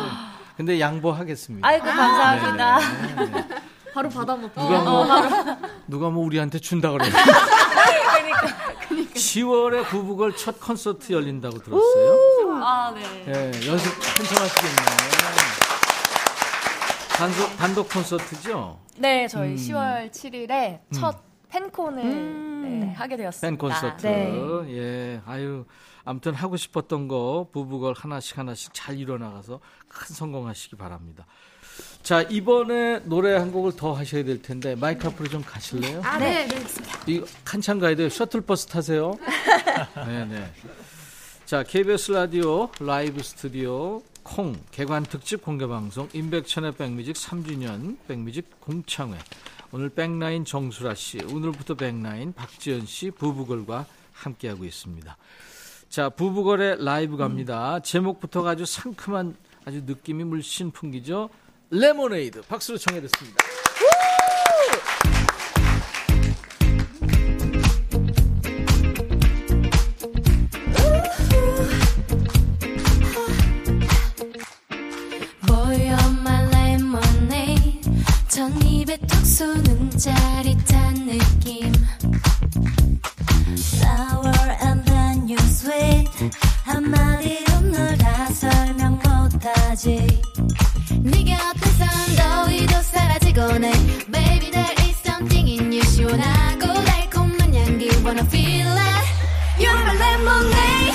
근데 0.59 0.79
양보하겠습니다. 0.81 1.67
아이고 1.67 1.87
감사합니다. 1.87 2.79
네, 2.79 3.15
네, 3.15 3.31
네. 3.31 3.49
바로 3.95 4.09
받아 4.11 4.37
먹고 4.37 4.61
누가 4.61 4.81
뭐 4.83 5.07
누가 5.87 6.11
뭐 6.11 6.25
우리한테 6.27 6.59
준다 6.59 6.91
그래요. 6.91 7.11
그러니까 8.89 9.15
10월에 9.15 9.87
부부걸 9.87 10.37
첫 10.37 10.61
콘서트 10.61 11.13
열린다고 11.13 11.59
들었어요. 11.63 12.53
아, 12.63 12.93
네. 12.95 13.33
네, 13.33 13.67
연습 13.67 13.93
한참 14.19 14.43
하시겠네요. 14.43 15.18
단독, 17.19 17.57
단독 17.57 17.89
콘서트죠? 17.89 18.79
네, 18.97 19.27
저희 19.27 19.51
음. 19.51 19.57
10월 19.57 20.09
7일에 20.13 20.79
음. 20.79 20.93
첫 20.93 21.21
팬콘을 21.49 22.03
네, 22.63 22.93
하게 22.93 23.17
되었습니다. 23.17 23.45
팬 23.45 23.59
콘서트. 23.59 24.07
네. 24.07 24.73
예. 24.77 25.21
아유, 25.27 25.65
아무튼 26.05 26.33
하고 26.33 26.57
싶었던 26.57 27.09
거 27.09 27.49
부부걸 27.53 27.95
하나씩 27.97 28.39
하나씩 28.39 28.73
잘 28.73 28.97
이뤄나가서 29.01 29.59
큰 29.89 30.15
성공하시기 30.15 30.77
바랍니다. 30.77 31.27
자, 32.05 32.23
이번에 32.23 33.01
노래 33.01 33.35
한 33.35 33.51
곡을 33.51 33.75
더 33.75 33.95
하셔야 33.95 34.23
될 34.23 34.41
텐데 34.41 34.77
마이크 34.77 35.09
앞으로 35.09 35.29
좀 35.29 35.43
가실래요? 35.43 36.01
아, 36.05 36.19
네, 36.19 36.47
네, 36.47 36.57
있습니다. 36.57 37.01
이 37.09 37.25
한참 37.45 37.81
가야 37.81 37.97
돼요. 37.97 38.09
셔틀버스 38.09 38.67
타세요. 38.67 39.19
네, 40.07 40.25
네. 40.25 40.53
자, 41.47 41.65
KBS 41.65 42.13
라디오 42.13 42.71
라이브 42.79 43.25
스튜디오 43.25 44.03
콩 44.31 44.55
개관 44.71 45.05
특집 45.05 45.43
공개 45.43 45.67
방송 45.67 46.07
임백천의 46.13 46.73
백뮤직 46.73 47.17
3주년 47.17 47.97
백뮤직 48.07 48.61
공창회. 48.61 49.17
오늘 49.73 49.89
백라인 49.89 50.45
정수라 50.45 50.95
씨, 50.95 51.19
오늘부터 51.25 51.75
백라인 51.75 52.35
박지현 52.35 52.85
씨 52.85 53.11
브브걸과 53.11 53.87
함께하고 54.13 54.65
있습니다. 54.67 55.17
자, 55.89 56.11
브브걸의 56.11 56.85
라이브 56.85 57.17
갑니다. 57.17 57.81
제목부터가 57.81 58.51
아주 58.51 58.67
상큼한 58.67 59.35
아주 59.65 59.83
느낌이 59.87 60.25
물씬 60.25 60.73
풍기죠. 60.73 61.31
레모네이드 61.71 62.43
박수로 62.43 62.77
청해 62.77 63.01
듣습니다. 63.01 63.43
입에 78.89 78.97
톡 79.07 79.27
쏘는 79.27 79.91
짜릿한 79.91 80.95
느낌 81.07 81.71
Sour 83.55 84.33
and 84.65 84.83
then 84.87 85.29
you 85.29 85.37
sweet 85.51 86.09
한마디로 86.65 87.61
널 87.71 87.99
다 87.99 88.27
설명 88.33 88.99
못하지 89.05 90.07
네가 91.03 91.51
어때서 91.51 91.85
더위도 92.17 92.81
사라지곤 92.81 93.65
해 93.65 93.73
Baby 94.11 94.51
there 94.51 94.75
is 94.81 94.97
something 95.05 95.51
in 95.51 95.71
you 95.71 95.83
시원하고 95.83 96.73
달콤한 96.83 97.55
향기 97.55 97.91
Wanna 98.03 98.25
feel 98.25 98.73
it 98.73 99.07
You're 99.59 99.83
my 99.85 99.99
lemonade 99.99 100.88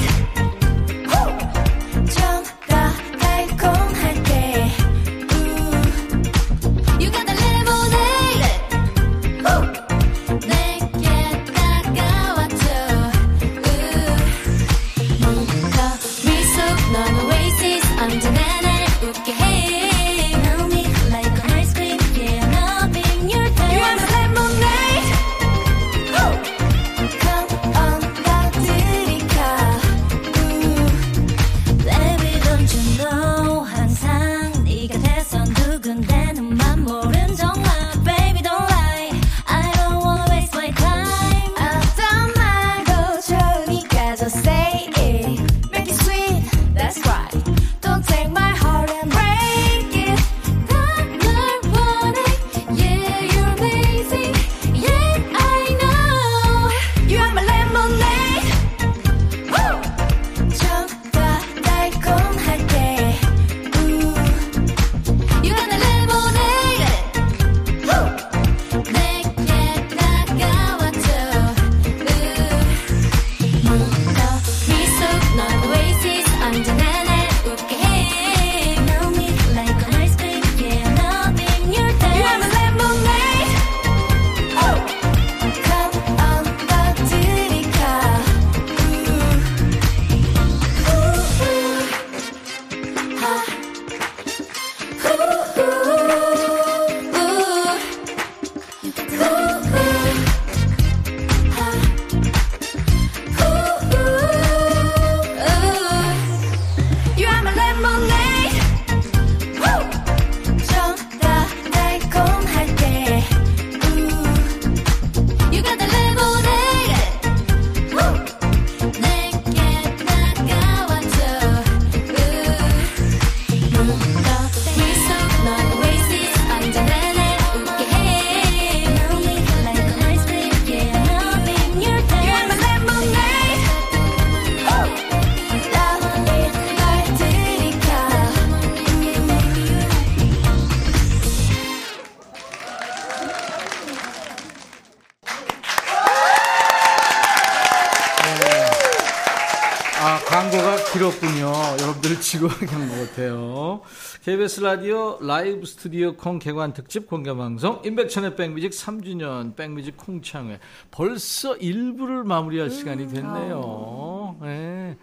KBS 154.24 154.62
라디오 154.62 155.18
라이브 155.20 155.66
스튜디오 155.66 156.16
콩 156.16 156.40
개관 156.40 156.72
특집 156.72 157.08
공개 157.08 157.34
방송 157.34 157.82
임백천의 157.84 158.38
백뮤직 158.38 158.72
3주년 158.72 159.54
백뮤직 159.54 159.98
콩창회 159.98 160.60
벌써 160.92 161.58
1부를 161.58 162.24
마무리할 162.24 162.70
시간이 162.70 163.10
됐네요. 163.10 164.38
네. 164.42 164.98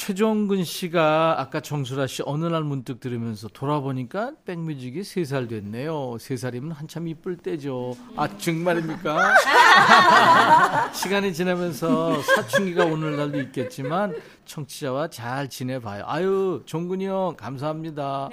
최종근 0.00 0.64
씨가 0.64 1.42
아까 1.42 1.60
정수라 1.60 2.06
씨 2.06 2.22
어느 2.24 2.46
날 2.46 2.64
문득 2.64 3.00
들으면서 3.00 3.48
돌아보니까 3.48 4.32
백뮤직이 4.46 5.02
3살 5.02 5.46
됐네요. 5.50 6.16
3살이면 6.16 6.72
한참 6.72 7.06
이쁠 7.06 7.36
때죠. 7.36 7.94
아, 8.16 8.26
정말입니까? 8.26 9.34
시간이 10.96 11.34
지나면서 11.34 12.22
사춘기가 12.22 12.86
오는 12.86 13.14
날도 13.14 13.40
있겠지만 13.42 14.14
청취자와 14.46 15.08
잘 15.08 15.50
지내봐요. 15.50 16.04
아유, 16.06 16.62
종근이 16.64 17.04
형 17.04 17.36
감사합니다. 17.36 18.30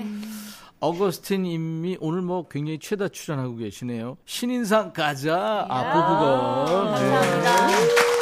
어거스틴 0.79 1.43
님이 1.43 1.97
오늘 1.99 2.21
뭐 2.21 2.47
굉장히 2.47 2.79
최다 2.79 3.09
출연하고 3.09 3.57
계시네요. 3.57 4.15
신인상 4.23 4.93
가자. 4.93 5.65
아, 5.67 6.95
부부걸. 6.95 7.09
네. 8.07 8.16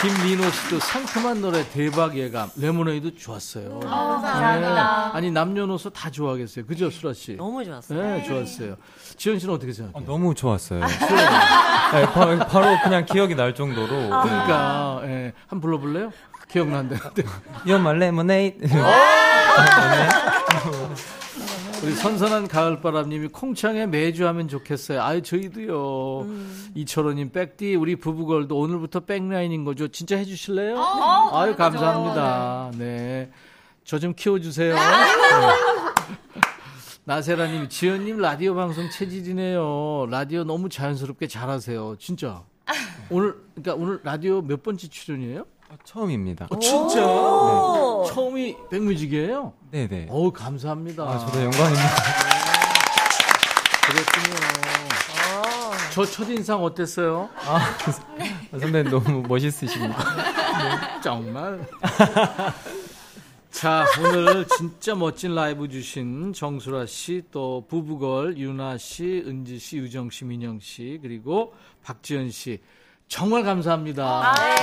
김민호 0.00 0.48
씨도 0.50 0.78
상큼한 0.78 1.40
노래 1.40 1.68
대박 1.70 2.16
예감. 2.16 2.50
레모네이드 2.56 3.16
좋았어요. 3.16 3.80
감사합니다. 3.80 5.10
네. 5.12 5.16
아니 5.18 5.30
남녀노소 5.32 5.90
다 5.90 6.08
좋아하겠어요. 6.08 6.66
그죠, 6.66 6.88
수라 6.88 7.12
씨? 7.12 7.34
너무 7.34 7.64
좋았어요. 7.64 8.00
네, 8.00 8.22
좋았어요. 8.22 8.76
지현 9.16 9.40
씨는 9.40 9.54
어떻게 9.54 9.72
생각해요? 9.72 10.06
너무 10.06 10.34
좋았어요. 10.34 10.84
네, 10.86 12.06
바, 12.12 12.46
바로 12.46 12.78
그냥 12.84 13.04
기억이 13.06 13.34
날 13.34 13.54
정도로. 13.54 13.88
그러니까 13.88 15.00
예. 15.04 15.32
한번 15.48 15.60
불러볼래요? 15.62 16.12
기억난다는데. 16.48 17.24
You're 17.66 17.80
my 17.80 17.96
lemonade. 17.96 18.58
우리 21.82 21.92
선선한 21.94 22.48
가을바람님이 22.48 23.28
콩창에 23.28 23.86
매주 23.86 24.26
하면 24.26 24.48
좋겠어요. 24.48 25.00
아유 25.02 25.22
저희도요. 25.22 26.26
이철호님 26.74 27.30
백디 27.30 27.76
우리 27.76 27.96
부부걸도 27.96 28.58
오늘부터 28.58 29.00
백라인인 29.00 29.64
거죠. 29.64 29.88
진짜 29.88 30.16
해주실래요? 30.16 30.76
어, 30.76 31.38
아유 31.38 31.54
그러죠. 31.54 31.78
감사합니다. 31.78 32.72
네. 32.78 33.30
저 33.84 33.98
좀 33.98 34.12
키워주세요. 34.14 34.74
네. 34.74 34.80
나세라님, 37.04 37.70
지연님 37.70 38.18
라디오 38.18 38.54
방송 38.54 38.90
체질이네요. 38.90 40.08
라디오 40.10 40.44
너무 40.44 40.68
자연스럽게 40.68 41.26
잘하세요. 41.26 41.96
진짜. 41.98 42.42
오늘 43.08 43.34
그러니까 43.54 43.82
오늘 43.82 44.00
라디오 44.02 44.42
몇 44.42 44.62
번째 44.62 44.88
출연이에요? 44.88 45.46
처음입니다. 45.84 46.46
어, 46.50 46.58
진짜? 46.58 47.00
네. 47.00 48.14
처음이 48.14 48.56
백뮤직이에요? 48.70 49.52
네네. 49.70 50.08
어우 50.10 50.32
감사합니다. 50.32 51.02
아, 51.04 51.18
저도 51.18 51.44
영광입니다. 51.44 51.88
그랬군요. 53.86 54.36
저 55.92 56.04
첫인상 56.04 56.62
어땠어요? 56.62 57.28
아, 57.46 57.76
선배님 58.58 58.90
너무 58.90 59.22
멋있으십니다. 59.26 61.00
정말. 61.02 61.66
자, 63.50 63.84
오늘 63.98 64.46
진짜 64.56 64.94
멋진 64.94 65.34
라이브 65.34 65.68
주신 65.68 66.32
정수라 66.32 66.86
씨, 66.86 67.22
또 67.32 67.64
부부걸 67.68 68.36
유나 68.38 68.78
씨, 68.78 69.24
은지 69.26 69.58
씨, 69.58 69.78
유정 69.78 70.10
씨, 70.10 70.24
민영 70.24 70.60
씨, 70.60 70.98
그리고 71.02 71.54
박지연 71.82 72.30
씨. 72.30 72.60
정말 73.08 73.42
감사합니다. 73.42 74.34
네. 74.36 74.56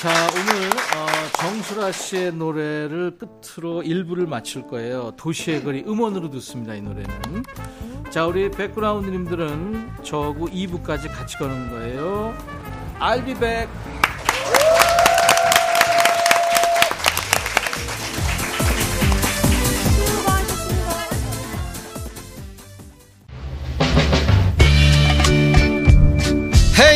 자, 0.00 0.26
오늘 0.32 0.68
어, 0.96 1.06
정수라 1.38 1.92
씨의 1.92 2.32
노래를 2.32 3.18
끝으로 3.18 3.82
일부를 3.82 4.26
마칠 4.26 4.66
거예요. 4.66 5.12
도시의 5.16 5.62
거리 5.62 5.84
음원으로 5.86 6.30
듣습니다, 6.30 6.74
이 6.74 6.80
노래는. 6.80 7.44
자, 8.10 8.26
우리 8.26 8.50
백그라운드님들은 8.50 9.92
저하고 10.02 10.48
2부까지 10.48 11.08
같이 11.12 11.36
가는 11.36 11.70
거예요. 11.70 12.34
I'll 12.98 13.24
be 13.24 13.34
back. 13.34 13.68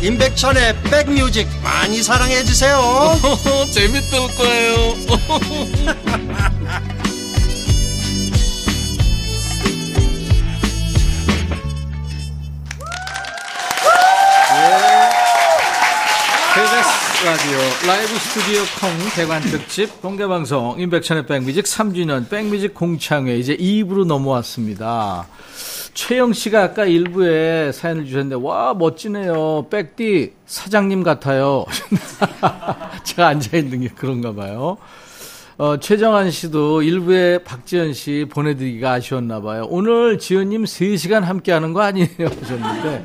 임백천의 0.00 0.76
백뮤직 0.82 1.48
많이 1.62 2.02
사랑해 2.02 2.44
주세요. 2.44 2.78
재밌을 3.72 4.18
거예요. 4.36 4.94
KBS 16.54 17.24
라디오 17.24 17.58
라이브 17.86 18.18
스튜디오 18.18 18.62
콩 18.80 18.90
대관 19.14 19.42
특집 19.42 20.00
공개 20.00 20.26
방송 20.26 20.80
인백천의 20.80 21.26
백뮤직 21.26 21.64
3주년 21.64 22.28
백뮤직 22.28 22.74
공창회 22.74 23.36
이제 23.36 23.56
2부로 23.56 24.04
넘어왔습니다. 24.04 25.26
최영 25.98 26.32
씨가 26.32 26.62
아까 26.62 26.86
1부에 26.86 27.72
사연을 27.72 28.06
주셨는데 28.06 28.36
와 28.36 28.72
멋지네요. 28.72 29.66
백디 29.68 30.32
사장님 30.46 31.02
같아요. 31.02 31.66
제가 33.02 33.26
앉아 33.26 33.56
있는 33.56 33.80
게 33.80 33.88
그런가 33.88 34.32
봐요. 34.32 34.78
어, 35.56 35.76
최정한 35.80 36.30
씨도 36.30 36.82
일부에 36.82 37.38
박지현 37.38 37.94
씨 37.94 38.26
보내드리기가 38.30 38.92
아쉬웠나 38.92 39.42
봐요. 39.42 39.66
오늘 39.70 40.20
지현님 40.20 40.64
3시간 40.64 41.22
함께 41.22 41.50
하는 41.50 41.72
거 41.72 41.82
아니에요? 41.82 42.06
하셨는데, 42.42 43.04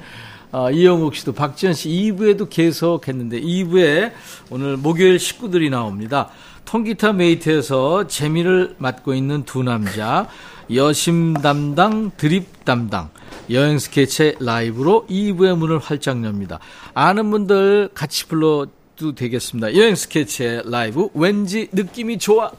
어, 0.52 0.70
이영욱 0.70 1.16
씨도 1.16 1.34
박지현 1.34 1.74
씨 1.74 1.90
2부에도 1.90 2.48
계속 2.48 3.08
했는데, 3.08 3.42
2부에 3.42 4.12
오늘 4.52 4.78
목요일 4.78 5.18
식구들이 5.18 5.72
나옵니다. 5.72 6.30
통기타 6.66 7.14
메이트에서 7.14 8.06
재미를 8.06 8.76
맡고 8.78 9.16
있는 9.16 9.46
두 9.46 9.64
남자, 9.64 10.28
여심 10.72 11.34
담당, 11.34 12.12
드립 12.18 12.66
담당, 12.66 13.10
여행 13.50 13.80
스케치 13.80 14.36
라이브로 14.40 15.06
2부의 15.10 15.58
문을 15.58 15.80
활짝 15.80 16.24
엽니다. 16.24 16.60
아는 16.94 17.32
분들 17.32 17.90
같이 17.94 18.28
불러도 18.28 19.16
되겠습니다. 19.16 19.76
여행 19.76 19.96
스케치의 19.96 20.64
라이브, 20.66 21.10
왠지 21.14 21.70
느낌이 21.72 22.18
좋아. 22.18 22.52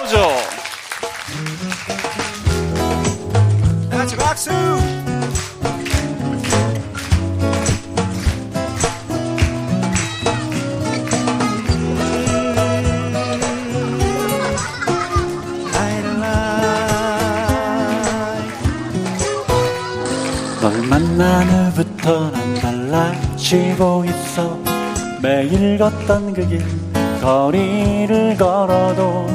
보죠 0.00 0.28
같이 3.90 4.16
박수 4.16 4.50
널 20.60 20.82
만난 20.88 21.48
후부터 21.48 22.30
난 22.30 22.54
달라지고 22.54 24.04
있어. 24.04 24.58
매일 25.22 25.78
걷던 25.78 26.34
그 26.34 26.46
길 26.46 26.64
거리를 27.20 28.36
걸어도 28.38 29.26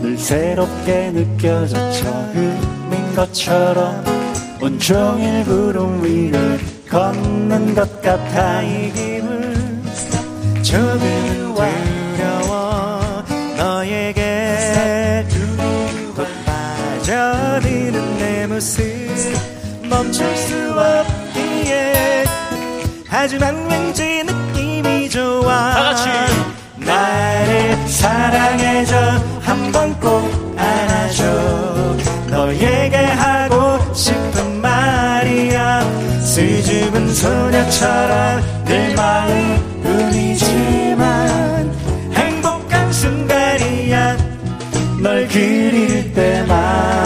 늘 0.00 0.16
새롭게 0.16 1.10
느껴져 1.12 1.90
처음인 1.90 3.14
것처럼 3.14 4.02
온종일 4.62 5.44
구름 5.44 6.02
위를 6.02 6.58
걷는 6.88 7.74
것 7.74 8.00
같아 8.00 8.62
이 8.62 8.90
기분 8.92 9.82
조금 10.62 11.54
두려워 11.54 13.22
너에게 13.58 15.26
푹 16.14 16.26
빠져드는 16.46 18.18
내 18.18 18.46
모습 18.46 18.82
멈출 19.88 20.36
수 20.36 20.54
없기에. 20.72 22.24
하지만 23.08 23.54
왠지 23.70 24.22
느낌이 24.24 25.08
좋아. 25.10 25.74
다 25.74 25.82
같이. 25.84 26.08
나를 26.76 27.76
사랑해줘. 27.88 28.96
한 29.42 29.72
번 29.72 29.94
꼭 30.00 30.30
안아줘. 30.58 31.96
너에게 32.30 32.96
하고 32.96 33.78
싶은 33.94 34.60
말이야. 34.60 35.80
수줍은 36.22 37.14
소녀처럼 37.14 38.42
내 38.64 38.94
마음 38.94 39.80
뿐이지만 39.82 41.72
행복한 42.12 42.92
순간이야. 42.92 44.16
널 45.00 45.28
그릴 45.28 46.12
때마 46.12 47.05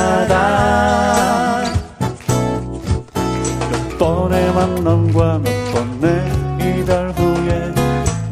만남과 4.60 5.38
몇 5.38 5.50
번의 5.72 6.80
이별 6.80 7.10
후에 7.12 7.72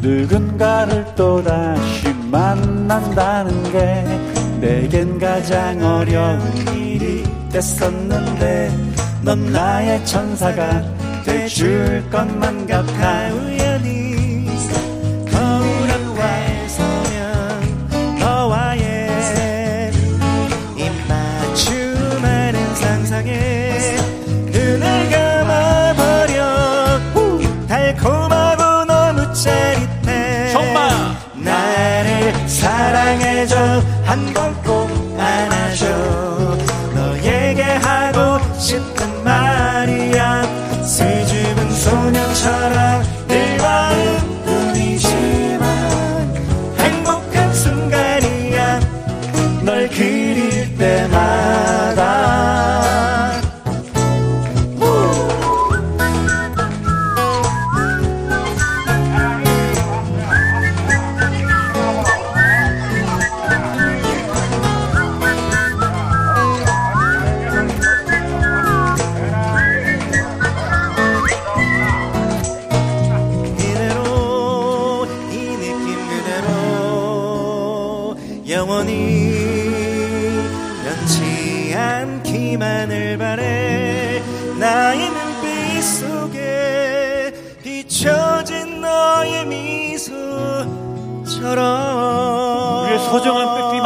누군가를 0.02 1.06
또다시 1.16 2.12
만난다는 2.30 3.62
게 3.72 4.04
내겐 4.60 5.18
가장 5.18 5.82
어려운 5.82 6.40
일이 6.76 7.24
됐었는데 7.50 8.70
넌 9.22 9.50
나의 9.50 10.04
천사가 10.04 10.82
돼줄 11.24 12.04
것만 12.10 12.66
같아. 12.66 13.28
우연히 13.32 14.17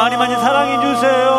많이 0.03 0.17
많이 0.17 0.35
사랑해 0.35 0.81
주세요. 0.81 1.32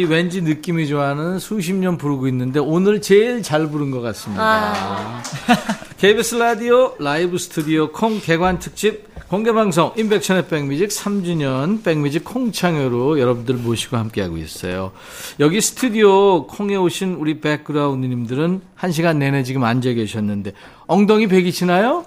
이 0.00 0.04
왠지 0.04 0.40
느낌이 0.40 0.88
좋아하는 0.88 1.38
수십 1.38 1.74
년 1.74 1.98
부르고 1.98 2.26
있는데 2.28 2.58
오늘 2.58 3.02
제일 3.02 3.42
잘 3.42 3.66
부른 3.66 3.90
것 3.90 4.00
같습니다. 4.00 4.42
아. 4.42 5.22
KBS 6.00 6.36
라디오 6.36 6.94
라이브 6.98 7.36
스튜디오 7.36 7.92
콩 7.92 8.18
개관 8.18 8.58
특집 8.58 9.10
공개 9.28 9.52
방송 9.52 9.92
인백션의 9.98 10.48
백뮤직 10.48 10.88
3주년 10.88 11.84
백뮤직 11.84 12.24
콩창회로 12.24 13.20
여러분들 13.20 13.56
모시고 13.56 13.98
함께하고 13.98 14.38
있어요. 14.38 14.92
여기 15.38 15.60
스튜디오 15.60 16.46
콩에 16.46 16.76
오신 16.76 17.16
우리 17.16 17.38
백그라운드님들은 17.40 18.62
한 18.74 18.92
시간 18.92 19.18
내내 19.18 19.42
지금 19.42 19.64
앉아 19.64 19.92
계셨는데 19.92 20.54
엉덩이 20.86 21.26
베기시나요? 21.26 22.06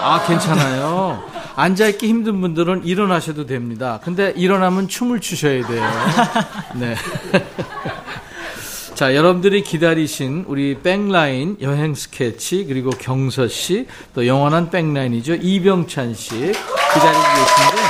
아, 0.00 0.24
괜찮아요. 0.26 1.22
앉아있기 1.56 2.08
힘든 2.08 2.40
분들은 2.40 2.84
일어나셔도 2.84 3.46
됩니다. 3.46 4.00
근데 4.02 4.32
일어나면 4.36 4.88
춤을 4.88 5.20
추셔야 5.20 5.66
돼요. 5.66 5.82
네. 6.74 6.94
자, 8.94 9.14
여러분들이 9.14 9.62
기다리신 9.62 10.44
우리 10.46 10.78
백라인 10.80 11.56
여행 11.60 11.94
스케치, 11.94 12.64
그리고 12.64 12.90
경서 12.90 13.48
씨, 13.48 13.86
또 14.14 14.26
영원한 14.26 14.70
백라인이죠. 14.70 15.34
이병찬 15.34 16.14
씨 16.14 16.30
기다리고 16.34 17.22
계신데, 17.34 17.82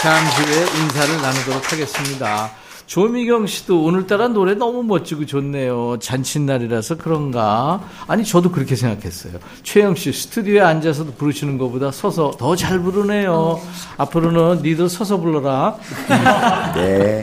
잠시 0.00 0.42
후에 0.42 0.80
인사를 0.80 1.22
나누도록 1.22 1.72
하겠습니다. 1.72 2.50
조미경 2.88 3.46
씨도 3.46 3.82
오늘따라 3.84 4.28
노래 4.28 4.54
너무 4.54 4.82
멋지고 4.82 5.26
좋네요. 5.26 5.98
잔칫날이라서 6.00 6.96
그런가? 6.96 7.82
아니, 8.06 8.24
저도 8.24 8.50
그렇게 8.50 8.76
생각했어요. 8.76 9.34
최영 9.62 9.94
씨, 9.94 10.10
스튜디오에 10.10 10.60
앉아서도 10.62 11.12
부르시는 11.12 11.58
것보다 11.58 11.90
서서 11.90 12.30
더 12.38 12.56
잘 12.56 12.78
부르네요. 12.80 13.60
앞으로는 13.98 14.62
니도 14.62 14.88
서서 14.88 15.18
불러라. 15.18 15.76
네. 16.74 17.20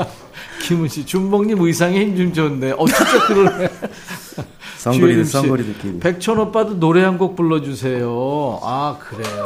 김은 0.62 0.88
씨, 0.88 1.04
준봉님 1.04 1.60
의상에 1.60 2.00
힘 2.00 2.16
좀 2.16 2.32
줬네. 2.32 2.74
어, 2.78 2.86
진짜 2.86 3.26
그러네. 3.28 3.68
씨, 5.26 5.32
성거리 5.32 5.66
느낌. 5.66 6.00
백천 6.00 6.38
오빠도 6.38 6.80
노래 6.80 7.04
한 7.04 7.18
곡 7.18 7.36
불러주세요. 7.36 8.60
아, 8.62 8.98
그래요. 9.00 9.44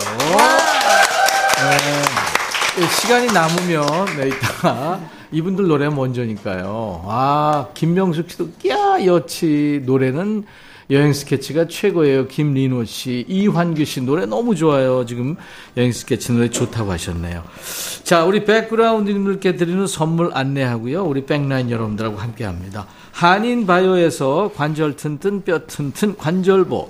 네. 2.76 2.88
시간이 3.02 3.28
남으면, 3.28 3.86
네, 4.18 4.28
이따가. 4.28 5.00
이분들 5.32 5.68
노래 5.68 5.90
먼저니까요. 5.90 7.04
아, 7.06 7.68
김명숙 7.74 8.32
씨도, 8.32 8.50
끼야, 8.60 9.06
여치. 9.06 9.82
노래는 9.86 10.46
여행 10.92 11.14
스케치가 11.14 11.68
최고예요. 11.68 12.28
김리노 12.28 12.84
씨, 12.86 13.24
이환규 13.28 13.86
씨 13.86 14.02
노래 14.02 14.26
너무 14.26 14.56
좋아요. 14.56 15.06
지금 15.06 15.36
여행 15.78 15.92
스케치 15.92 16.32
노래 16.32 16.50
좋다고 16.50 16.92
하셨네요. 16.92 17.44
자, 18.04 18.26
우리 18.26 18.44
백그라운드님들께 18.44 19.56
드리는 19.56 19.86
선물 19.86 20.32
안내하고요. 20.34 21.04
우리 21.04 21.26
백라인 21.26 21.70
여러분들하고 21.70 22.18
함께 22.18 22.44
합니다. 22.44 22.88
한인 23.12 23.68
바이오에서 23.68 24.54
관절 24.56 24.96
튼튼 24.96 25.44
뼈 25.44 25.60
튼튼 25.68 26.16
관절보, 26.16 26.90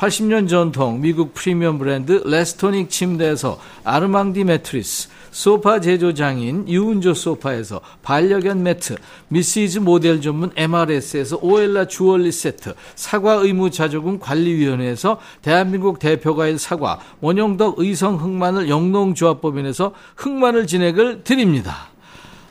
80년 0.00 0.48
전통 0.48 1.02
미국 1.02 1.34
프리미엄 1.34 1.78
브랜드 1.78 2.22
레스토닉 2.24 2.88
침대에서 2.88 3.60
아르망디 3.84 4.44
매트리스, 4.44 5.10
소파 5.30 5.78
제조장인 5.78 6.66
유운조 6.66 7.12
소파에서 7.12 7.82
반려견 8.02 8.62
매트, 8.62 8.96
미시즈 9.28 9.80
모델 9.80 10.22
전문 10.22 10.52
MRS에서 10.56 11.38
오엘라 11.42 11.84
주얼리 11.86 12.32
세트, 12.32 12.74
사과 12.94 13.34
의무 13.34 13.70
자조금 13.70 14.20
관리위원회에서 14.20 15.20
대한민국 15.42 15.98
대표과일 15.98 16.58
사과, 16.58 16.98
원영덕 17.20 17.78
의성 17.78 18.16
흑마늘 18.16 18.70
영농조합법인에서 18.70 19.92
흑마늘 20.16 20.66
진액을 20.66 21.24
드립니다. 21.24 21.88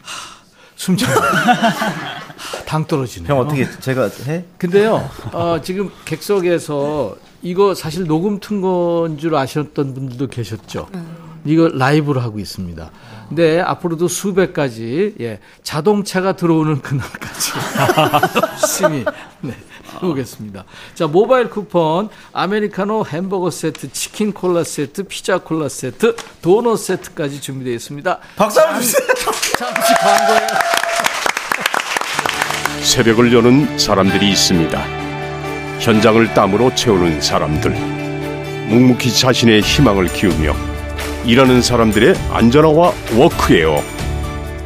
하, 0.04 0.46
숨차. 0.76 1.08
당 2.68 2.86
떨어지네요. 2.86 3.34
형 3.34 3.40
어떻게 3.40 3.68
제가 3.80 4.08
해? 4.28 4.46
근데요, 4.60 5.10
어, 5.34 5.60
지금 5.64 5.90
객석에서 6.06 7.16
이거 7.42 7.74
사실 7.74 8.06
녹음 8.06 8.40
튼 8.40 8.62
건 8.62 9.18
줄 9.18 9.36
아셨던 9.36 9.94
분들도 9.94 10.28
계셨죠. 10.28 10.90
이거 11.46 11.70
라이브로 11.70 12.20
하고 12.20 12.40
있습니다. 12.40 12.92
근데 13.30 13.62
앞으로도 13.62 14.08
수백 14.10 14.54
가지 14.54 15.16
예, 15.22 15.40
자동차가 15.64 16.34
들어오는 16.34 16.82
그날까지 16.82 17.52
열심히 18.52 19.06
네, 19.42 19.56
해보겠습니다. 19.96 20.66
자 20.96 21.08
모바일 21.08 21.50
쿠폰 21.50 22.10
아메리카노 22.34 23.06
햄버거 23.06 23.50
세트, 23.52 23.92
치킨 23.94 24.34
콜라 24.34 24.64
세트, 24.66 25.04
피자 25.04 25.38
콜라 25.38 25.70
세트, 25.70 26.16
도넛 26.42 26.78
세트까지 26.80 27.40
준비되어 27.40 27.74
있습니다. 27.74 28.20
박수 28.36 28.60
한번 28.60 28.82
주세요. 28.82 29.08
잠시 29.58 29.94
광고에 29.94 30.48
새벽을 32.84 33.32
여는 33.34 33.78
사람들이 33.80 34.30
있습니다. 34.32 34.99
현장을 35.80 36.34
땀으로 36.34 36.74
채우는 36.76 37.22
사람들. 37.22 37.72
묵묵히 38.70 39.12
자신의 39.12 39.62
희망을 39.62 40.08
키우며 40.08 40.54
일하는 41.26 41.62
사람들의 41.62 42.16
안전화와 42.32 42.94
워크웨어. 43.16 43.82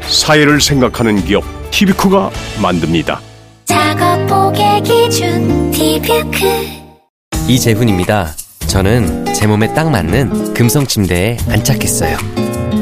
사회를 0.02 0.60
생각하는 0.60 1.24
기업 1.24 1.44
티뷰크가 1.72 2.30
만듭니다. 2.62 3.22
작업복의 3.66 4.84
기준 4.84 5.72
티뷰크 5.72 6.84
이재훈입니다. 7.48 8.34
저는 8.68 9.34
제 9.34 9.48
몸에 9.48 9.74
딱 9.74 9.90
맞는 9.90 10.54
금성 10.54 10.86
침대에 10.86 11.38
안착했어요. 11.48 12.18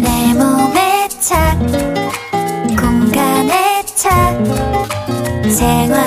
내 0.01 0.33
몸에 0.33 1.07
착 1.19 1.59
공간에 2.77 3.83
착 3.95 4.11
생활 5.49 6.00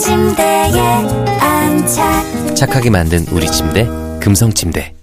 침대에 0.00 0.70
안착 1.40 2.56
착하게 2.56 2.88
만든 2.90 3.26
우리 3.30 3.46
침대, 3.50 3.86
금성 4.20 4.50
침대. 4.52 4.94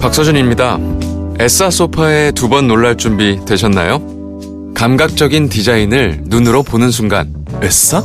박서준입니다. 0.00 0.78
에싸 1.40 1.68
소파에 1.70 2.30
두 2.32 2.48
번 2.48 2.68
놀랄 2.68 2.96
준비 2.96 3.38
되셨나요? 3.44 4.00
감각적인 4.74 5.48
디자인을 5.48 6.20
눈으로 6.26 6.62
보는 6.62 6.90
순간. 6.92 7.34
에싸? 7.60 8.04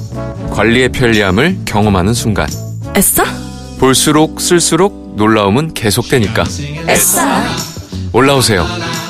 관리의 0.52 0.90
편리함을 0.90 1.60
경험하는 1.66 2.14
순간. 2.14 2.48
에싸? 2.96 3.24
볼수록 3.80 4.42
쓸수록 4.42 5.14
놀라움은 5.16 5.74
계속되니까. 5.76 6.44
에싸 6.88 7.44
올라오세요. 8.14 8.66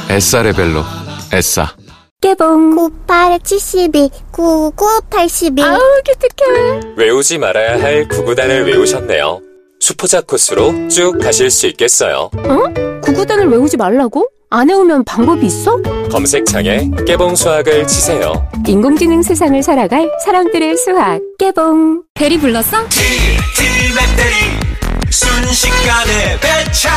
에싸 0.09 0.41
레벨로. 0.41 0.83
에싸. 1.31 1.71
깨봉 2.19 2.75
9872 3.05 4.09
9982 4.31 5.61
아우 5.63 5.79
기특해 6.03 6.79
외우지 6.97 7.37
말아야 7.37 7.79
할 7.79 8.07
구구단을 8.07 8.65
외우셨네요. 8.65 9.39
수포자 9.79 10.21
코스로 10.21 10.87
쭉 10.87 11.19
가실 11.21 11.51
수 11.51 11.67
있겠어요. 11.67 12.31
어? 12.35 12.99
구구단을 13.03 13.47
외우지 13.49 13.77
말라고? 13.77 14.27
안 14.49 14.67
외우면 14.67 15.03
방법이 15.03 15.45
있어? 15.45 15.79
검색창에 16.11 16.89
깨봉 17.05 17.35
수학을 17.35 17.85
치세요. 17.85 18.49
인공지능 18.65 19.21
세상을 19.21 19.61
살아갈 19.61 20.09
사람들의 20.25 20.75
수학 20.77 21.21
깨봉 21.37 22.01
대리 22.15 22.39
불렀어? 22.39 22.77
티맵 22.89 24.15
대리 24.17 25.11
순식간에 25.11 26.39
배차 26.41 26.89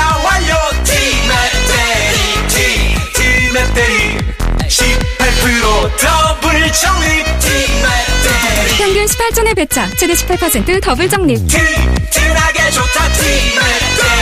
18전의 9.11 9.55
배차 9.57 9.89
최대 9.99 10.15
18% 10.15 10.83
더블 10.83 11.09
적립 11.09 11.37
티 11.49 11.57
티나게 12.11 12.71
좋다 12.71 13.09
티 13.09 14.20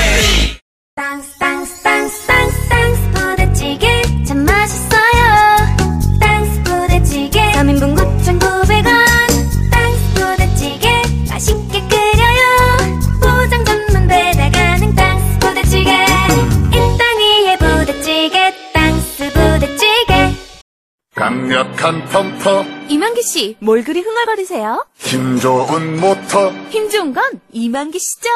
강력한 21.49 22.05
펌프 22.11 22.63
이만기 22.91 23.23
씨, 23.23 23.57
뭘 23.61 23.83
그리 23.83 24.01
흥얼거리세요? 24.03 24.85
힘 24.99 25.41
좋은 25.41 25.99
모터 25.99 26.51
힘 26.69 26.91
좋은 26.91 27.15
건 27.15 27.25
이만기 27.53 27.99
씨죠. 27.99 28.29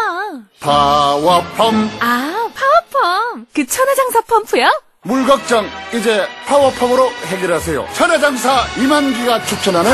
파워펌 0.61 1.73
아, 2.01 2.49
파워펌. 2.55 3.45
그 3.53 3.67
천하장사 3.67 4.23
펌프요? 4.23 4.67
물 5.03 5.27
걱정 5.27 5.67
이제 5.93 6.27
파워펌으로 6.47 7.11
해결하세요 7.27 7.87
천하장사 7.93 8.65
이만기가 8.79 9.45
추천하는 9.45 9.91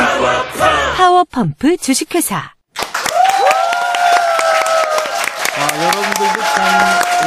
파워펌프 0.96 1.76
주식회사 1.78 2.36
아, 5.56 5.68
여러분들도 5.74 6.40
참 6.54 6.62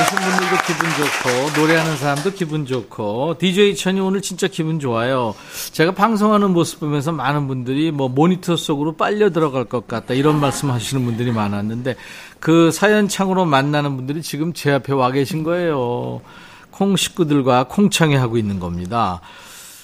분들도 0.10 0.41
기분 0.68 0.90
좋고 0.90 1.60
노래하는 1.60 1.98
사람도 1.98 2.32
기분 2.32 2.66
좋고 2.66 3.38
DJ 3.40 3.76
천이 3.76 4.00
오늘 4.00 4.22
진짜 4.22 4.48
기분 4.48 4.80
좋아요. 4.80 5.34
제가 5.72 5.94
방송하는 5.94 6.52
모습 6.52 6.80
보면서 6.80 7.12
많은 7.12 7.48
분들이 7.48 7.92
뭐 7.92 8.08
모니터 8.10 8.56
속으로 8.56 8.96
빨려 8.96 9.32
들어갈 9.32 9.66
것 9.66 9.88
같다 9.88 10.14
이런 10.14 10.40
말씀하시는 10.40 11.04
분들이 11.04 11.32
많았는데 11.32 11.96
그 12.40 12.72
사연창으로 12.72 13.46
만나는 13.46 13.96
분들이 13.96 14.22
지금 14.22 14.54
제 14.54 14.72
앞에 14.72 14.94
와 14.94 15.12
계신 15.12 15.44
거예요. 15.44 16.22
콩 16.70 16.96
식구들과 16.96 17.66
콩창회 17.68 18.16
하고 18.16 18.38
있는 18.38 18.60
겁니다. 18.60 19.22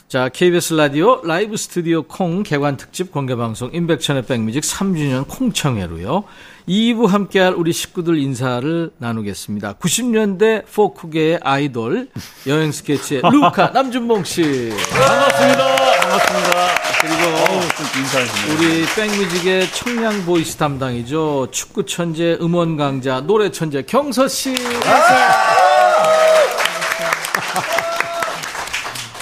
자, 0.07 0.29
KBS 0.29 0.75
라디오 0.75 1.21
라이브 1.25 1.57
스튜디오 1.57 2.03
콩 2.03 2.41
개관 2.41 2.77
특집 2.77 3.11
공개 3.11 3.35
방송 3.35 3.69
임백천의 3.73 4.25
백뮤직 4.25 4.63
3주년 4.63 5.27
콩청회로요. 5.27 6.23
2부 6.69 7.07
함께할 7.07 7.53
우리 7.53 7.73
식구들 7.73 8.17
인사를 8.17 8.91
나누겠습니다. 8.99 9.73
90년대 9.73 10.63
포크계의 10.73 11.39
아이돌 11.43 12.07
여행 12.47 12.71
스케치의 12.71 13.21
루카 13.29 13.71
남준봉 13.75 14.23
씨. 14.23 14.71
반갑습니다. 14.91 15.75
반갑습니다. 15.75 16.67
그리고 17.01 18.53
우리 18.55 18.85
백뮤직의 18.95 19.71
청량 19.73 20.25
voice 20.25 20.55
담당이죠. 20.55 21.49
축구 21.51 21.85
천재, 21.85 22.37
음원 22.39 22.77
강자, 22.77 23.19
노래 23.21 23.51
천재 23.51 23.81
경서 23.81 24.29
씨. 24.29 24.55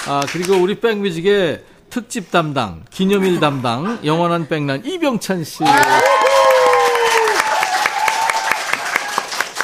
아, 0.08 0.22
그리고 0.28 0.54
우리 0.54 0.78
백뮤직의 0.78 1.62
특집 1.90 2.30
담당, 2.30 2.84
기념일 2.90 3.40
담당, 3.40 3.98
영원한 4.04 4.46
백난 4.48 4.84
이병찬 4.84 5.42
씨. 5.44 5.64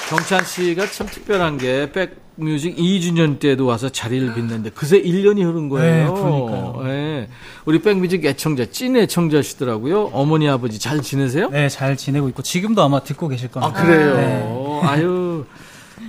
경찬 0.09 0.45
씨가 0.45 0.87
참 0.91 1.07
특별한 1.07 1.59
게 1.59 1.91
백뮤직 1.93 2.77
2주년 2.77 3.39
때도 3.39 3.67
와서 3.67 3.89
자리를 3.89 4.35
빛냈는데 4.35 4.71
그새 4.71 5.01
1년이 5.01 5.43
흐른 5.43 5.69
거예요. 5.69 6.15
네, 6.15 6.21
그러니까요. 6.21 6.83
예. 6.87 7.29
우리 7.65 7.81
백뮤직 7.81 8.25
애청자, 8.25 8.67
찐 8.67 8.97
애청자시더라고요. 8.97 10.11
어머니, 10.13 10.49
아버지 10.49 10.79
잘 10.79 11.01
지내세요? 11.01 11.49
네, 11.51 11.69
잘 11.69 11.97
지내고 11.97 12.29
있고 12.29 12.43
지금도 12.43 12.83
아마 12.83 13.01
듣고 13.01 13.29
계실 13.29 13.49
겁니다. 13.49 13.79
아, 13.79 13.83
그래요? 13.83 14.17
네. 14.17 14.81
아유. 14.83 15.47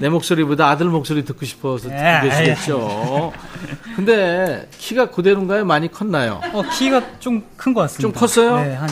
내 0.03 0.09
목소리보다 0.09 0.67
아들 0.67 0.87
목소리 0.87 1.23
듣고 1.23 1.45
싶어서 1.45 1.87
듣고 1.87 1.95
예, 1.95 2.19
계시겠죠. 2.29 3.31
근데 3.95 4.67
키가 4.77 5.11
그대로인가요? 5.11 5.63
많이 5.63 5.89
컸나요? 5.89 6.41
어, 6.51 6.61
키가 6.77 7.19
좀 7.19 7.41
큰 7.55 7.73
것 7.73 7.79
같습니다. 7.83 8.01
좀 8.01 8.11
컸어요? 8.11 8.57
네, 8.57 8.73
한 8.75 8.89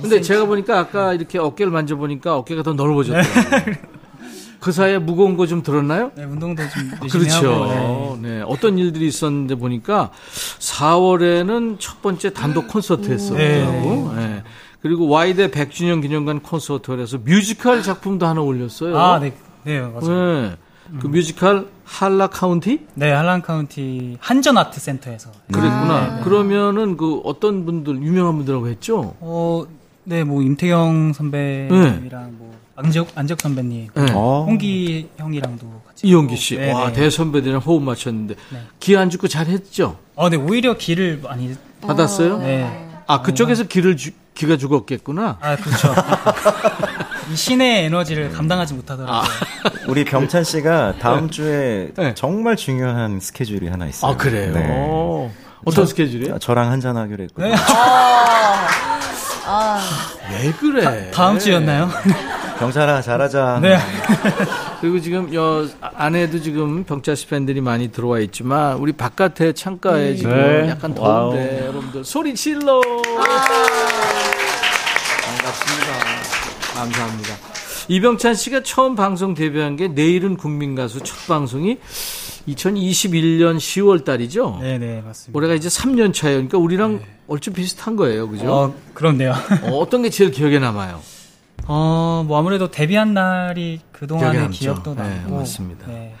근데 0.00 0.22
제가 0.22 0.46
보니까 0.46 0.78
아까 0.78 1.12
이렇게 1.12 1.38
어깨를 1.38 1.70
만져보니까 1.70 2.36
어깨가 2.38 2.62
더 2.62 2.72
넓어졌더라고요. 2.74 3.74
그 4.58 4.72
사이에 4.72 4.96
무거운 4.96 5.36
거 5.36 5.46
좀 5.46 5.62
들었나요? 5.62 6.12
네, 6.14 6.24
운동도 6.24 6.62
좀 6.70 6.90
열심히 7.02 7.10
그렇죠. 7.26 7.52
하고, 7.52 8.18
네. 8.22 8.42
어떤 8.46 8.78
일들이 8.78 9.06
있었는데 9.06 9.56
보니까 9.56 10.12
4월에는 10.60 11.76
첫 11.78 12.00
번째 12.00 12.32
단독 12.32 12.68
콘서트 12.68 13.12
했었더라고. 13.12 14.12
네. 14.16 14.42
그리고 14.80 15.08
와이드 15.08 15.50
100주년 15.50 16.00
기념관 16.00 16.40
콘서트홀에서 16.40 17.18
뮤지컬 17.18 17.82
작품도 17.82 18.26
하나 18.26 18.40
올렸어요. 18.40 18.98
아, 18.98 19.18
네. 19.18 19.34
네, 19.64 19.80
맞아요. 19.80 20.40
네. 20.50 20.56
그 21.00 21.06
뮤지컬 21.06 21.68
할라 21.84 22.26
카운티? 22.26 22.86
네, 22.94 23.10
할란 23.10 23.40
카운티 23.42 24.16
한전 24.20 24.58
아트 24.58 24.78
센터에서. 24.80 25.30
그랬구나. 25.52 26.00
네, 26.08 26.16
네. 26.18 26.22
그러면은 26.24 26.96
그 26.96 27.20
어떤 27.24 27.64
분들 27.64 28.02
유명한 28.02 28.36
분들하고 28.36 28.68
했죠? 28.68 29.14
어, 29.20 29.64
네, 30.04 30.22
뭐 30.24 30.42
임태경 30.42 31.14
선배님이랑 31.14 32.34
뭐 32.38 32.54
안적 32.76 33.08
안적 33.14 33.40
선배님, 33.40 33.88
네. 33.94 34.12
홍기 34.12 35.08
형이랑도 35.16 35.82
같이. 35.86 36.06
이용기 36.06 36.36
씨. 36.36 36.56
네, 36.56 36.72
와, 36.72 36.88
네. 36.88 36.92
대선배들이랑 36.94 37.60
호흡 37.62 37.82
맞췄는데 37.82 38.34
기 38.80 38.96
안 38.96 39.08
죽고 39.08 39.28
잘했죠? 39.28 39.96
어, 40.16 40.28
네, 40.28 40.36
오히려 40.36 40.76
기를 40.76 41.20
많이 41.22 41.54
받았어요? 41.80 42.38
네. 42.38 42.88
아, 43.06 43.22
그쪽에서 43.22 43.64
기를 43.64 43.96
주, 43.96 44.10
기가 44.34 44.56
죽었겠구나. 44.56 45.38
아, 45.40 45.56
그렇죠. 45.56 45.94
이 47.32 47.36
신의 47.36 47.84
에너지를 47.86 48.30
감당하지 48.32 48.74
못하더라고요. 48.74 49.22
우리 49.88 50.04
병찬 50.04 50.44
씨가 50.44 50.94
다음 50.98 51.30
주에 51.30 51.90
정말 52.14 52.56
중요한 52.56 53.18
스케줄이 53.20 53.68
하나 53.68 53.86
있어요. 53.86 54.12
아, 54.12 54.16
그래요? 54.16 54.52
네. 54.52 55.30
어떤 55.64 55.84
저- 55.84 55.86
스케줄이에요? 55.86 56.38
저랑 56.38 56.70
한잔 56.70 56.96
하기로 56.96 57.24
했거든요. 57.24 57.54
네. 57.54 57.56
아, 59.46 59.78
왜 60.30 60.52
그래? 60.52 61.10
다 61.10 61.30
음 61.30 61.38
주였나요? 61.38 61.88
병찬아 62.58 63.02
잘하자. 63.02 63.58
네. 63.62 63.78
그리고 64.80 65.00
지금 65.00 65.34
여 65.34 65.66
안에도 65.80 66.40
지금 66.40 66.84
병자씨 66.84 67.26
팬들이 67.26 67.60
많이 67.60 67.90
들어와 67.90 68.20
있지만 68.20 68.74
우리 68.76 68.92
바깥에 68.92 69.52
창가에 69.52 70.10
음. 70.12 70.16
지금 70.16 70.30
네. 70.32 70.68
약간 70.70 70.94
wow. 70.96 71.32
더운데 71.32 71.60
여러분들 71.66 72.04
소리 72.04 72.34
질러. 72.34 72.80
반 72.80 73.28
이병찬 77.88 78.34
씨가 78.34 78.62
처음 78.62 78.94
방송 78.94 79.34
데뷔한 79.34 79.76
게 79.76 79.88
내일은 79.88 80.36
국민 80.36 80.74
가수 80.74 81.00
첫 81.00 81.26
방송이 81.26 81.78
2021년 82.48 83.56
10월 83.56 84.04
달이죠. 84.04 84.58
네, 84.60 84.78
네, 84.78 85.02
맞습니다. 85.02 85.36
올해가 85.36 85.54
이제 85.54 85.68
3년 85.68 86.12
차예요. 86.12 86.36
그러니까 86.36 86.58
우리랑 86.58 87.00
얼추 87.28 87.52
비슷한 87.52 87.96
거예요. 87.96 88.28
그죠? 88.28 88.52
어, 88.52 88.74
그렇네요. 88.94 89.32
어, 89.62 89.78
어떤 89.78 90.02
게 90.02 90.10
제일 90.10 90.30
기억에 90.30 90.58
남아요? 90.58 91.00
어, 91.66 92.24
뭐 92.26 92.38
아무래도 92.38 92.70
데뷔한 92.70 93.14
날이 93.14 93.80
그동안의. 93.92 94.50
기억도 94.50 94.94
네, 94.94 95.02
남고. 95.02 95.36
맞습니다. 95.36 95.86
네. 95.86 96.14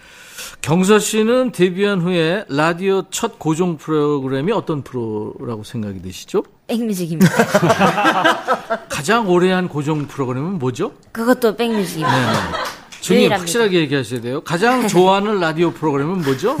경서 0.62 0.98
씨는 0.98 1.52
데뷔한 1.52 2.00
후에 2.00 2.44
라디오 2.48 3.02
첫 3.10 3.38
고정 3.38 3.76
프로그램이 3.76 4.50
어떤 4.52 4.82
프로라고 4.82 5.62
생각이 5.62 6.00
드시죠? 6.00 6.42
백뮤직입니다. 6.66 7.30
가장 8.88 9.28
오래 9.28 9.52
한 9.52 9.68
고정 9.68 10.06
프로그램은 10.06 10.58
뭐죠? 10.58 10.92
그것도 11.12 11.56
백뮤직입니다. 11.56 12.32
네. 12.32 12.58
중에. 13.00 13.26
확실하게 13.28 13.80
얘기하셔야 13.80 14.20
돼요. 14.22 14.40
가장 14.42 14.88
좋아하는 14.88 15.38
라디오 15.40 15.72
프로그램은 15.72 16.22
뭐죠? 16.22 16.56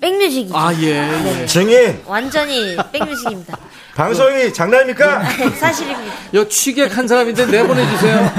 백뮤직이죠. 0.00 0.56
아, 0.56 0.72
예, 0.74 1.00
네. 1.00 1.42
예. 1.42 1.46
증인 1.46 2.00
완전히 2.06 2.76
백뮤직입니다. 2.92 3.56
방송이 3.96 4.52
장난입니까? 4.52 5.24
사실입니다. 5.58 6.14
요 6.34 6.46
취객 6.48 6.96
한 6.96 7.08
사람인데 7.08 7.46
내보내주세요. 7.46 8.30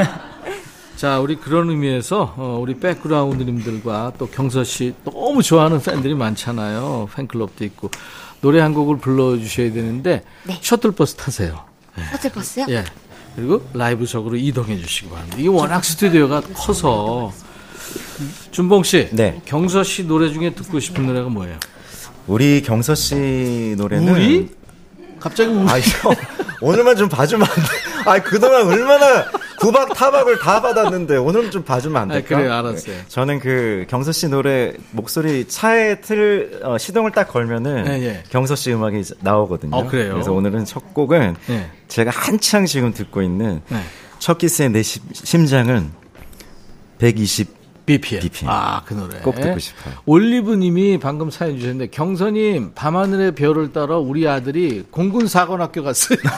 자, 0.96 1.20
우리 1.20 1.36
그런 1.38 1.70
의미에서 1.70 2.36
어, 2.38 2.60
우리 2.62 2.76
백그라운드님들과 2.80 4.14
또 4.18 4.28
경서 4.28 4.64
씨 4.64 4.94
너무 5.04 5.42
좋아하는 5.42 5.82
팬들이 5.82 6.14
많잖아요. 6.14 7.10
팬클럽도 7.16 7.64
있고 7.66 7.90
노래 8.42 8.60
한 8.60 8.74
곡을 8.74 8.98
불러주셔야 8.98 9.72
되는데 9.74 10.24
셔틀버스 10.62 11.16
타세요. 11.16 11.66
호텔버스요? 12.14 12.66
예. 12.70 12.84
그리고 13.36 13.66
라이브석으로 13.74 14.38
이동해 14.38 14.78
주시기 14.78 15.10
바랍니다. 15.10 15.38
이게 15.40 15.48
워낙 15.50 15.84
스튜디오가 15.84 16.42
커서 16.54 17.32
준봉 18.52 18.84
씨, 18.84 19.10
네. 19.12 19.42
경서 19.46 19.84
씨 19.84 20.06
노래 20.06 20.32
중에 20.32 20.54
듣고 20.54 20.80
싶은 20.80 21.06
노래가 21.06 21.30
뭐예요? 21.30 21.58
우리 22.28 22.62
경서 22.62 22.96
씨 22.96 23.76
노래는 23.78 24.14
우리? 24.14 24.50
갑자기 25.20 25.50
우리? 25.52 25.70
아이 25.70 25.82
형 25.82 26.14
오늘만 26.62 26.96
좀 26.96 27.08
봐주면 27.10 27.48
안 27.50 27.56
돼. 27.56 28.10
아 28.10 28.20
그동안 28.24 28.68
얼마나 28.68 29.26
구박 29.60 29.94
타박을 29.94 30.40
다 30.40 30.62
받았는데 30.62 31.18
오늘은 31.18 31.52
좀 31.52 31.64
봐주면 31.64 32.02
안 32.02 32.12
아, 32.12 32.14
될까? 32.16 32.38
그래요, 32.38 32.54
알았어요. 32.54 32.96
저는 33.10 33.40
그 33.40 33.86
경서 33.90 34.12
씨 34.14 34.30
노래 34.30 34.74
목소리 34.92 35.48
차에 35.48 36.00
틀 36.00 36.60
어, 36.64 36.78
시동을 36.78 37.12
딱 37.12 37.28
걸면은 37.28 37.84
네, 37.84 38.02
예. 38.04 38.24
경서 38.30 38.56
씨 38.56 38.72
음악이 38.72 39.04
나오거든요. 39.20 39.76
어? 39.76 39.86
그래서 39.88 40.32
오늘은 40.32 40.64
첫 40.66 40.94
곡은 40.94 41.36
네. 41.48 41.70
제가 41.90 42.10
한창 42.14 42.66
지금 42.66 42.94
듣고 42.94 43.22
있는 43.22 43.62
네. 43.68 43.82
첫 44.20 44.38
키스의 44.38 44.70
내 44.70 44.82
심- 44.82 45.04
심장은 45.14 45.92
120 47.00 47.59
BPM. 47.90 48.22
BPM. 48.22 48.50
아, 48.52 48.84
그 48.86 48.94
노래. 48.94 49.18
꼭 49.20 49.34
듣고 49.36 49.58
싶어요. 49.58 49.96
올리브님이 50.06 51.00
방금 51.00 51.32
사연 51.32 51.58
주셨는데, 51.58 51.88
경선님, 51.88 52.74
밤하늘의 52.76 53.34
별을 53.34 53.74
따라 53.74 53.98
우리 53.98 54.28
아들이 54.28 54.84
공군사관학교 54.92 55.82
갔어요. 55.84 56.20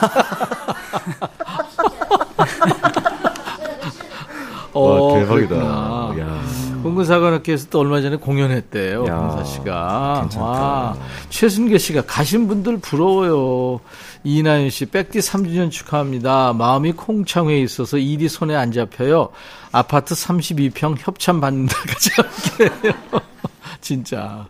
와, 4.72 5.14
대박이다. 5.18 5.56
야. 5.56 6.42
공군사관학교에서 6.82 7.68
또 7.70 7.80
얼마 7.80 8.00
전에 8.00 8.16
공연했대요, 8.16 9.04
야, 9.06 9.16
공사 9.18 9.44
씨가. 9.44 10.18
괜찮다. 10.22 10.44
와, 10.46 10.96
최순계 11.28 11.76
씨가 11.78 12.02
가신 12.06 12.48
분들 12.48 12.78
부러워요. 12.78 13.80
이나윤 14.24 14.70
씨, 14.70 14.86
백디 14.86 15.18
3주년 15.18 15.70
축하합니다. 15.70 16.52
마음이 16.52 16.92
콩창회에 16.92 17.60
있어서 17.62 17.98
일이 17.98 18.28
손에 18.28 18.54
안 18.54 18.70
잡혀요. 18.70 19.30
아파트 19.72 20.14
32평 20.14 20.96
협찬 20.98 21.40
받는다까지 21.40 22.10
함께해요. 22.16 22.94
진짜. 23.80 24.46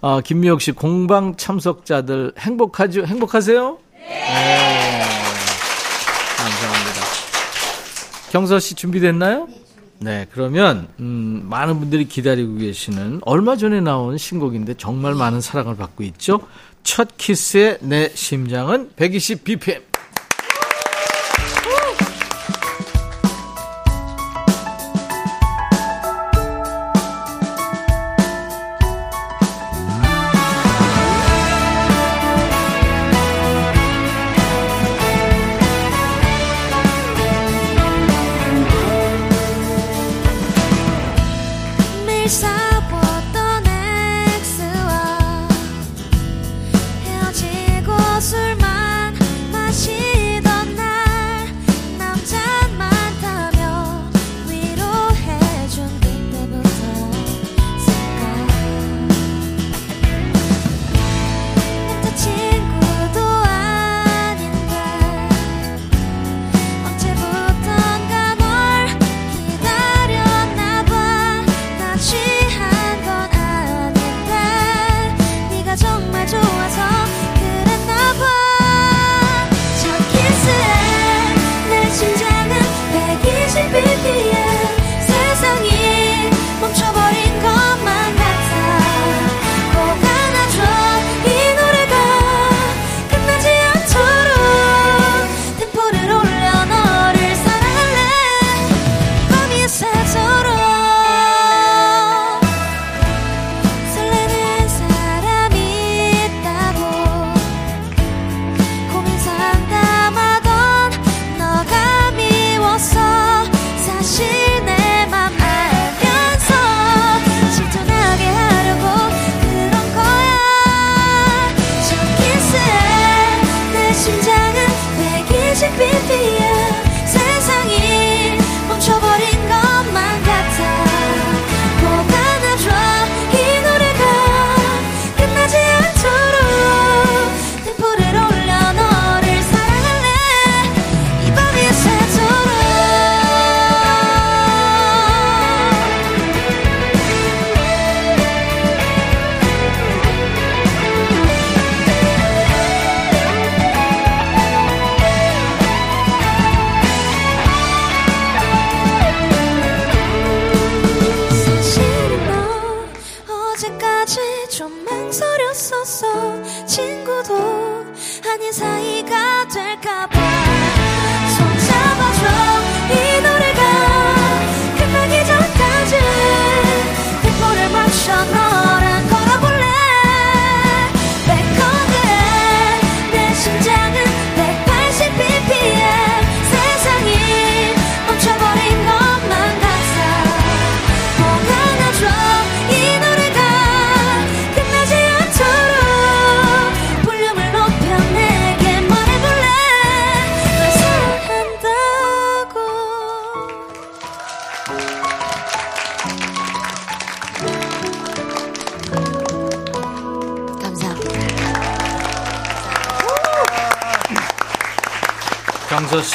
아, 0.00 0.20
김미혁 0.24 0.60
씨, 0.60 0.72
공방 0.72 1.36
참석자들 1.36 2.32
행복하죠? 2.38 3.04
행복하세요? 3.06 3.78
네. 3.94 5.02
감사합니다. 6.36 7.00
경서 8.32 8.58
씨 8.58 8.74
준비됐나요? 8.74 9.48
네, 10.02 10.26
그러면 10.32 10.88
음, 10.98 11.46
많은 11.50 11.78
분들이 11.78 12.06
기다리고 12.06 12.56
계시는 12.56 13.20
얼마 13.22 13.56
전에 13.56 13.82
나온 13.82 14.16
신곡인데 14.16 14.74
정말 14.78 15.14
많은 15.14 15.42
사랑을 15.42 15.76
받고 15.76 16.02
있죠. 16.04 16.40
첫 16.82 17.16
키스의 17.16 17.78
내 17.80 18.10
심장은 18.14 18.90
120 18.96 19.44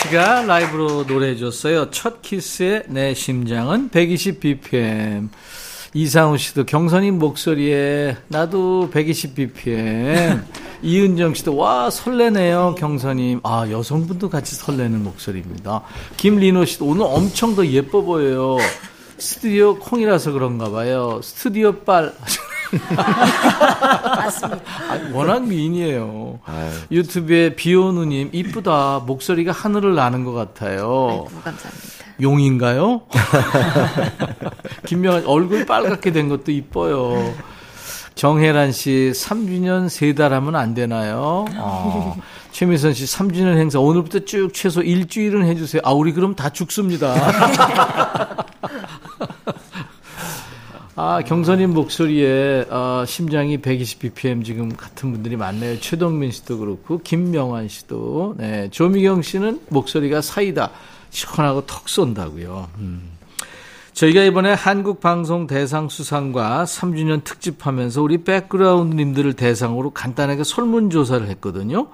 씨가 0.06 0.44
라이브로 0.44 1.04
노래해 1.04 1.36
줬어요. 1.36 1.90
첫 1.90 2.22
키스의 2.22 2.84
내 2.88 3.14
심장은 3.14 3.90
120bpm. 3.90 5.30
이상우 5.94 6.38
씨도 6.38 6.66
경선님 6.66 7.18
목소리에 7.18 8.18
나도 8.28 8.90
120bpm. 8.92 10.44
이은정 10.84 11.34
씨도 11.34 11.56
와 11.56 11.90
설레네요 11.90 12.76
경선님. 12.78 13.42
아 13.44 13.68
여성분도 13.70 14.30
같이 14.30 14.56
설레는 14.56 15.04
목소리입니다. 15.04 15.82
김리노 16.18 16.66
씨도 16.66 16.86
오늘 16.86 17.06
엄청 17.08 17.56
더 17.56 17.66
예뻐 17.66 18.02
보여요. 18.02 18.58
스튜디오 19.18 19.80
콩이라서 19.80 20.34
그런가 20.34 20.70
봐요. 20.70 21.20
스튜디오 21.24 21.72
빨. 21.80 22.14
맞습니다. 24.18 24.62
아, 24.90 25.10
워낙 25.14 25.46
미인이에요. 25.48 26.25
유튜브에 26.92 27.56
비오누님 27.56 28.30
이쁘다 28.34 29.04
목소리가 29.06 29.52
하늘을 29.52 29.96
나는 29.96 30.24
것 30.24 30.34
같아요. 30.34 31.26
감사합니다. 31.44 32.06
용인가요? 32.22 33.02
김명환 34.88 35.26
얼굴 35.26 35.66
빨갛게 35.66 36.12
된 36.12 36.30
것도 36.30 36.52
이뻐요. 36.52 37.34
정혜란 38.16 38.72
씨 38.72 39.12
3주년 39.14 39.90
세 39.90 40.14
달 40.16 40.32
하면 40.34 40.56
안 40.56 40.74
되나요? 40.74 41.44
어. 41.58 42.16
최미선 42.52 42.94
씨 42.94 43.04
3주년 43.06 43.58
행사 43.58 43.80
오늘부터 43.80 44.20
쭉 44.24 44.52
최소 44.54 44.82
일주일은 44.82 45.46
해주세요. 45.46 45.82
아 45.84 45.92
우리 45.92 46.14
그럼 46.14 46.34
다 46.36 46.50
죽습니다. 46.50 47.14
아, 50.98 51.22
경선님 51.22 51.74
목소리에 51.74 52.68
어, 52.70 53.04
심장이 53.06 53.58
120bpm 53.58 54.46
지금 54.46 54.70
같은 54.70 55.12
분들이 55.12 55.36
많네요. 55.36 55.82
최동민 55.82 56.32
씨도 56.32 56.58
그렇고 56.60 57.00
김명환 57.00 57.68
씨도 57.68 58.36
네, 58.38 58.70
조미경 58.72 59.22
씨는 59.22 59.60
목소리가 59.68 60.22
사이다 60.22 60.72
시원하고 61.10 61.66
턱 61.66 61.90
쏜다고요. 61.90 62.70
음. 62.78 63.10
저희가 63.92 64.24
이번에 64.24 64.54
한국 64.54 65.02
방송 65.02 65.48
대상 65.48 65.90
수상과 65.90 66.64
3주년 66.64 67.26
특집하면서 67.26 68.02
우리 68.02 68.24
백그라운드님들을 68.24 69.34
대상으로 69.34 69.92
간단하게 69.92 70.46
설문조사를 70.46 71.28
했거든요. 71.28 71.88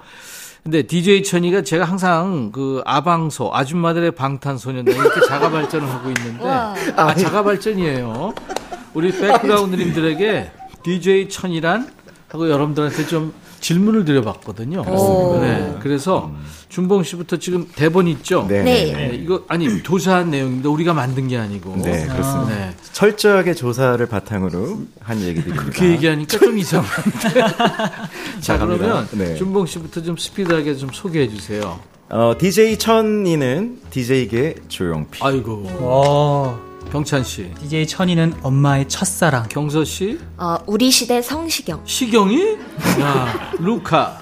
근데 0.62 0.82
DJ 0.82 1.24
천이가 1.24 1.62
제가 1.62 1.84
항상 1.84 2.52
그 2.52 2.82
아방소 2.84 3.50
아줌마들의 3.52 4.12
방탄소년단 4.12 4.94
이렇게 4.94 5.20
자가 5.26 5.50
발전을 5.50 5.88
하고 5.88 6.08
있는데 6.08 6.44
와. 6.44 6.74
아 6.96 7.14
자가 7.16 7.42
발전이에요. 7.42 8.32
우리 8.94 9.12
백그라운드님들에게 9.12 10.50
DJ 10.82 11.28
천이란 11.28 11.90
하고 12.28 12.50
여러분들한테 12.50 13.06
좀 13.06 13.32
질문을 13.60 14.04
드려봤거든요. 14.04 14.80
오. 14.80 15.38
네, 15.40 15.76
그래서 15.80 16.32
준봉 16.68 17.04
씨부터 17.04 17.36
지금 17.36 17.68
대본 17.76 18.08
있죠? 18.08 18.44
네. 18.48 18.62
네, 18.62 19.10
이거 19.14 19.44
아니 19.46 19.82
조사한 19.82 20.30
내용인데 20.30 20.68
우리가 20.68 20.94
만든 20.94 21.28
게 21.28 21.38
아니고. 21.38 21.76
네, 21.76 22.06
그렇습니다. 22.06 22.48
네. 22.48 22.74
철저하게 22.92 23.54
조사를 23.54 24.04
바탕으로 24.06 24.80
한 25.00 25.20
얘기들입니다. 25.20 25.62
그렇게 25.62 25.90
얘기하니까 25.90 26.38
좀 26.38 26.58
이상한데. 26.58 27.44
자. 28.40 28.58
그러면 28.58 29.06
네. 29.12 29.36
준봉 29.36 29.66
씨부터 29.66 30.02
좀 30.02 30.16
스피드하게 30.16 30.74
좀 30.74 30.90
소개해 30.92 31.28
주세요. 31.28 31.78
어, 32.08 32.34
DJ 32.36 32.78
천이는 32.78 33.78
DJ계 33.90 34.56
조용필. 34.68 35.24
아이고. 35.24 36.71
경찬 36.92 37.24
씨. 37.24 37.50
DJ 37.54 37.86
천이는 37.86 38.34
엄마의 38.42 38.86
첫사랑. 38.86 39.48
경서 39.48 39.82
씨. 39.82 40.18
어, 40.36 40.58
우리 40.66 40.90
시대 40.90 41.22
성시경. 41.22 41.80
시경이? 41.86 42.38
야, 43.00 43.50
루카. 43.58 44.20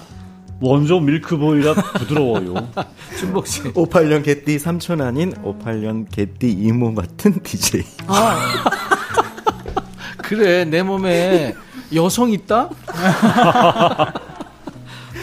원조 0.61 1.01
밀크보이라 1.01 1.73
부드러워요. 1.73 2.69
준복 3.19 3.45
씨. 3.45 3.63
58년 3.63 4.23
개띠 4.23 4.57
삼촌 4.57 5.01
아닌 5.01 5.33
58년 5.43 6.05
개띠 6.09 6.49
이모 6.49 6.95
같은 6.95 7.43
DJ. 7.43 7.83
그래, 10.23 10.63
내 10.63 10.81
몸에 10.81 11.53
여성 11.93 12.31
있다? 12.31 12.69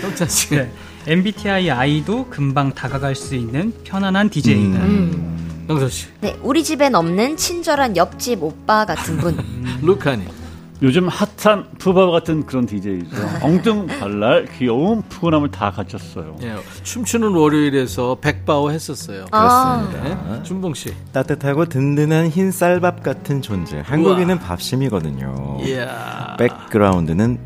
경찬 0.03 0.29
씨. 0.29 0.51
네. 0.51 0.71
MBTI 1.07 1.71
I도 1.71 2.27
금방 2.29 2.75
다가갈 2.75 3.15
수 3.15 3.35
있는 3.35 3.73
편안한 3.85 4.29
DJ이다. 4.29 5.38
영서 5.69 5.89
씨. 5.89 6.07
네, 6.21 6.37
우리 6.43 6.65
집엔 6.65 6.95
없는 6.95 7.37
친절한 7.37 7.97
옆집 7.97 8.43
오빠 8.43 8.85
같은 8.85 9.19
분. 9.19 9.37
루카님. 9.83 10.27
요즘 10.81 11.09
핫한 11.09 11.71
푸바 11.79 12.07
같은 12.13 12.47
그런 12.47 12.65
DJ죠. 12.65 13.17
엉뚱 13.43 13.89
발랄, 13.89 14.47
귀여움, 14.57 15.03
푸근함을 15.09 15.51
다 15.51 15.73
갖췄어요. 15.73 16.37
예, 16.43 16.55
춤추는 16.85 17.33
월요일에서 17.33 18.19
백바오 18.21 18.71
했었어요. 18.71 19.27
아. 19.33 19.91
네. 19.93 20.43
준봉 20.45 20.75
씨. 20.75 20.95
따뜻하고 21.13 21.65
든든한 21.67 22.29
흰 22.29 22.53
쌀밥 22.53 23.03
같은 23.03 23.43
존재. 23.43 23.81
한국인은 23.85 24.39
밥심이거든요. 24.39 25.59
이야. 25.65 26.37
백그라운드는 26.39 27.39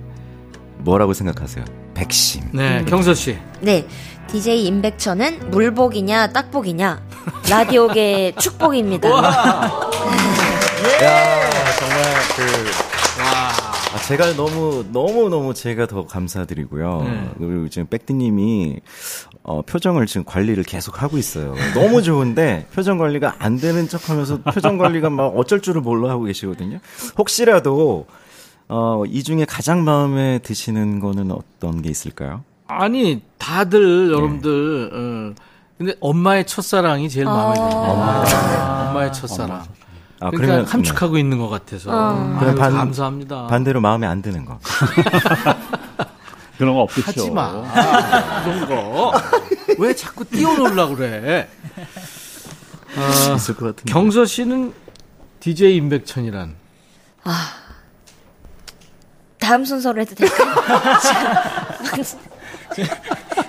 뭐라고 0.80 1.14
생각하세요? 1.14 1.64
백심. 1.94 2.42
네, 2.52 2.84
경서 2.86 3.14
씨. 3.14 3.38
네, 3.62 3.86
DJ 4.32 4.64
임백천은 4.64 5.50
물복이냐 5.50 6.28
딱복이냐 6.32 7.02
라디오계 7.50 8.32
축복입니다. 8.40 9.10
야, 9.10 9.20
정말 11.78 12.02
그 12.34 12.42
아, 13.20 13.98
제가 14.08 14.34
너무 14.34 14.86
너무 14.90 15.28
너무 15.28 15.52
제가 15.52 15.86
더 15.86 16.06
감사드리고요. 16.06 17.02
네. 17.02 17.30
그리고 17.36 17.68
지금 17.68 17.86
백디님이 17.88 18.80
어, 19.42 19.60
표정을 19.60 20.06
지금 20.06 20.24
관리를 20.24 20.64
계속 20.64 21.02
하고 21.02 21.18
있어요. 21.18 21.54
너무 21.74 22.02
좋은데 22.02 22.68
표정 22.72 22.96
관리가 22.96 23.36
안 23.38 23.58
되는 23.58 23.86
척하면서 23.86 24.44
표정 24.44 24.78
관리가 24.78 25.10
막 25.10 25.26
어쩔 25.36 25.60
줄을 25.60 25.82
몰라 25.82 26.08
하고 26.08 26.24
계시거든요. 26.24 26.78
혹시라도 27.18 28.06
어, 28.68 29.02
이 29.06 29.22
중에 29.22 29.44
가장 29.44 29.84
마음에 29.84 30.38
드시는 30.38 31.00
거는 31.00 31.30
어떤 31.32 31.82
게 31.82 31.90
있을까요? 31.90 32.44
아니, 32.80 33.22
다들 33.38 34.10
여러분들 34.12 34.90
어, 34.92 35.42
근데 35.78 35.94
엄마의 36.00 36.46
첫사랑이 36.46 37.08
제일 37.10 37.26
마음에 37.26 37.50
아. 37.50 37.54
듭니다. 37.54 37.78
엄마의 37.78 38.88
엄마의 38.88 39.12
첫사랑. 39.12 39.64
아, 40.20 40.30
그러니까 40.30 40.46
그러면- 40.46 40.64
함축하고 40.66 41.18
있는 41.18 41.38
것 41.38 41.48
같아서. 41.48 41.90
어. 41.90 42.38
아유, 42.40 42.54
반- 42.54 42.72
감사합니다. 42.72 43.46
반대로 43.48 43.80
마음에 43.80 44.06
안 44.06 44.22
드는 44.22 44.44
거. 44.44 44.58
그런 46.58 46.74
거 46.74 46.82
없겠죠. 46.82 47.08
하지 47.08 47.30
마. 47.32 47.50
그런 48.44 48.66
거. 48.68 49.12
왜 49.78 49.92
자꾸 49.94 50.24
띄워놓으려고 50.24 50.94
그래. 50.94 51.48
아, 52.96 53.34
있을 53.34 53.56
것 53.56 53.74
같은데. 53.74 53.92
경서 53.92 54.24
씨는 54.24 54.72
DJ 55.40 55.76
임백천이란. 55.76 56.54
다음 59.40 59.64
순서로 59.64 60.00
해도 60.02 60.14
될까요? 60.14 60.54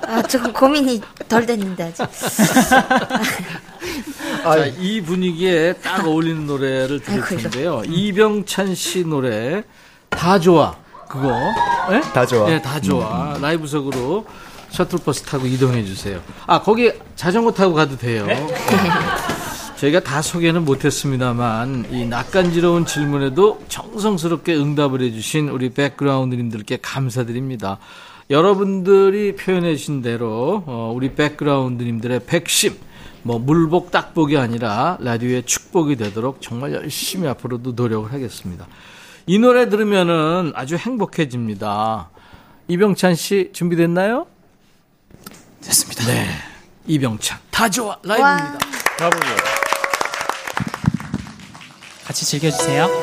아, 0.08 0.22
조금 0.24 0.54
고민이 0.54 1.02
덜 1.28 1.46
됐는데 1.46 1.84
아직. 1.84 2.08
자, 4.44 4.66
이 4.78 5.02
분위기에 5.02 5.74
딱 5.74 6.06
어울리는 6.06 6.46
노래를 6.46 7.00
들을 7.00 7.24
아이고, 7.24 7.38
텐데요. 7.38 7.82
이병찬 7.86 8.76
씨 8.76 9.04
노래 9.06 9.64
다 10.10 10.40
좋아. 10.40 10.76
그거. 11.08 11.34
예? 11.92 12.02
다 12.02 12.26
좋아. 12.26 12.50
네, 12.50 12.62
다 12.62 12.80
좋아. 12.80 13.38
라이브석으로 13.42 14.26
셔틀버스 14.70 15.24
타고 15.24 15.46
이동해 15.46 15.86
주세요. 15.86 16.20
아, 16.48 16.62
거기 16.62 16.92
자전거 17.16 17.52
타고 17.52 17.74
가도 17.76 17.98
돼요. 17.98 18.26
저희가 19.78 20.00
다 20.00 20.22
소개는 20.22 20.66
못했습니다만 20.66 21.88
이 21.92 22.06
낯간지러운 22.06 22.86
질문에도 22.86 23.62
정성스럽게 23.68 24.56
응답을 24.56 25.02
해주신 25.02 25.50
우리 25.50 25.70
백그라운드님들께 25.70 26.80
감사드립니다. 26.82 27.78
여러분들이 28.30 29.36
표현해 29.36 29.76
주신 29.76 30.02
대로 30.02 30.64
어, 30.66 30.92
우리 30.96 31.14
백그라운드님들의 31.14 32.22
백심 32.26 32.78
뭐 33.22 33.40
물복 33.40 33.92
딱복이 33.92 34.38
아니라 34.38 34.98
라디오의 35.00 35.44
축복이 35.44 35.96
되도록 35.96 36.42
정말 36.42 36.74
열심히 36.74 37.28
앞으로도 37.28 37.72
노력을 37.72 38.12
하겠습니다. 38.12 38.68
이 39.26 39.40
노래 39.40 39.70
들으면은 39.70 40.52
아주 40.56 40.76
행복해집니다. 40.76 42.10
이병찬 42.68 43.16
씨 43.16 43.50
준비됐나요? 43.54 44.28
됐습니다. 45.62 46.06
네. 46.06 46.28
이병찬 46.88 47.40
다 47.50 47.70
좋아 47.70 47.98
라이브입니다. 48.04 48.60
가보죠. 48.98 49.36
같이 52.06 52.26
즐겨주세요. 52.26 53.03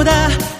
보다 0.00 0.59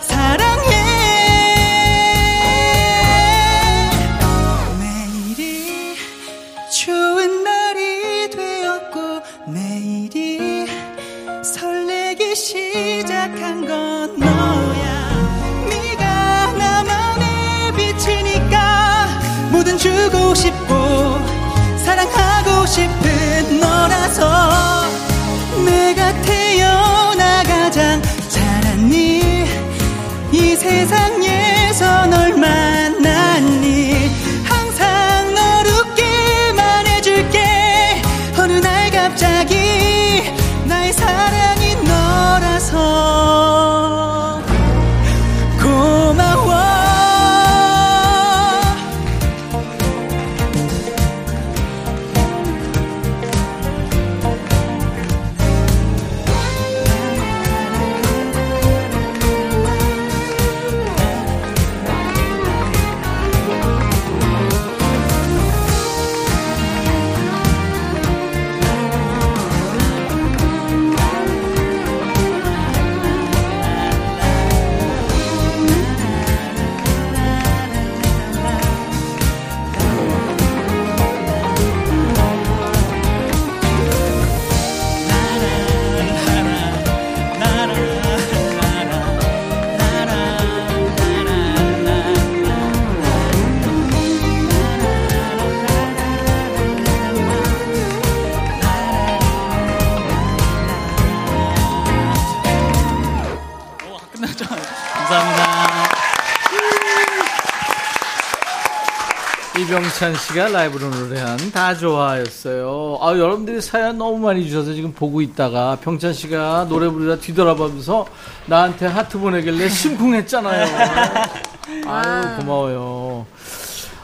이병찬 110.01 110.15
씨가 110.17 110.49
라이브로 110.49 110.89
노래한 110.89 111.53
다 111.53 111.77
좋아였어요. 111.77 112.99
아, 113.03 113.11
여러분들이 113.11 113.61
사연 113.61 113.99
너무 113.99 114.17
많이 114.17 114.47
주셔서 114.47 114.73
지금 114.73 114.95
보고 114.95 115.21
있다가 115.21 115.77
병찬 115.83 116.15
씨가 116.15 116.69
노래 116.71 116.89
부르다 116.89 117.21
뒤돌아보면서 117.21 118.07
나한테 118.47 118.87
하트 118.87 119.19
보내길래 119.19 119.69
심쿵했잖아요. 119.69 120.65
아유, 121.87 122.37
고마워요. 122.39 123.27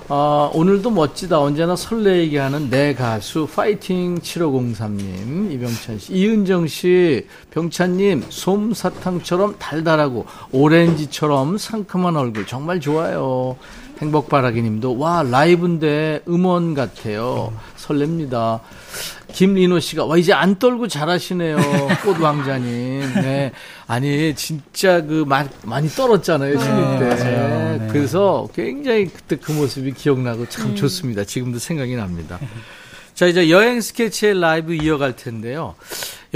아, 0.09 0.51
오늘도 0.53 0.91
멋지다. 0.91 1.41
언제나 1.41 1.75
설레게 1.75 2.41
하는 2.41 2.69
내 2.69 2.93
가수 2.93 3.47
파이팅 3.47 4.19
7503님, 4.21 5.51
이병찬 5.51 5.99
씨, 5.99 6.13
이은정 6.13 6.67
씨, 6.67 7.27
병찬님, 7.51 8.27
솜사탕처럼 8.29 9.57
달달하고 9.59 10.27
오렌지처럼 10.53 11.57
상큼한 11.57 12.17
얼굴 12.17 12.47
정말 12.47 12.81
좋아요. 12.81 13.57
행복바라기 14.01 14.61
님도 14.63 14.99
와 14.99 15.23
라이브인데 15.23 16.23
음원 16.29 16.75
같아요. 16.75 17.53
설렙니다. 17.77 18.61
김리노 19.33 19.81
씨가 19.81 20.05
와 20.05 20.17
이제 20.17 20.33
안 20.33 20.59
떨고 20.59 20.89
잘하시네요. 20.89 21.57
꽃 22.05 22.21
왕자님. 22.21 23.15
네. 23.15 23.53
아니 23.87 24.35
진짜 24.35 25.01
그 25.03 25.25
마, 25.27 25.47
많이 25.65 25.89
떨었잖아요 25.89 26.59
신인 26.59 26.77
네, 26.77 26.99
때. 26.99 27.05
맞아요. 27.09 27.79
네. 27.79 27.89
그래서 27.93 28.49
굉장히 28.55 29.07
그때 29.07 29.37
그 29.37 29.53
모습이 29.53 29.93
기억나고 29.93 30.49
참 30.49 30.75
좋습니다. 30.75 31.25
지금도 31.25 31.59
생각이 31.59 31.97
납니다. 31.97 32.39
자 33.15 33.27
이제 33.27 33.49
여행 33.49 33.81
스케치의 33.81 34.39
라이브 34.41 34.75
이어갈 34.75 35.17
텐데요. 35.17 35.75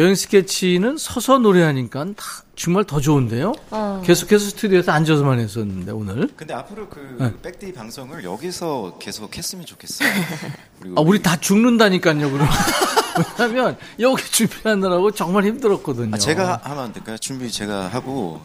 여행 0.00 0.14
스케치는 0.14 0.96
서서 0.96 1.38
노래하니까 1.40 2.04
다 2.16 2.24
정말 2.56 2.84
더 2.84 3.00
좋은데요. 3.00 3.52
어. 3.70 4.02
계속해서 4.02 4.48
스튜디오에서 4.48 4.92
앉아서만 4.92 5.38
했었는데 5.38 5.92
오늘. 5.92 6.26
근데 6.34 6.54
앞으로 6.54 6.88
그 6.88 7.16
네. 7.18 7.34
백데이 7.42 7.74
방송을 7.74 8.24
여기서 8.24 8.96
계속 8.98 9.36
했으면 9.36 9.66
좋겠어요. 9.66 10.08
아, 10.96 11.02
우리 11.02 11.20
다 11.20 11.36
죽는다니까요, 11.38 12.30
그럼. 12.30 12.48
왜냐면, 13.38 13.76
여기 13.98 14.24
준비하느라고 14.24 15.10
정말 15.10 15.44
힘들었거든요. 15.44 16.14
아, 16.14 16.18
제가 16.18 16.62
하면 16.64 16.84
안 16.84 16.92
될까요? 16.94 17.18
준비 17.18 17.50
제가 17.52 17.88
하고 17.88 18.40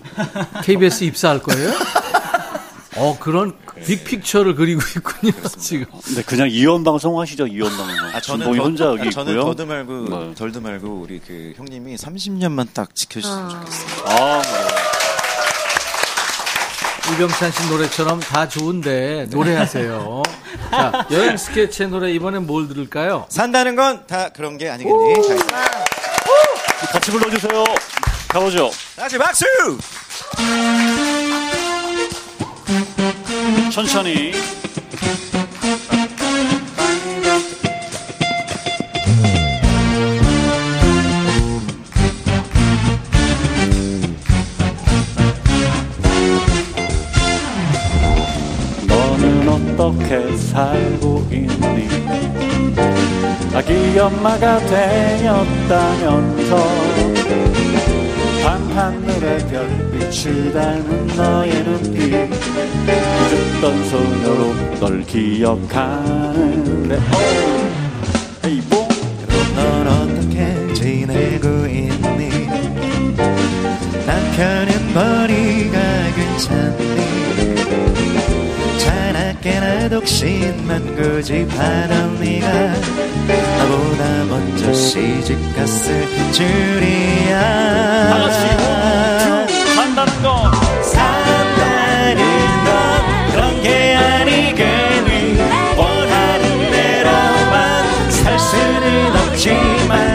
KBS 0.62 1.06
입사할 1.06 1.42
거예요? 1.42 1.72
어, 2.98 3.18
그런 3.20 3.54
big 3.86 4.01
picture를 4.01 4.56
그리고 4.56 4.82
있군요, 4.96 5.34
지금. 5.60 5.86
네, 6.16 6.22
그냥 6.24 6.50
이원 6.50 6.84
방송 6.86 7.20
하시죠, 7.20 7.46
이원 7.48 7.76
방송. 7.76 8.06
아, 8.14 8.22
저는 8.22 8.46
더- 8.46 8.64
혼자 8.64 8.86
여기 8.86 9.12
저는 9.12 9.34
있고요. 9.34 9.46
더도 9.54 9.66
말고 9.66 10.34
덜도 10.36 10.62
말고 10.62 11.02
우리 11.02 11.20
그 11.20 11.54
형님이 11.58 11.96
30년만 11.98 12.68
딱 12.74 12.96
지켜주시면 12.96 13.50
좋겠어요. 13.50 13.88
아, 14.06 14.42
이병찬 17.14 17.52
씨 17.52 17.68
노래처럼 17.70 18.20
다 18.22 18.48
좋은데, 18.48 19.28
노래하세요. 19.30 20.24
자, 20.72 21.06
여행 21.12 21.36
스케치의 21.38 21.90
노래 21.90 22.12
이번엔 22.14 22.48
뭘 22.48 22.68
들을까요? 22.68 23.26
산다는 23.30 23.76
건 23.76 24.08
다 24.08 24.30
그런 24.30 24.58
게 24.58 24.70
아니겠니? 24.70 25.16
자, 25.28 26.88
같이 26.94 27.12
불러주세요. 27.12 27.64
가보죠. 28.30 28.72
다시 28.96 29.18
박수! 29.18 29.46
천천히. 33.76 34.32
너는 48.88 49.50
어떻게 49.50 50.38
살고 50.38 51.28
있니? 51.30 51.90
아기 53.54 54.00
엄마가 54.00 54.60
되었다면서 54.60 56.56
밤하늘의 58.46 59.40
별빛을 59.48 60.54
닮은 60.54 61.08
너의 61.18 61.64
눈빛 61.64 62.14
잊었던 62.14 63.90
소녀로 63.90 64.54
널 64.80 65.02
기억하는데 65.02 67.00
에이봉 68.44 68.88
넌 69.56 69.88
어떻게 69.88 70.74
지내고 70.76 71.66
있니? 71.66 72.46
남편은 74.06 74.94
머리가 74.94 75.80
괜찮니? 76.16 77.05
자나깨나 80.06 80.26
독신만 80.66 80.96
고집하던 80.96 82.20
네가 82.20 82.48
나보다 83.58 84.26
먼저 84.26 84.72
시집 84.72 85.56
갔을 85.56 86.08
줄이야. 86.32 88.30
산다는 89.76 90.22
건 90.22 90.52
산다는 90.84 92.24
건 92.66 93.32
그런 93.32 93.62
게 93.64 93.96
아니겠니? 93.96 95.40
원하는 95.76 96.72
대로만 96.72 98.12
살 98.12 98.40
수는 98.40 99.16
없지만 99.16 100.15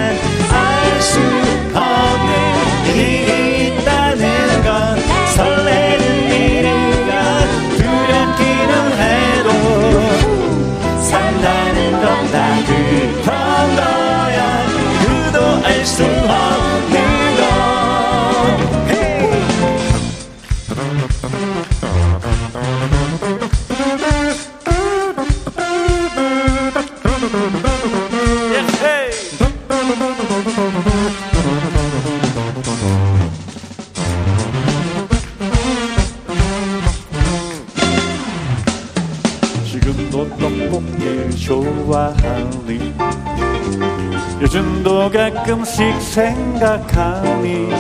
생각하니 46.61 47.71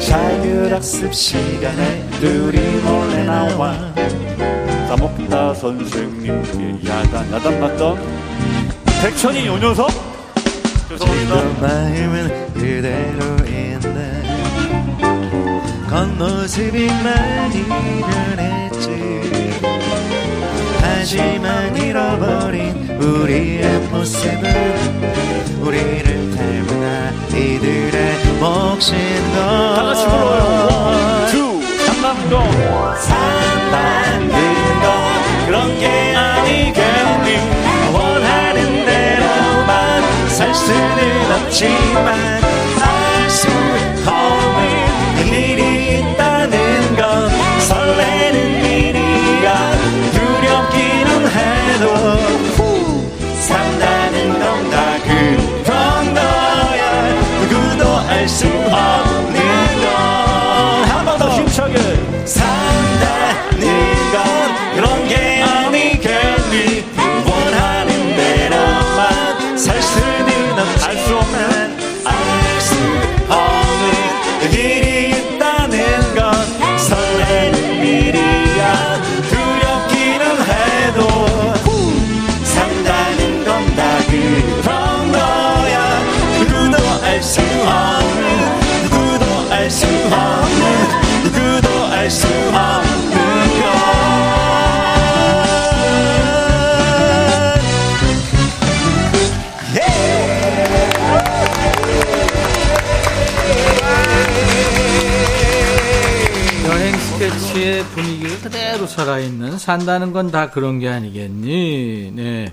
자율학습 0.00 1.14
시간에 1.14 2.04
둘이 2.18 2.58
몰래 2.82 3.22
나와. 3.24 3.94
따먹다 4.88 5.54
선생님께 5.54 6.88
야단 6.88 7.32
야단 7.32 7.60
맞던 7.60 7.96
백천이 9.02 9.46
요 9.46 9.56
녀석. 9.56 9.88
죄송합니다. 10.88 11.34
마음은 11.60 12.52
그대로인데 12.54 14.22
겉모습이 15.88 16.86
많이 16.86 17.62
변했지. 18.00 19.60
하지만 20.80 21.76
잃어버린 21.76 22.87
우리의 22.98 23.78
모습은 23.90 24.42
우리를 25.60 26.04
닮은 26.36 26.70
아이들의 27.32 28.16
몫인 28.40 29.34
것 29.34 29.74
다같이 29.76 30.04
불러요. 30.06 30.68
원, 30.70 31.26
투건 31.28 32.96
산다는 32.96 34.28
건 34.28 34.86
그런 35.46 35.78
게 35.78 35.86
아니겠니? 36.16 37.38
원하는 37.92 38.84
대로만 38.84 40.02
살 40.30 40.52
수는 40.54 41.32
없지만 41.32 42.06
알수 42.80 43.48
없는 44.06 45.26
일이 45.26 46.00
있다는 46.00 46.96
건 46.96 47.30
설레는 47.60 48.64
일이야 48.64 49.72
두렵기는 50.12 51.28
해도 51.28 52.27
누구도 58.28 59.37
산다는 109.58 110.12
건 110.12 110.30
다 110.30 110.50
그런 110.50 110.78
게 110.78 110.88
아니겠니? 110.88 112.12
네. 112.14 112.52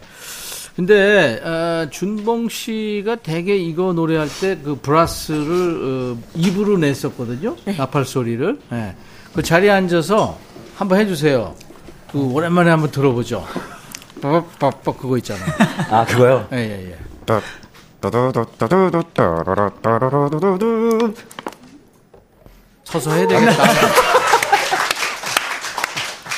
근데 0.75 1.39
어, 1.43 1.87
준봉 1.89 2.49
씨가 2.49 3.17
되게 3.23 3.55
이거 3.57 3.93
노래할 3.93 4.27
때 4.41 4.57
그 4.61 4.75
브라스를 4.81 6.15
어, 6.17 6.17
입으로 6.35 6.77
냈었거든요. 6.77 7.55
나팔 7.77 8.03
소리를. 8.05 8.59
네. 8.69 8.95
그 9.33 9.41
자리에 9.43 9.69
앉아서 9.71 10.37
한번 10.75 10.99
해주세요. 10.99 11.55
그 12.11 12.19
오랜만에 12.19 12.69
한번 12.71 12.91
들어보죠. 12.91 13.45
뻑뻑뻑 14.21 14.97
그거 14.97 15.17
있잖아. 15.17 15.39
아, 15.89 16.05
그거요? 16.05 16.47
예, 16.53 16.57
예, 16.57 16.91
예. 16.91 16.97
서서 22.83 23.11
해야 23.13 23.27
되겠다. 23.27 23.63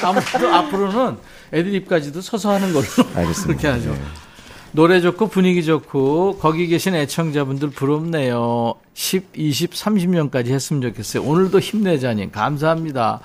아무래도 0.03 0.53
앞으로는 0.53 1.17
애드립까지도 1.53 2.21
서서 2.21 2.51
하는 2.51 2.73
걸로 2.73 2.85
알겠습니다. 3.15 3.43
그렇게 3.47 3.67
하죠. 3.67 3.91
네. 3.91 4.01
노래 4.73 5.01
좋고 5.01 5.27
분위기 5.27 5.63
좋고 5.63 6.37
거기 6.39 6.67
계신 6.67 6.93
애청자분들 6.93 7.69
부럽네요. 7.71 8.75
10, 8.93 9.29
20, 9.35 9.71
30년까지 9.71 10.47
했으면 10.47 10.81
좋겠어요. 10.81 11.23
오늘도 11.23 11.59
힘내자님 11.59 12.31
감사합니다. 12.31 13.21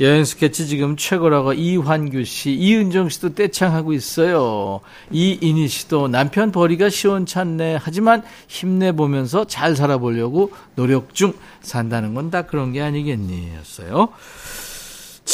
여행 0.00 0.24
스케치 0.24 0.66
지금 0.66 0.96
최고라고 0.96 1.52
이환규 1.52 2.24
씨, 2.24 2.52
이은정 2.52 3.10
씨도 3.10 3.34
떼창하고 3.34 3.92
있어요. 3.92 4.80
이인희 5.10 5.68
씨도 5.68 6.08
남편 6.08 6.52
벌이가 6.52 6.88
시원찮네. 6.88 7.78
하지만 7.82 8.22
힘내보면서 8.48 9.44
잘 9.46 9.76
살아보려고 9.76 10.52
노력 10.74 11.14
중 11.14 11.34
산다는 11.60 12.14
건 12.14 12.30
다 12.30 12.42
그런 12.42 12.72
게 12.72 12.80
아니겠니? 12.80 13.50
였어요. 13.58 14.08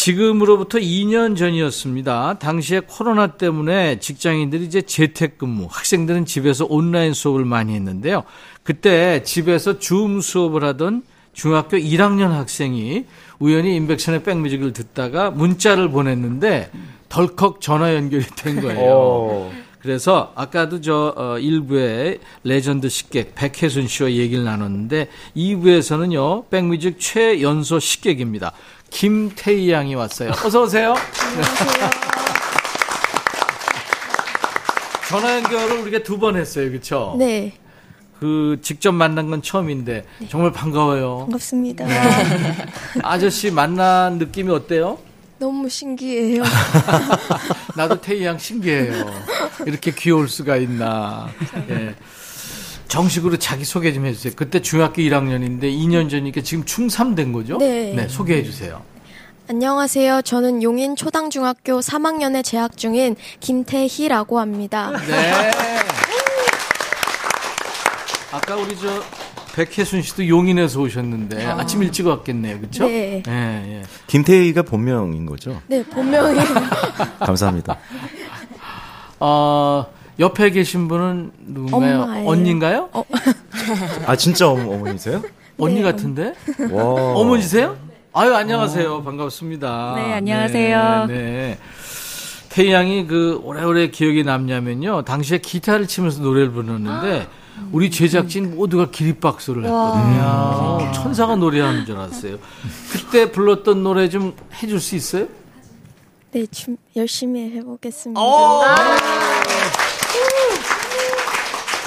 지금으로부터 0.06 0.78
2년 0.78 1.36
전이었습니다. 1.36 2.38
당시에 2.38 2.82
코로나 2.86 3.26
때문에 3.26 3.98
직장인들이 3.98 4.64
이제 4.64 4.80
재택근무, 4.82 5.66
학생들은 5.68 6.26
집에서 6.26 6.64
온라인 6.64 7.12
수업을 7.12 7.44
많이 7.44 7.74
했는데요. 7.74 8.22
그때 8.62 9.24
집에서 9.24 9.80
줌 9.80 10.20
수업을 10.20 10.62
하던 10.62 11.02
중학교 11.32 11.76
1학년 11.76 12.28
학생이 12.28 13.04
우연히 13.40 13.74
인백션의 13.74 14.22
백뮤직을 14.22 14.72
듣다가 14.74 15.32
문자를 15.32 15.90
보냈는데 15.90 16.70
덜컥 17.08 17.60
전화 17.60 17.92
연결이 17.96 18.24
된 18.36 18.60
거예요. 18.60 18.88
오. 18.88 19.52
그래서 19.80 20.32
아까도 20.34 20.80
저 20.80 21.14
어, 21.16 21.36
1부에 21.38 22.18
레전드 22.42 22.88
식객 22.88 23.34
백혜순 23.34 23.86
씨와 23.86 24.12
얘기를 24.12 24.42
나눴는데 24.42 25.08
2부에서는요 25.36 26.48
백뮤직 26.50 26.96
최연소 26.98 27.78
식객입니다. 27.78 28.52
김태희 28.90 29.70
양이 29.70 29.94
왔어요. 29.94 30.30
어서 30.44 30.62
오세요. 30.62 30.94
전화 35.08 35.36
연결을 35.36 35.78
우리가 35.78 35.98
두 36.02 36.18
번 36.18 36.36
했어요, 36.36 36.68
그렇죠? 36.70 37.14
네, 37.18 37.52
그 38.18 38.58
직접 38.62 38.92
만난 38.92 39.30
건 39.30 39.42
처음인데 39.42 40.04
정말 40.28 40.52
반가워요. 40.52 41.18
반갑습니다. 41.20 41.86
아저씨 43.02 43.50
만난 43.50 44.18
느낌이 44.18 44.50
어때요? 44.50 44.98
너무 45.38 45.68
신기해요. 45.68 46.42
나도 47.76 48.00
태희 48.00 48.24
양 48.24 48.38
신기해요. 48.38 49.04
이렇게 49.66 49.92
귀여울 49.92 50.28
수가 50.28 50.56
있나. 50.56 51.28
예. 51.68 51.94
정식으로 52.88 53.36
자기 53.38 53.64
소개 53.64 53.92
좀 53.92 54.06
해주세요. 54.06 54.32
그때 54.36 54.60
중학교 54.62 55.02
1학년인데 55.02 55.62
2년 55.64 56.08
전이니까 56.10 56.42
지금 56.42 56.64
중3 56.64 57.16
된 57.16 57.32
거죠? 57.32 57.58
네. 57.58 58.06
소개해 58.08 58.42
주세요. 58.44 58.82
안녕하세요. 59.48 60.22
저는 60.22 60.62
용인 60.62 60.96
초당중학교 60.96 61.80
3학년에 61.80 62.42
재학 62.44 62.76
중인 62.76 63.16
김태희라고 63.40 64.40
합니다. 64.40 64.90
네. 65.06 65.50
아까 68.32 68.56
우리 68.56 68.76
저 68.76 69.02
백혜순 69.54 70.02
씨도 70.02 70.28
용인에서 70.28 70.80
오셨는데 70.80 71.46
아. 71.46 71.58
아. 71.60 71.66
침 71.66 71.82
일찍 71.82 72.06
왔겠네요. 72.06 72.58
그렇죠? 72.60 72.86
네. 72.86 73.22
예, 73.26 73.32
예. 73.32 73.82
김태희가 74.08 74.62
본명인 74.62 75.26
거죠? 75.26 75.62
네, 75.66 75.82
본명이 75.84 76.38
감사합니다. 77.20 77.78
어, 79.20 79.86
옆에 80.18 80.51
계신 80.51 80.88
분은 80.88 81.32
누군가요? 81.47 82.02
엄마예요. 82.02 82.28
언니인가요? 82.28 82.88
아, 84.06 84.16
진짜 84.16 84.48
어머, 84.48 84.72
어머니세요? 84.74 85.22
언니 85.59 85.76
네, 85.76 85.82
같은데? 85.82 86.34
와. 86.70 86.82
어머니세요? 87.14 87.76
아유, 88.12 88.34
안녕하세요. 88.34 89.02
반갑습니다. 89.02 89.93
네, 89.97 90.12
안녕하세요. 90.14 91.06
네, 91.09 91.14
네. 91.14 91.59
태희 92.48 92.72
양이 92.72 93.06
그 93.06 93.38
오래오래 93.44 93.90
기억에 93.90 94.22
남냐면요. 94.22 95.02
당시에 95.02 95.38
기타를 95.38 95.86
치면서 95.86 96.22
노래를 96.22 96.51
부르는데 96.52 97.28
우리 97.72 97.90
제작진 97.90 98.56
모두가 98.56 98.90
기립박수를 98.90 99.64
했거든요. 99.64 100.22
어, 100.22 100.90
천사가 100.94 101.36
노래하는 101.36 101.84
줄 101.84 101.97
알았어요. 101.97 102.38
그때 102.90 103.30
불렀던 103.30 103.82
노래 103.82 104.09
좀 104.09 104.34
해줄 104.62 104.80
수 104.80 104.97
있어요? 104.97 105.26
네, 106.32 106.47
좀 106.47 106.78
열심히 106.97 107.51
해보겠습니다. 107.51 108.18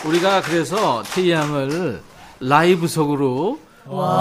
우리가 0.05 0.41
그래서 0.41 1.03
태희 1.13 1.31
양을 1.31 2.01
라이브석으로 2.39 3.59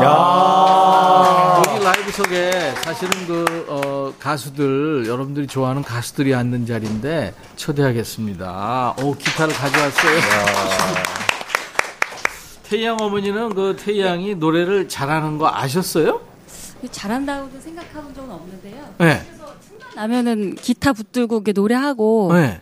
야. 0.03 1.63
여기 1.67 1.85
라이브석에 1.85 2.75
사실은 2.83 3.27
그 3.27 3.67
어, 3.69 4.13
가수들 4.19 5.07
여러분들이 5.07 5.47
좋아하는 5.47 5.83
가수들이 5.83 6.35
앉는 6.35 6.67
자리인데 6.67 7.35
초대하겠습니다. 7.57 8.95
오 9.03 9.15
기타를 9.15 9.55
가져왔어요. 9.55 10.19
태희 12.65 12.85
양 12.85 12.97
어머니는 13.01 13.55
그 13.55 13.77
태희 13.79 14.01
양이 14.01 14.35
노래를 14.35 14.89
잘하는 14.89 15.39
거 15.39 15.49
아셨어요? 15.49 16.21
잘한다고도 16.91 17.61
생각해본 17.61 18.15
적은 18.15 18.31
없는데요. 18.31 18.95
네. 18.99 19.27
나면은 19.97 20.55
기타 20.55 20.93
붙들고 20.93 21.43
노래하고 21.55 22.31
네. 22.35 22.61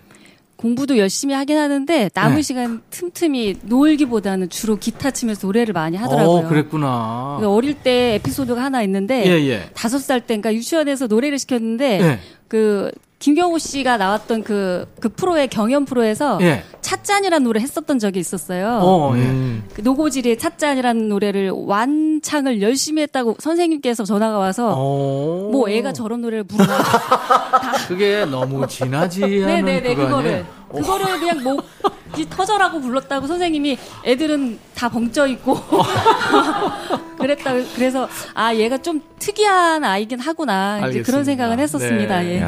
공부도 0.56 0.96
열심히 0.98 1.34
하긴 1.34 1.58
하는데 1.58 2.10
남은 2.14 2.36
네. 2.36 2.42
시간 2.42 2.82
틈틈이 2.90 3.56
놀기보다는 3.62 4.48
주로 4.48 4.76
기타 4.76 5.10
치면서 5.10 5.46
노래를 5.46 5.74
많이 5.74 5.96
하더라고요. 5.96 6.46
어, 6.46 6.48
그랬구나. 6.48 7.40
어릴 7.44 7.74
때 7.74 8.14
에피소드가 8.14 8.62
하나 8.62 8.82
있는데 8.82 9.26
예, 9.26 9.48
예. 9.48 9.70
다섯 9.74 9.98
살 9.98 10.22
때인가 10.22 10.54
유치원에서 10.54 11.08
노래를 11.08 11.38
시켰는데 11.38 12.00
예. 12.00 12.18
그 12.48 12.90
김경호 13.18 13.58
씨가 13.58 13.96
나왔던 13.96 14.42
그, 14.42 14.86
그 15.00 15.08
프로의 15.08 15.48
경연 15.48 15.86
프로에서 15.86 16.38
예. 16.42 16.62
찻잔이라는 16.82 17.44
노래 17.44 17.60
했었던 17.60 17.98
적이 17.98 18.20
있었어요. 18.20 18.80
어, 18.82 19.16
예. 19.16 19.62
그 19.74 19.80
노고지리의 19.80 20.38
찻잔이라는 20.38 21.08
노래를 21.08 21.50
완창을 21.50 22.60
열심히 22.60 23.02
했다고 23.02 23.36
선생님께서 23.38 24.04
전화가 24.04 24.38
와서 24.38 24.74
어. 24.76 25.48
뭐 25.50 25.68
애가 25.70 25.92
저런 25.94 26.20
노래를 26.20 26.44
부르나 26.44 26.76
그게 27.88 28.24
너무 28.26 28.66
진하지 28.68 29.24
않은 29.24 29.46
네네네 29.46 29.94
그거 29.96 30.06
그거를 30.06 30.30
아니에요? 30.30 30.46
그거를 30.70 31.18
그냥 31.20 31.42
목이 31.42 32.28
터져라고 32.30 32.80
불렀다고 32.80 33.26
선생님이 33.26 33.78
애들은 34.04 34.58
다 34.74 34.88
벙쪄 34.88 35.26
있고 35.28 35.58
그랬다 37.18 37.52
그래서 37.74 38.08
아 38.34 38.54
얘가 38.54 38.78
좀 38.78 39.00
특이한 39.18 39.84
아이긴 39.84 40.20
하구나 40.20 40.78
이제 40.88 41.02
그런 41.02 41.20
알겠습니다. 41.20 41.24
생각은 41.24 41.58
했었습니다. 41.60 42.20
네. 42.20 42.40
예. 42.40 42.44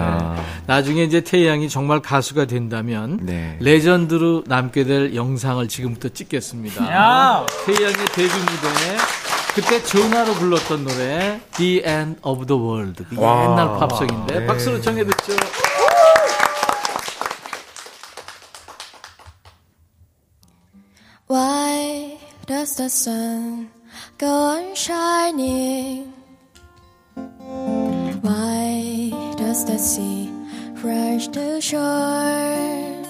나중에 0.66 1.05
이제 1.05 1.20
태희 1.23 1.47
양이 1.47 1.69
정말 1.69 2.01
가수가 2.01 2.47
된다면 2.47 3.19
네. 3.23 3.57
레전드로 3.61 4.45
남게 4.47 4.85
될 4.85 5.15
영상을 5.15 5.66
지금부터 5.69 6.11
찍겠습니다. 6.11 6.90
야! 6.93 7.47
태희 7.65 7.77
양의 7.82 7.97
데뷔 8.12 8.28
무대 8.28 8.97
그때 9.55 9.82
전화로 9.82 10.35
불렀던 10.35 10.85
노래 10.85 11.40
The 11.57 11.82
End 11.85 12.20
of 12.23 12.47
the 12.47 12.61
World 12.62 13.05
그 13.09 13.20
와. 13.20 13.45
옛날 13.45 13.78
팝송인데 13.78 14.40
네. 14.40 14.47
박수로 14.47 14.81
청해 14.81 15.05
듣죠. 15.05 15.32
Why 21.29 22.17
does 22.47 22.77
the 22.77 22.89
sun 22.89 23.69
go 24.17 24.33
on 24.57 24.75
shining? 24.75 26.11
Why 28.23 29.13
does 29.37 29.67
the 29.67 29.77
sea 29.77 30.33
rush 30.83 31.29
to 31.29 31.61
shore? 31.61 33.05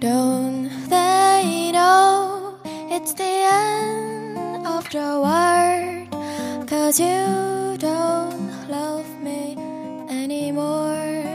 Don't 0.00 0.68
they 0.90 1.70
know 1.70 2.58
it's 2.90 3.12
the 3.14 3.22
end 3.22 4.66
of 4.66 4.90
the 4.90 5.22
world? 5.22 6.10
Cause 6.66 6.98
you 6.98 7.78
don't 7.78 8.68
love 8.68 9.06
me 9.22 9.54
anymore. 10.10 11.25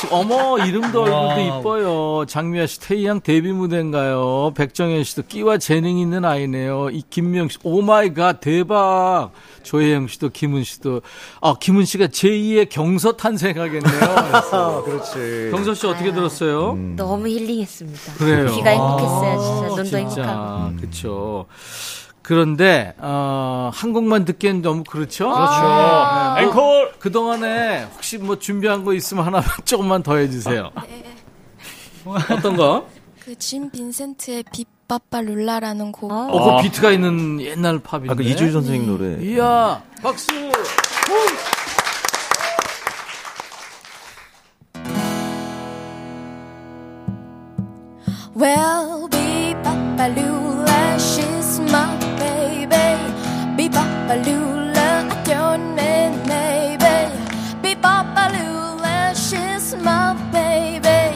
씨, 0.00 0.06
어머, 0.10 0.58
이름도 0.58 1.02
얼굴도 1.02 1.40
이뻐요. 1.40 2.26
장미아 2.26 2.66
씨, 2.66 2.80
태희양 2.80 3.20
데뷔 3.20 3.52
무대인가요? 3.52 4.52
백정현 4.54 5.04
씨도 5.04 5.22
끼와 5.28 5.58
재능 5.58 5.98
있는 5.98 6.24
아이네요. 6.24 6.90
이 6.90 7.02
김명 7.08 7.48
씨, 7.48 7.58
oh 7.62 7.80
my 7.82 8.12
god, 8.12 8.40
대박. 8.40 9.30
조혜영 9.62 10.08
씨도, 10.08 10.28
김은 10.30 10.64
씨도. 10.64 11.00
아, 11.40 11.54
김은 11.58 11.84
씨가 11.84 12.08
제2의 12.08 12.68
경서 12.68 13.12
탄생하겠네요. 13.12 13.82
그래서. 14.30 14.84
그렇지. 14.86 15.50
경서 15.50 15.74
씨 15.74 15.86
어떻게 15.86 16.12
들었어요? 16.12 16.74
너무 16.96 17.26
힐링했습니다. 17.28 18.12
그래요. 18.14 18.50
귀가 18.54 18.70
행복했어요. 18.70 19.40
진짜 19.40 19.64
아, 19.64 19.68
눈도 19.68 19.84
진짜. 19.84 19.98
행복하고. 19.98 20.76
그쵸. 20.80 21.46
그런데 22.26 22.92
어, 22.98 23.70
한 23.72 23.89
곡만 23.89 24.24
듣기엔 24.24 24.60
너무 24.60 24.82
그렇죠? 24.82 25.32
그렇죠. 25.32 26.34
네, 26.34 26.42
앵콜! 26.42 26.94
그 26.98 27.12
동안에 27.12 27.84
혹시 27.94 28.18
뭐 28.18 28.36
준비한 28.36 28.84
거 28.84 28.94
있으면 28.94 29.24
하나만 29.24 29.48
조금만 29.64 30.02
더 30.02 30.16
해주세요. 30.16 30.72
어떤 32.04 32.56
거? 32.56 32.88
그진 33.24 33.70
빈센트의 33.70 34.42
빗바빠 34.50 35.20
룰라라는 35.20 35.92
곡. 35.92 36.10
어, 36.10 36.56
그 36.56 36.62
비트가 36.64 36.90
있는 36.90 37.40
옛날 37.40 37.78
팝인데. 37.78 38.10
아, 38.10 38.16
그 38.16 38.24
이주일 38.24 38.50
선생님 38.50 38.88
노래. 38.88 39.22
이야, 39.22 39.80
박수! 40.02 40.26
Well, 48.34 49.08
Beboppa 49.08 50.08
Beboppa 54.06 54.22
I 55.10 55.22
don't 55.24 55.74
mean 55.74 56.12
maybe. 56.28 56.96
Beboppa 57.62 58.24
Lula, 58.36 59.12
she's 59.14 59.74
my 59.82 60.14
baby. 60.30 61.12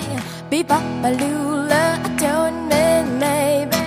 Beboppa 0.51 1.11
Lula, 1.21 2.01
I 2.03 2.09
don't 2.19 2.69
mean 2.69 3.19
maybe. 3.19 3.85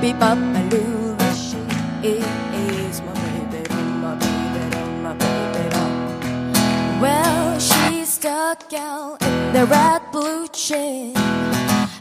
Beboppa 0.00 0.60
Lula, 0.70 1.28
she 1.34 1.58
is 2.06 3.00
my 3.00 3.12
baby, 3.50 3.74
my 4.02 4.14
baby, 4.14 4.70
my 5.02 5.12
baby. 5.14 7.00
Well, 7.00 7.58
she's 7.58 8.18
the 8.18 8.56
gal 8.68 9.16
in 9.20 9.52
the 9.52 9.66
red 9.66 10.02
blue 10.12 10.46
jeans. 10.52 11.57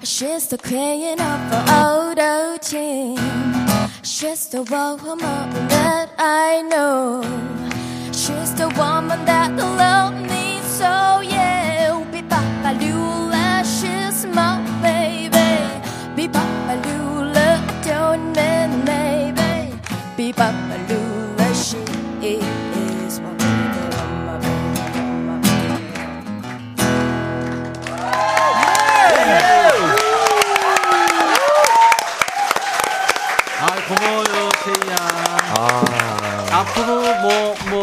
She's 0.07 0.47
the 0.47 0.57
queen 0.57 1.19
of 1.19 1.39
the 1.51 1.61
auto 1.69 2.57
team. 2.59 3.17
She's 4.03 4.47
the 4.47 4.63
woman 4.63 5.67
that 5.67 6.09
I 6.17 6.61
know. 6.61 7.21
She's 8.13 8.53
the 8.55 8.69
woman 8.69 9.25
that 9.25 9.51
love 9.57 10.13
me 10.13 10.61
so 10.61 11.19
yeah. 11.29 11.76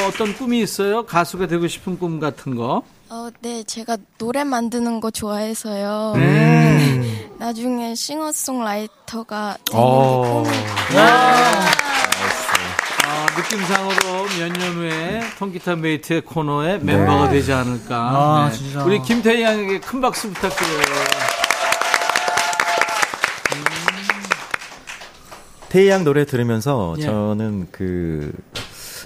어떤 0.07 0.35
꿈이 0.35 0.61
있어요? 0.63 1.05
가수가 1.07 1.47
되고 1.47 1.67
싶은 1.69 1.99
꿈 1.99 2.21
같은 2.21 2.55
거? 2.57 2.83
어, 3.11 3.29
네, 3.41 3.63
제가 3.65 3.97
노래 4.19 4.45
만드는 4.45 5.01
거 5.01 5.11
좋아해서요. 5.11 6.15
네. 6.17 7.29
나중에 7.39 7.95
싱어송라이터가 7.95 9.59
되는 9.71 9.83
어. 9.85 10.43
게 10.45 10.51
꿈이. 10.51 10.57
아, 13.07 13.27
느낌상으로 13.37 14.25
몇 14.39 14.53
년 14.59 14.73
후에 14.77 15.21
통기타 15.39 15.77
메이트의 15.77 16.21
코너에 16.23 16.79
멤버가 16.79 17.29
되지 17.31 17.53
않을까. 17.53 17.97
아, 17.97 18.49
네. 18.51 18.57
진짜. 18.57 18.85
우리 18.85 19.01
김태희 19.03 19.43
양에게 19.43 19.81
큰 19.81 20.01
박수 20.01 20.29
부탁드려요. 20.33 20.83
태희 25.69 25.89
양 25.89 26.05
노래 26.05 26.25
들으면서 26.25 26.95
예. 26.99 27.03
저는 27.03 27.69
그 27.73 28.33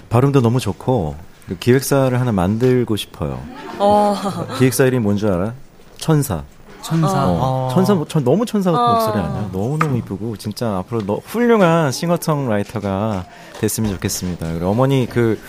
발음도 0.09 0.41
너무 0.41 0.59
좋고 0.59 1.15
그 1.47 1.57
기획사를 1.57 2.19
하나 2.19 2.31
만들고 2.31 2.95
싶어요. 2.95 3.41
어. 3.79 4.15
기획사 4.57 4.85
이름이 4.85 5.03
뭔 5.03 5.17
줄 5.17 5.31
알아? 5.31 5.53
천사. 5.97 6.43
천사. 6.81 7.25
어, 7.25 7.67
어. 7.69 7.73
천사 7.73 7.93
뭐- 7.93 8.05
전 8.07 8.23
너무 8.23 8.45
천사 8.45 8.71
같은 8.71 8.85
어. 8.85 8.93
목소리 8.93 9.21
아니야? 9.21 9.49
너무 9.51 9.77
너무 9.77 9.97
이쁘고 9.97 10.37
진짜 10.37 10.77
앞으로 10.77 11.05
너, 11.05 11.15
훌륭한 11.25 11.91
싱어송라이터가 11.91 13.25
됐으면 13.59 13.91
좋겠습니다. 13.93 14.47
그리고 14.53 14.67
어머니 14.69 15.07
그 15.09 15.39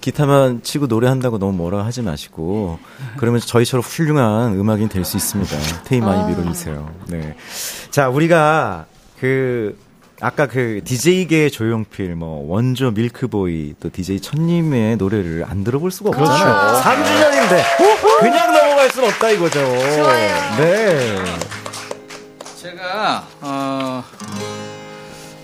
기타만 0.00 0.62
치고 0.62 0.86
노래한다고 0.86 1.36
너무 1.38 1.52
뭐라 1.52 1.84
하지 1.84 2.00
마시고 2.00 2.78
그러면 3.18 3.40
저희처럼 3.40 3.82
훌륭한 3.82 4.54
음악인 4.58 4.88
될 4.88 5.04
수 5.04 5.18
있습니다. 5.18 5.54
테이 5.84 6.00
많이 6.00 6.22
아. 6.22 6.26
밀어주세요. 6.26 6.88
네. 7.08 7.36
자 7.90 8.08
우리가 8.08 8.86
그 9.20 9.76
아까 10.22 10.46
그 10.46 10.82
DJ계 10.84 11.48
조용필, 11.48 12.14
뭐 12.14 12.44
원조 12.46 12.90
밀크보이 12.90 13.76
또 13.80 13.88
DJ 13.90 14.20
천님의 14.20 14.98
노래를 14.98 15.44
안 15.48 15.64
들어볼 15.64 15.90
수가 15.90 16.10
없잖아요. 16.10 16.44
그렇죠. 16.44 16.82
3주년인데 16.82 18.20
그냥 18.20 18.52
넘어갈 18.52 18.90
수는 18.90 19.08
없다 19.08 19.30
이거죠. 19.30 19.58
좋아요. 19.60 20.56
네. 20.58 21.24
제가, 22.60 23.26
어, 23.40 24.04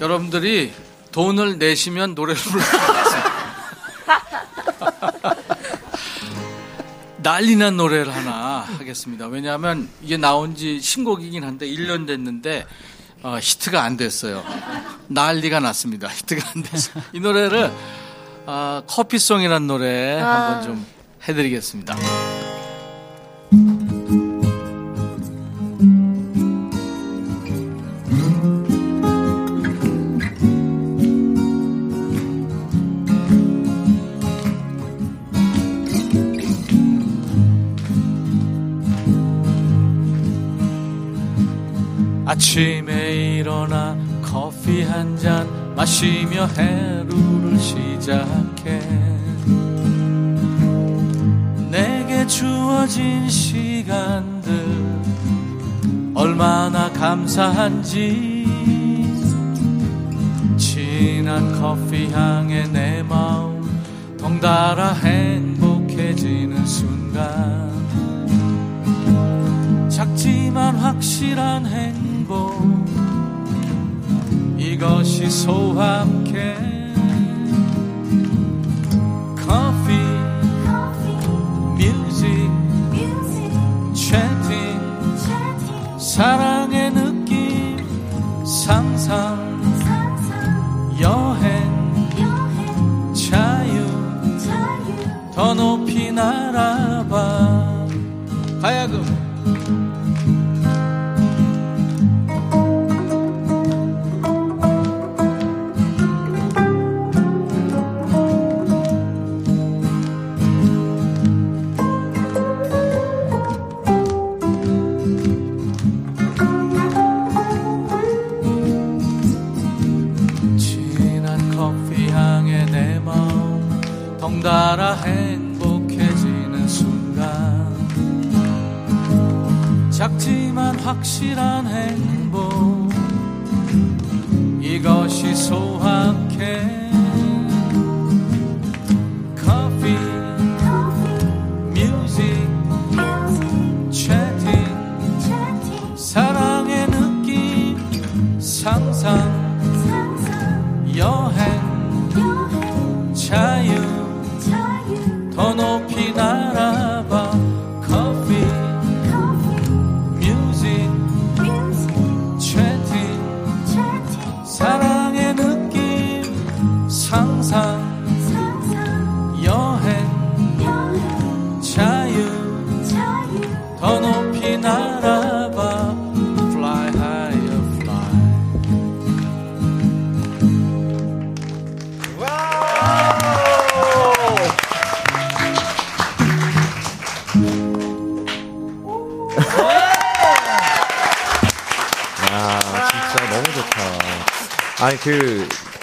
여러분들이 0.03 0.73
돈을 1.11 1.59
내시면 1.59 2.15
노래를 2.15 2.39
불러드리겠습니다. 2.43 3.36
난리난 7.23 7.78
노래를 7.78 8.15
하나 8.15 8.66
하겠습니다. 8.78 9.27
왜냐하면 9.27 9.89
이게 10.03 10.19
나온 10.19 10.55
지 10.55 10.81
신곡이긴 10.81 11.44
한데 11.44 11.66
1년 11.66 12.07
됐는데 12.07 12.66
어, 13.27 13.40
히트가 13.40 13.82
안 13.82 13.97
됐어요. 13.97 14.44
난리가 15.09 15.59
났습니다. 15.59 16.07
히트가 16.07 16.48
안 16.55 16.62
됐어요. 16.62 17.03
이 17.12 17.19
노래를 17.19 17.73
어, 18.47 18.82
커피송이라는 18.86 19.66
노래 19.66 20.20
아. 20.20 20.53
한번 20.53 20.62
좀 20.62 20.86
해드리겠습니다. 21.28 21.97
아침에 42.28 43.06
일어나 43.47 43.97
커피 44.23 44.82
한 44.82 45.16
잔 45.16 45.47
마시며 45.77 46.47
하루를 46.47 47.56
시작해. 47.56 48.81
내게 51.70 52.27
주어진 52.27 53.28
시간들 53.28 54.51
얼마나 56.12 56.90
감사한지. 56.93 58.44
진한 60.56 61.60
커피 61.60 62.10
향에 62.10 62.64
내 62.73 63.05
마음 63.05 63.62
덩달아 64.18 64.93
행복해지는 64.94 66.66
순간. 66.66 67.70
작지만 69.89 70.74
확실한 70.74 71.64
행복 71.66 72.85
이것이 74.77 75.31
소확해. 75.31 76.55
커피 79.39 79.97
뮤직 81.78 82.51
채팅 83.94 84.77
사랑의 85.98 86.93
느낌 86.93 87.78
상상 88.44 89.39
여행 91.01 92.05
자유. 93.15 93.86
더 95.35 95.55
높이 95.55 96.12
날아봐. 96.12 97.86
가야금 98.61 99.15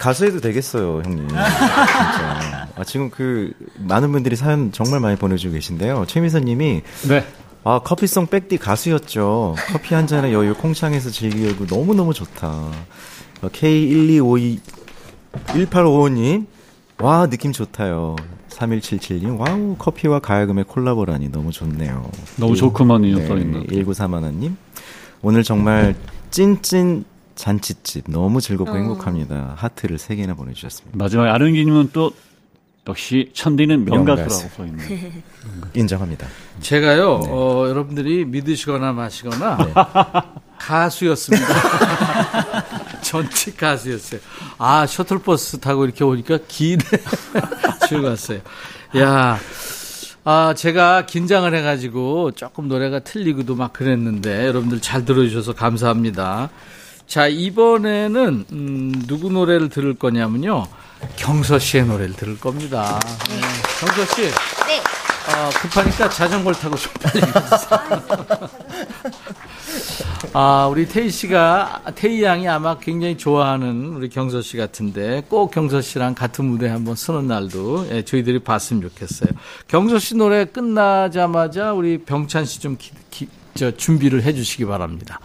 가수 0.03 0.25
해도 0.25 0.41
되겠어요, 0.41 1.01
형님. 1.05 1.29
진짜. 1.29 2.67
아, 2.75 2.83
지금 2.85 3.09
그, 3.09 3.53
많은 3.77 4.11
분들이 4.11 4.35
사연 4.35 4.73
정말 4.73 4.99
많이 4.99 5.15
보내주고 5.15 5.53
계신데요. 5.53 6.03
최미선 6.07 6.43
님이. 6.43 6.81
네. 7.07 7.25
아, 7.63 7.79
커피 7.79 8.06
song 8.06 8.27
백디 8.27 8.57
가수였죠. 8.57 9.55
커피 9.71 9.95
한 9.95 10.05
잔의 10.05 10.33
여유 10.33 10.55
콩창에서 10.55 11.09
즐기고 11.09 11.67
너무 11.67 11.95
너무 11.95 12.13
좋다. 12.13 12.49
어, 12.49 13.47
K1252, 13.47 14.59
1855님. 15.47 16.47
와, 16.99 17.27
느낌 17.27 17.53
좋다요. 17.53 18.17
3177님, 18.49 19.39
wow, 19.39 19.77
커피와 19.77 20.19
가야금의 20.19 20.65
콜라보라니 20.65 21.29
너무 21.29 21.53
좋네요. 21.53 22.11
너무 22.35 22.57
좋구먼이요, 22.57 23.25
써있는. 23.25 23.67
1931님, 23.67 24.55
오늘 25.21 25.43
정말 25.43 25.95
찐찐 26.29 27.05
잔치집 27.35 28.05
너무 28.09 28.41
즐겁고 28.41 28.73
어. 28.73 28.75
행복합니다. 28.75 29.53
하트를 29.57 29.97
3개나 29.97 30.35
보내주셨습니다. 30.37 30.97
마지막에 30.97 31.29
아른기님은 31.29 31.89
또 31.93 32.11
역시 32.87 33.31
천디는 33.33 33.85
명가수라고 33.85 34.29
명가수. 34.29 34.55
써있네. 34.57 35.23
인정합니다. 35.73 36.27
제가요, 36.61 37.19
네. 37.23 37.29
어, 37.31 37.65
여러분들이 37.69 38.25
믿으시거나 38.25 38.91
마시거나 38.91 39.57
가수였습니다. 40.59 41.47
전직 43.01 43.57
가수였어요. 43.57 44.19
아, 44.57 44.85
셔틀버스 44.85 45.59
타고 45.59 45.85
이렇게 45.85 46.03
오니까 46.03 46.39
기대 46.47 46.85
즐거웠어요. 47.87 48.39
야, 48.97 49.39
아, 50.25 50.53
제가 50.55 51.05
긴장을 51.05 51.53
해가지고 51.53 52.31
조금 52.31 52.67
노래가 52.67 52.99
틀리고도 52.99 53.55
막 53.55 53.73
그랬는데 53.73 54.47
여러분들 54.47 54.81
잘 54.81 55.05
들어주셔서 55.05 55.53
감사합니다. 55.53 56.49
자, 57.07 57.27
이번에는, 57.27 58.45
음, 58.51 59.03
누구 59.07 59.29
노래를 59.31 59.69
들을 59.69 59.93
거냐면요. 59.93 60.65
경서 61.15 61.59
씨의 61.59 61.85
노래를 61.85 62.15
들을 62.15 62.39
겁니다. 62.39 62.99
네. 63.29 63.41
경서 63.79 64.05
씨. 64.15 64.21
네. 64.67 64.81
아, 65.27 65.49
급하니까 65.49 66.09
자전거를 66.09 66.59
타고 66.59 66.75
좀 66.75 66.91
빨리 67.01 67.21
가주세요. 67.21 67.79
아, 70.33 70.67
우리 70.71 70.87
태희 70.87 71.09
씨가, 71.11 71.83
태희 71.95 72.23
양이 72.23 72.47
아마 72.47 72.77
굉장히 72.79 73.17
좋아하는 73.17 73.93
우리 73.95 74.09
경서 74.09 74.41
씨 74.41 74.57
같은데 74.57 75.21
꼭 75.29 75.51
경서 75.51 75.81
씨랑 75.81 76.15
같은 76.15 76.45
무대 76.45 76.67
한번 76.67 76.95
서는 76.95 77.27
날도 77.27 77.87
예, 77.91 78.03
저희들이 78.03 78.39
봤으면 78.39 78.81
좋겠어요. 78.81 79.29
경서 79.67 79.99
씨 79.99 80.15
노래 80.15 80.45
끝나자마자 80.45 81.73
우리 81.73 81.99
병찬 81.99 82.45
씨좀 82.45 82.77
준비를 83.77 84.23
해 84.23 84.33
주시기 84.33 84.65
바랍니다. 84.65 85.19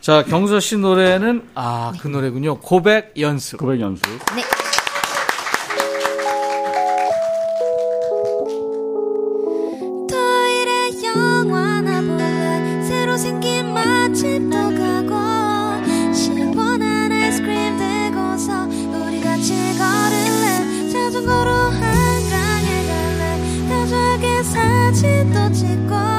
자, 0.00 0.24
경서 0.24 0.60
씨 0.60 0.76
노래는, 0.76 1.48
아, 1.54 1.92
그 2.00 2.08
노래군요. 2.08 2.58
고백 2.60 3.14
연습. 3.18 3.58
고백 3.58 3.80
연습. 3.80 4.02
네. 4.34 4.42
자전거로 20.92 21.50
한강에 21.50 22.86
갈래 22.86 24.42
사진도 24.42 25.52
찍고 25.52 26.09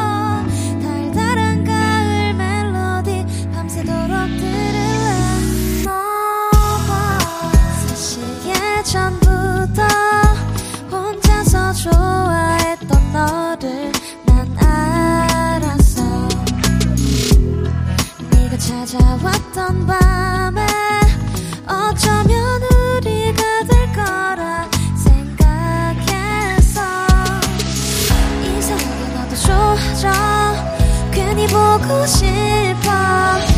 찾아왔던 18.92 19.88
밤에 19.88 20.68
어쩌면 21.66 22.62
우리가 22.62 23.64
될 23.64 23.90
거라 23.94 24.68
생각했어 24.98 26.82
이상하게 28.44 29.14
너도 29.16 29.36
좋아져 29.38 30.12
괜히 31.14 31.48
보고 31.48 32.06
싶어 32.06 33.51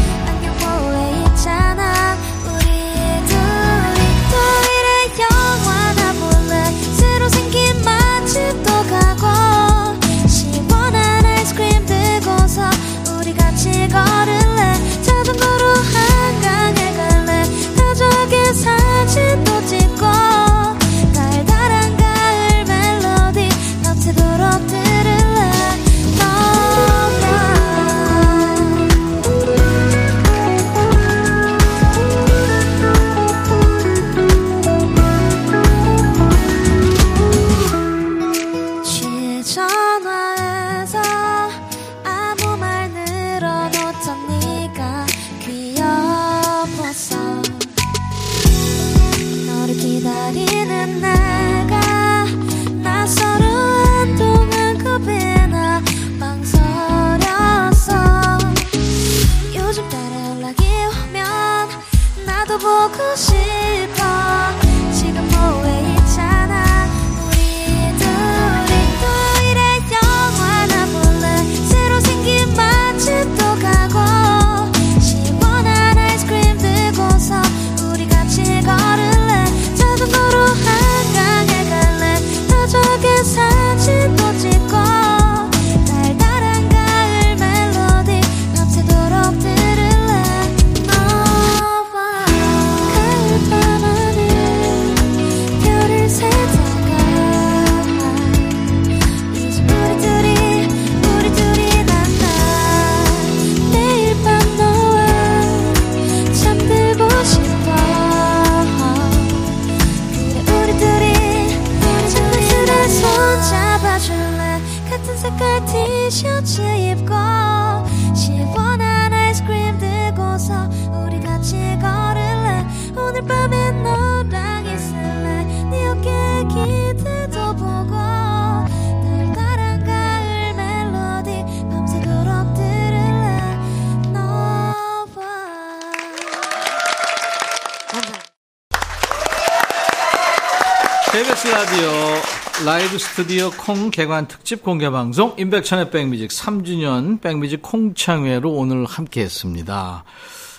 라이브 142.94 143.00
스튜디오 143.00 143.50
콩 143.50 143.90
개관 143.90 144.28
특집 144.28 144.62
공개 144.62 144.88
방송 144.88 145.34
임백천의 145.40 145.90
백뮤직 145.90 146.30
3주년 146.30 147.20
백뮤직 147.22 147.64
콩창회로 147.64 148.52
오늘 148.52 148.86
함께 148.86 149.22
했습니다. 149.22 150.04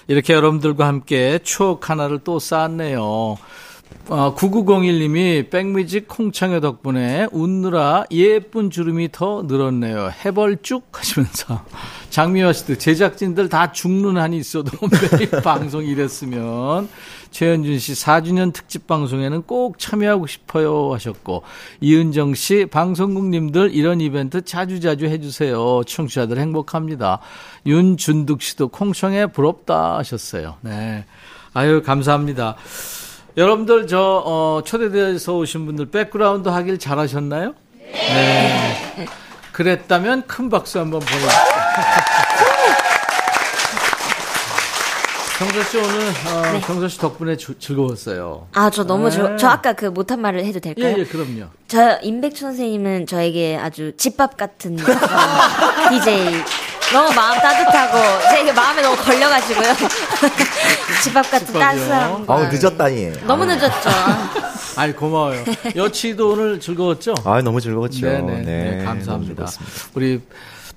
이렇게 0.09 0.33
여러분들과 0.33 0.85
함께 0.89 1.39
추억 1.45 1.91
하나를 1.91 2.19
또 2.25 2.41
쌓았네요. 2.41 3.37
어, 4.09 4.35
9901님이 4.35 5.49
백뮤직 5.49 6.09
콩창회 6.09 6.61
덕분에 6.61 7.27
웃느라 7.33 8.05
예쁜 8.11 8.69
주름이 8.69 9.11
더 9.13 9.43
늘었네요. 9.47 10.13
해벌쭉 10.25 10.89
하시면서 10.93 11.65
장미화 12.11 12.53
씨도 12.53 12.77
제작진들 12.77 13.49
다 13.49 13.73
죽는 13.73 14.19
한이 14.19 14.37
있어도 14.37 14.71
매일 15.17 15.31
방송 15.43 15.83
이랬으면 15.83 16.89
최현준 17.31 17.79
씨 17.79 17.95
4주년 17.95 18.53
특집 18.53 18.87
방송에는 18.87 19.43
꼭 19.43 19.79
참여하고 19.79 20.27
싶어요 20.27 20.93
하셨고 20.93 21.43
이은정 21.81 22.35
씨 22.35 22.67
방송국님들 22.67 23.75
이런 23.75 24.03
이벤트 24.03 24.45
자주자주 24.45 25.07
해주세요. 25.07 25.83
청취자들 25.85 26.39
행복합니다. 26.39 27.21
윤준득 27.65 28.43
씨도 28.43 28.69
콩창회 28.69 29.27
부럽다 29.27 29.97
하셨어요. 29.97 30.57
네. 30.61 31.07
아유 31.55 31.83
감사합니다. 31.83 32.57
여러분들 33.37 33.87
저 33.89 34.23
어, 34.25 34.63
초대돼서 34.65 35.35
오신 35.37 35.67
분들 35.67 35.87
백그라운드 35.91 36.49
하길 36.49 36.79
잘하셨나요? 36.79 37.55
네. 37.93 39.07
그랬다면 39.53 40.27
큰 40.27 40.49
박수 40.49 40.79
한번 40.79 41.01
보내주세요. 41.01 41.31
경서 45.39 45.63
씨 45.65 45.79
오늘 45.79 45.99
어, 46.33 46.53
네. 46.53 46.61
경서 46.61 46.87
씨 46.89 46.99
덕분에 46.99 47.37
주- 47.37 47.59
즐거웠어요. 47.59 48.47
아, 48.55 48.71
저 48.71 48.85
너무 48.85 49.07
네. 49.07 49.11
즐거, 49.11 49.37
저 49.37 49.49
아까 49.49 49.73
그 49.73 49.87
못한 49.87 50.21
말을 50.21 50.45
해도 50.45 50.61
될까요? 50.61 50.95
예, 50.97 51.01
예, 51.01 51.05
그럼요. 51.05 51.47
저 51.67 51.99
임백천 52.03 52.51
선생님은 52.53 53.07
저에게 53.07 53.57
아주 53.61 53.93
집밥 53.97 54.37
같은 54.37 54.77
DJ. 55.91 56.35
너무 56.93 57.13
마음 57.15 57.39
따뜻하고 57.41 57.99
제 58.31 58.53
마음에 58.53 58.83
너무 58.83 58.97
걸려가지고요. 58.97 59.75
집밥 61.03 61.31
같은 61.31 61.55
따스한. 61.55 62.25
아우 62.27 62.47
늦었다니. 62.47 63.13
너무 63.27 63.45
늦었죠. 63.47 63.91
아이 64.77 64.93
고마워요. 64.93 65.45
여치도 65.75 66.33
오늘 66.33 66.61
즐거웠죠? 66.61 67.15
아 67.25 67.41
너무 67.43 67.61
즐거웠죠. 67.61 68.07
네네. 68.07 68.33
네, 68.37 68.43
네, 68.43 68.71
너무 68.77 68.85
감사합니다. 68.85 69.47
즐거웠습니다. 69.47 69.89
우리 69.95 70.21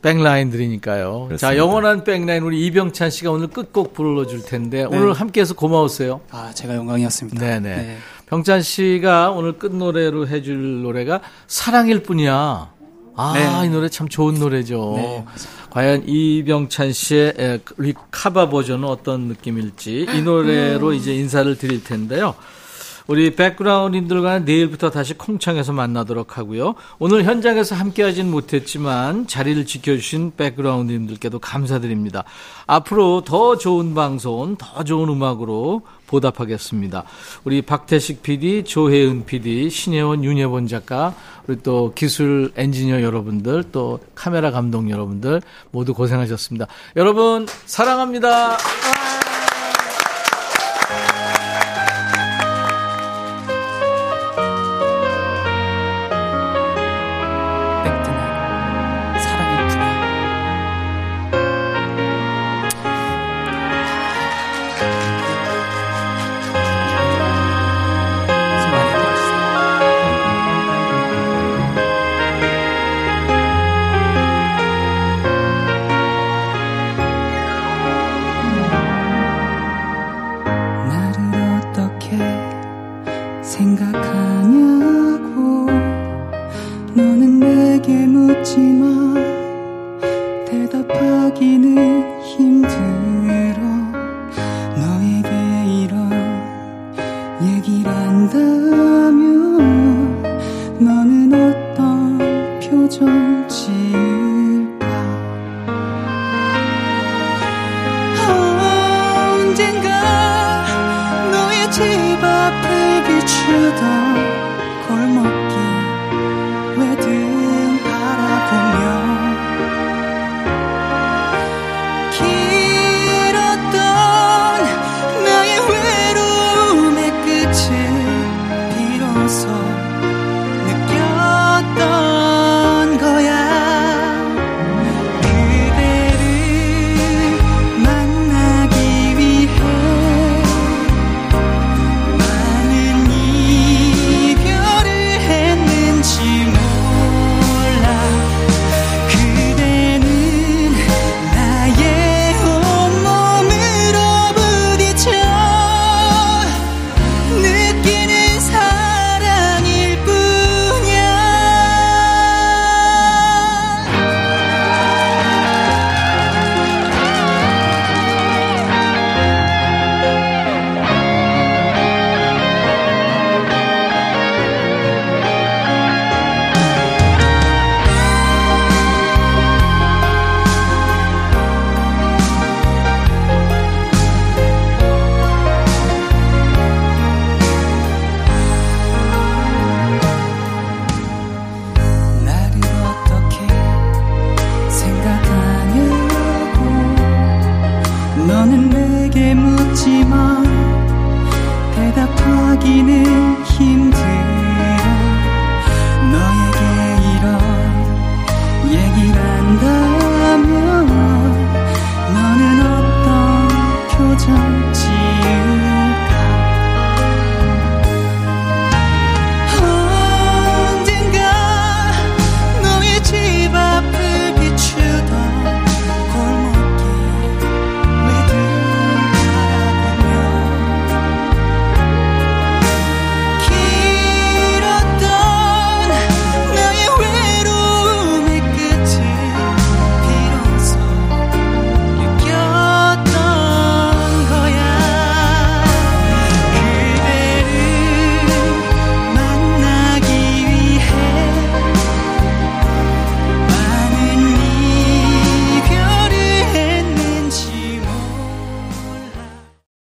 백라인들이니까요. 0.02 1.12
그렇습니다. 1.28 1.38
자, 1.38 1.58
영원한 1.58 2.04
백라인 2.04 2.44
우리 2.44 2.66
이병찬 2.68 3.10
씨가 3.10 3.32
오늘 3.32 3.48
끝곡 3.48 3.94
불러줄 3.94 4.44
텐데 4.46 4.80
네. 4.80 4.84
오늘 4.86 5.14
함께해서 5.14 5.56
고마웠어요. 5.56 6.22
아, 6.32 6.52
제가 6.54 6.76
영광이었습니다. 6.76 7.40
네네. 7.40 7.76
네. 7.76 7.98
병찬 8.28 8.62
씨가 8.62 9.32
오늘 9.32 9.54
끝 9.58 9.74
노래로 9.74 10.28
해줄 10.28 10.84
노래가 10.84 11.22
사랑일 11.48 12.04
뿐이야. 12.04 12.70
아, 13.20 13.34
네. 13.34 13.66
이 13.66 13.70
노래 13.70 13.90
참 13.90 14.08
좋은 14.08 14.36
노래죠. 14.36 15.26
네, 15.68 15.70
과연 15.70 16.04
이병찬 16.08 16.94
씨의 16.94 17.34
에, 17.38 17.60
리 17.78 17.94
카바 18.12 18.50
버전은 18.50 18.88
어떤 18.88 19.22
느낌일지 19.22 20.08
이 20.14 20.22
노래로 20.22 20.94
이제 20.94 21.14
인사를 21.14 21.58
드릴 21.58 21.84
텐데요. 21.84 22.36
우리 23.08 23.36
백그라운드님들과는 23.36 24.44
내일부터 24.44 24.90
다시 24.90 25.14
콩창에서 25.14 25.72
만나도록 25.72 26.38
하고요. 26.38 26.76
오늘 27.00 27.24
현장에서 27.24 27.74
함께하진 27.74 28.30
못했지만 28.30 29.28
자리를 29.28 29.66
지켜주신 29.66 30.34
백그라운드님들께도 30.36 31.40
감사드립니다. 31.40 32.26
앞으로 32.66 33.24
더 33.26 33.58
좋은 33.58 33.96
방송, 33.96 34.58
더 34.58 34.84
좋은 34.84 35.08
음악으로 35.08 35.84
보답하겠습니다. 36.06 37.04
우리 37.46 37.62
박태식 37.62 38.24
PD, 38.24 38.64
조혜은 38.66 39.26
PD, 39.26 39.70
신혜원, 39.70 40.24
윤혜원 40.24 40.68
작가, 40.68 41.16
우리 41.48 41.58
또 41.64 41.94
기술 41.96 42.52
엔지니어 42.56 43.02
여러분들, 43.02 43.64
또 43.72 44.00
카메라 44.16 44.52
감독 44.52 44.90
여러분들 44.90 45.42
모두 45.72 45.94
고생하셨습니다. 45.94 46.68
여러분 46.96 47.48
사랑합니다. 47.66 48.58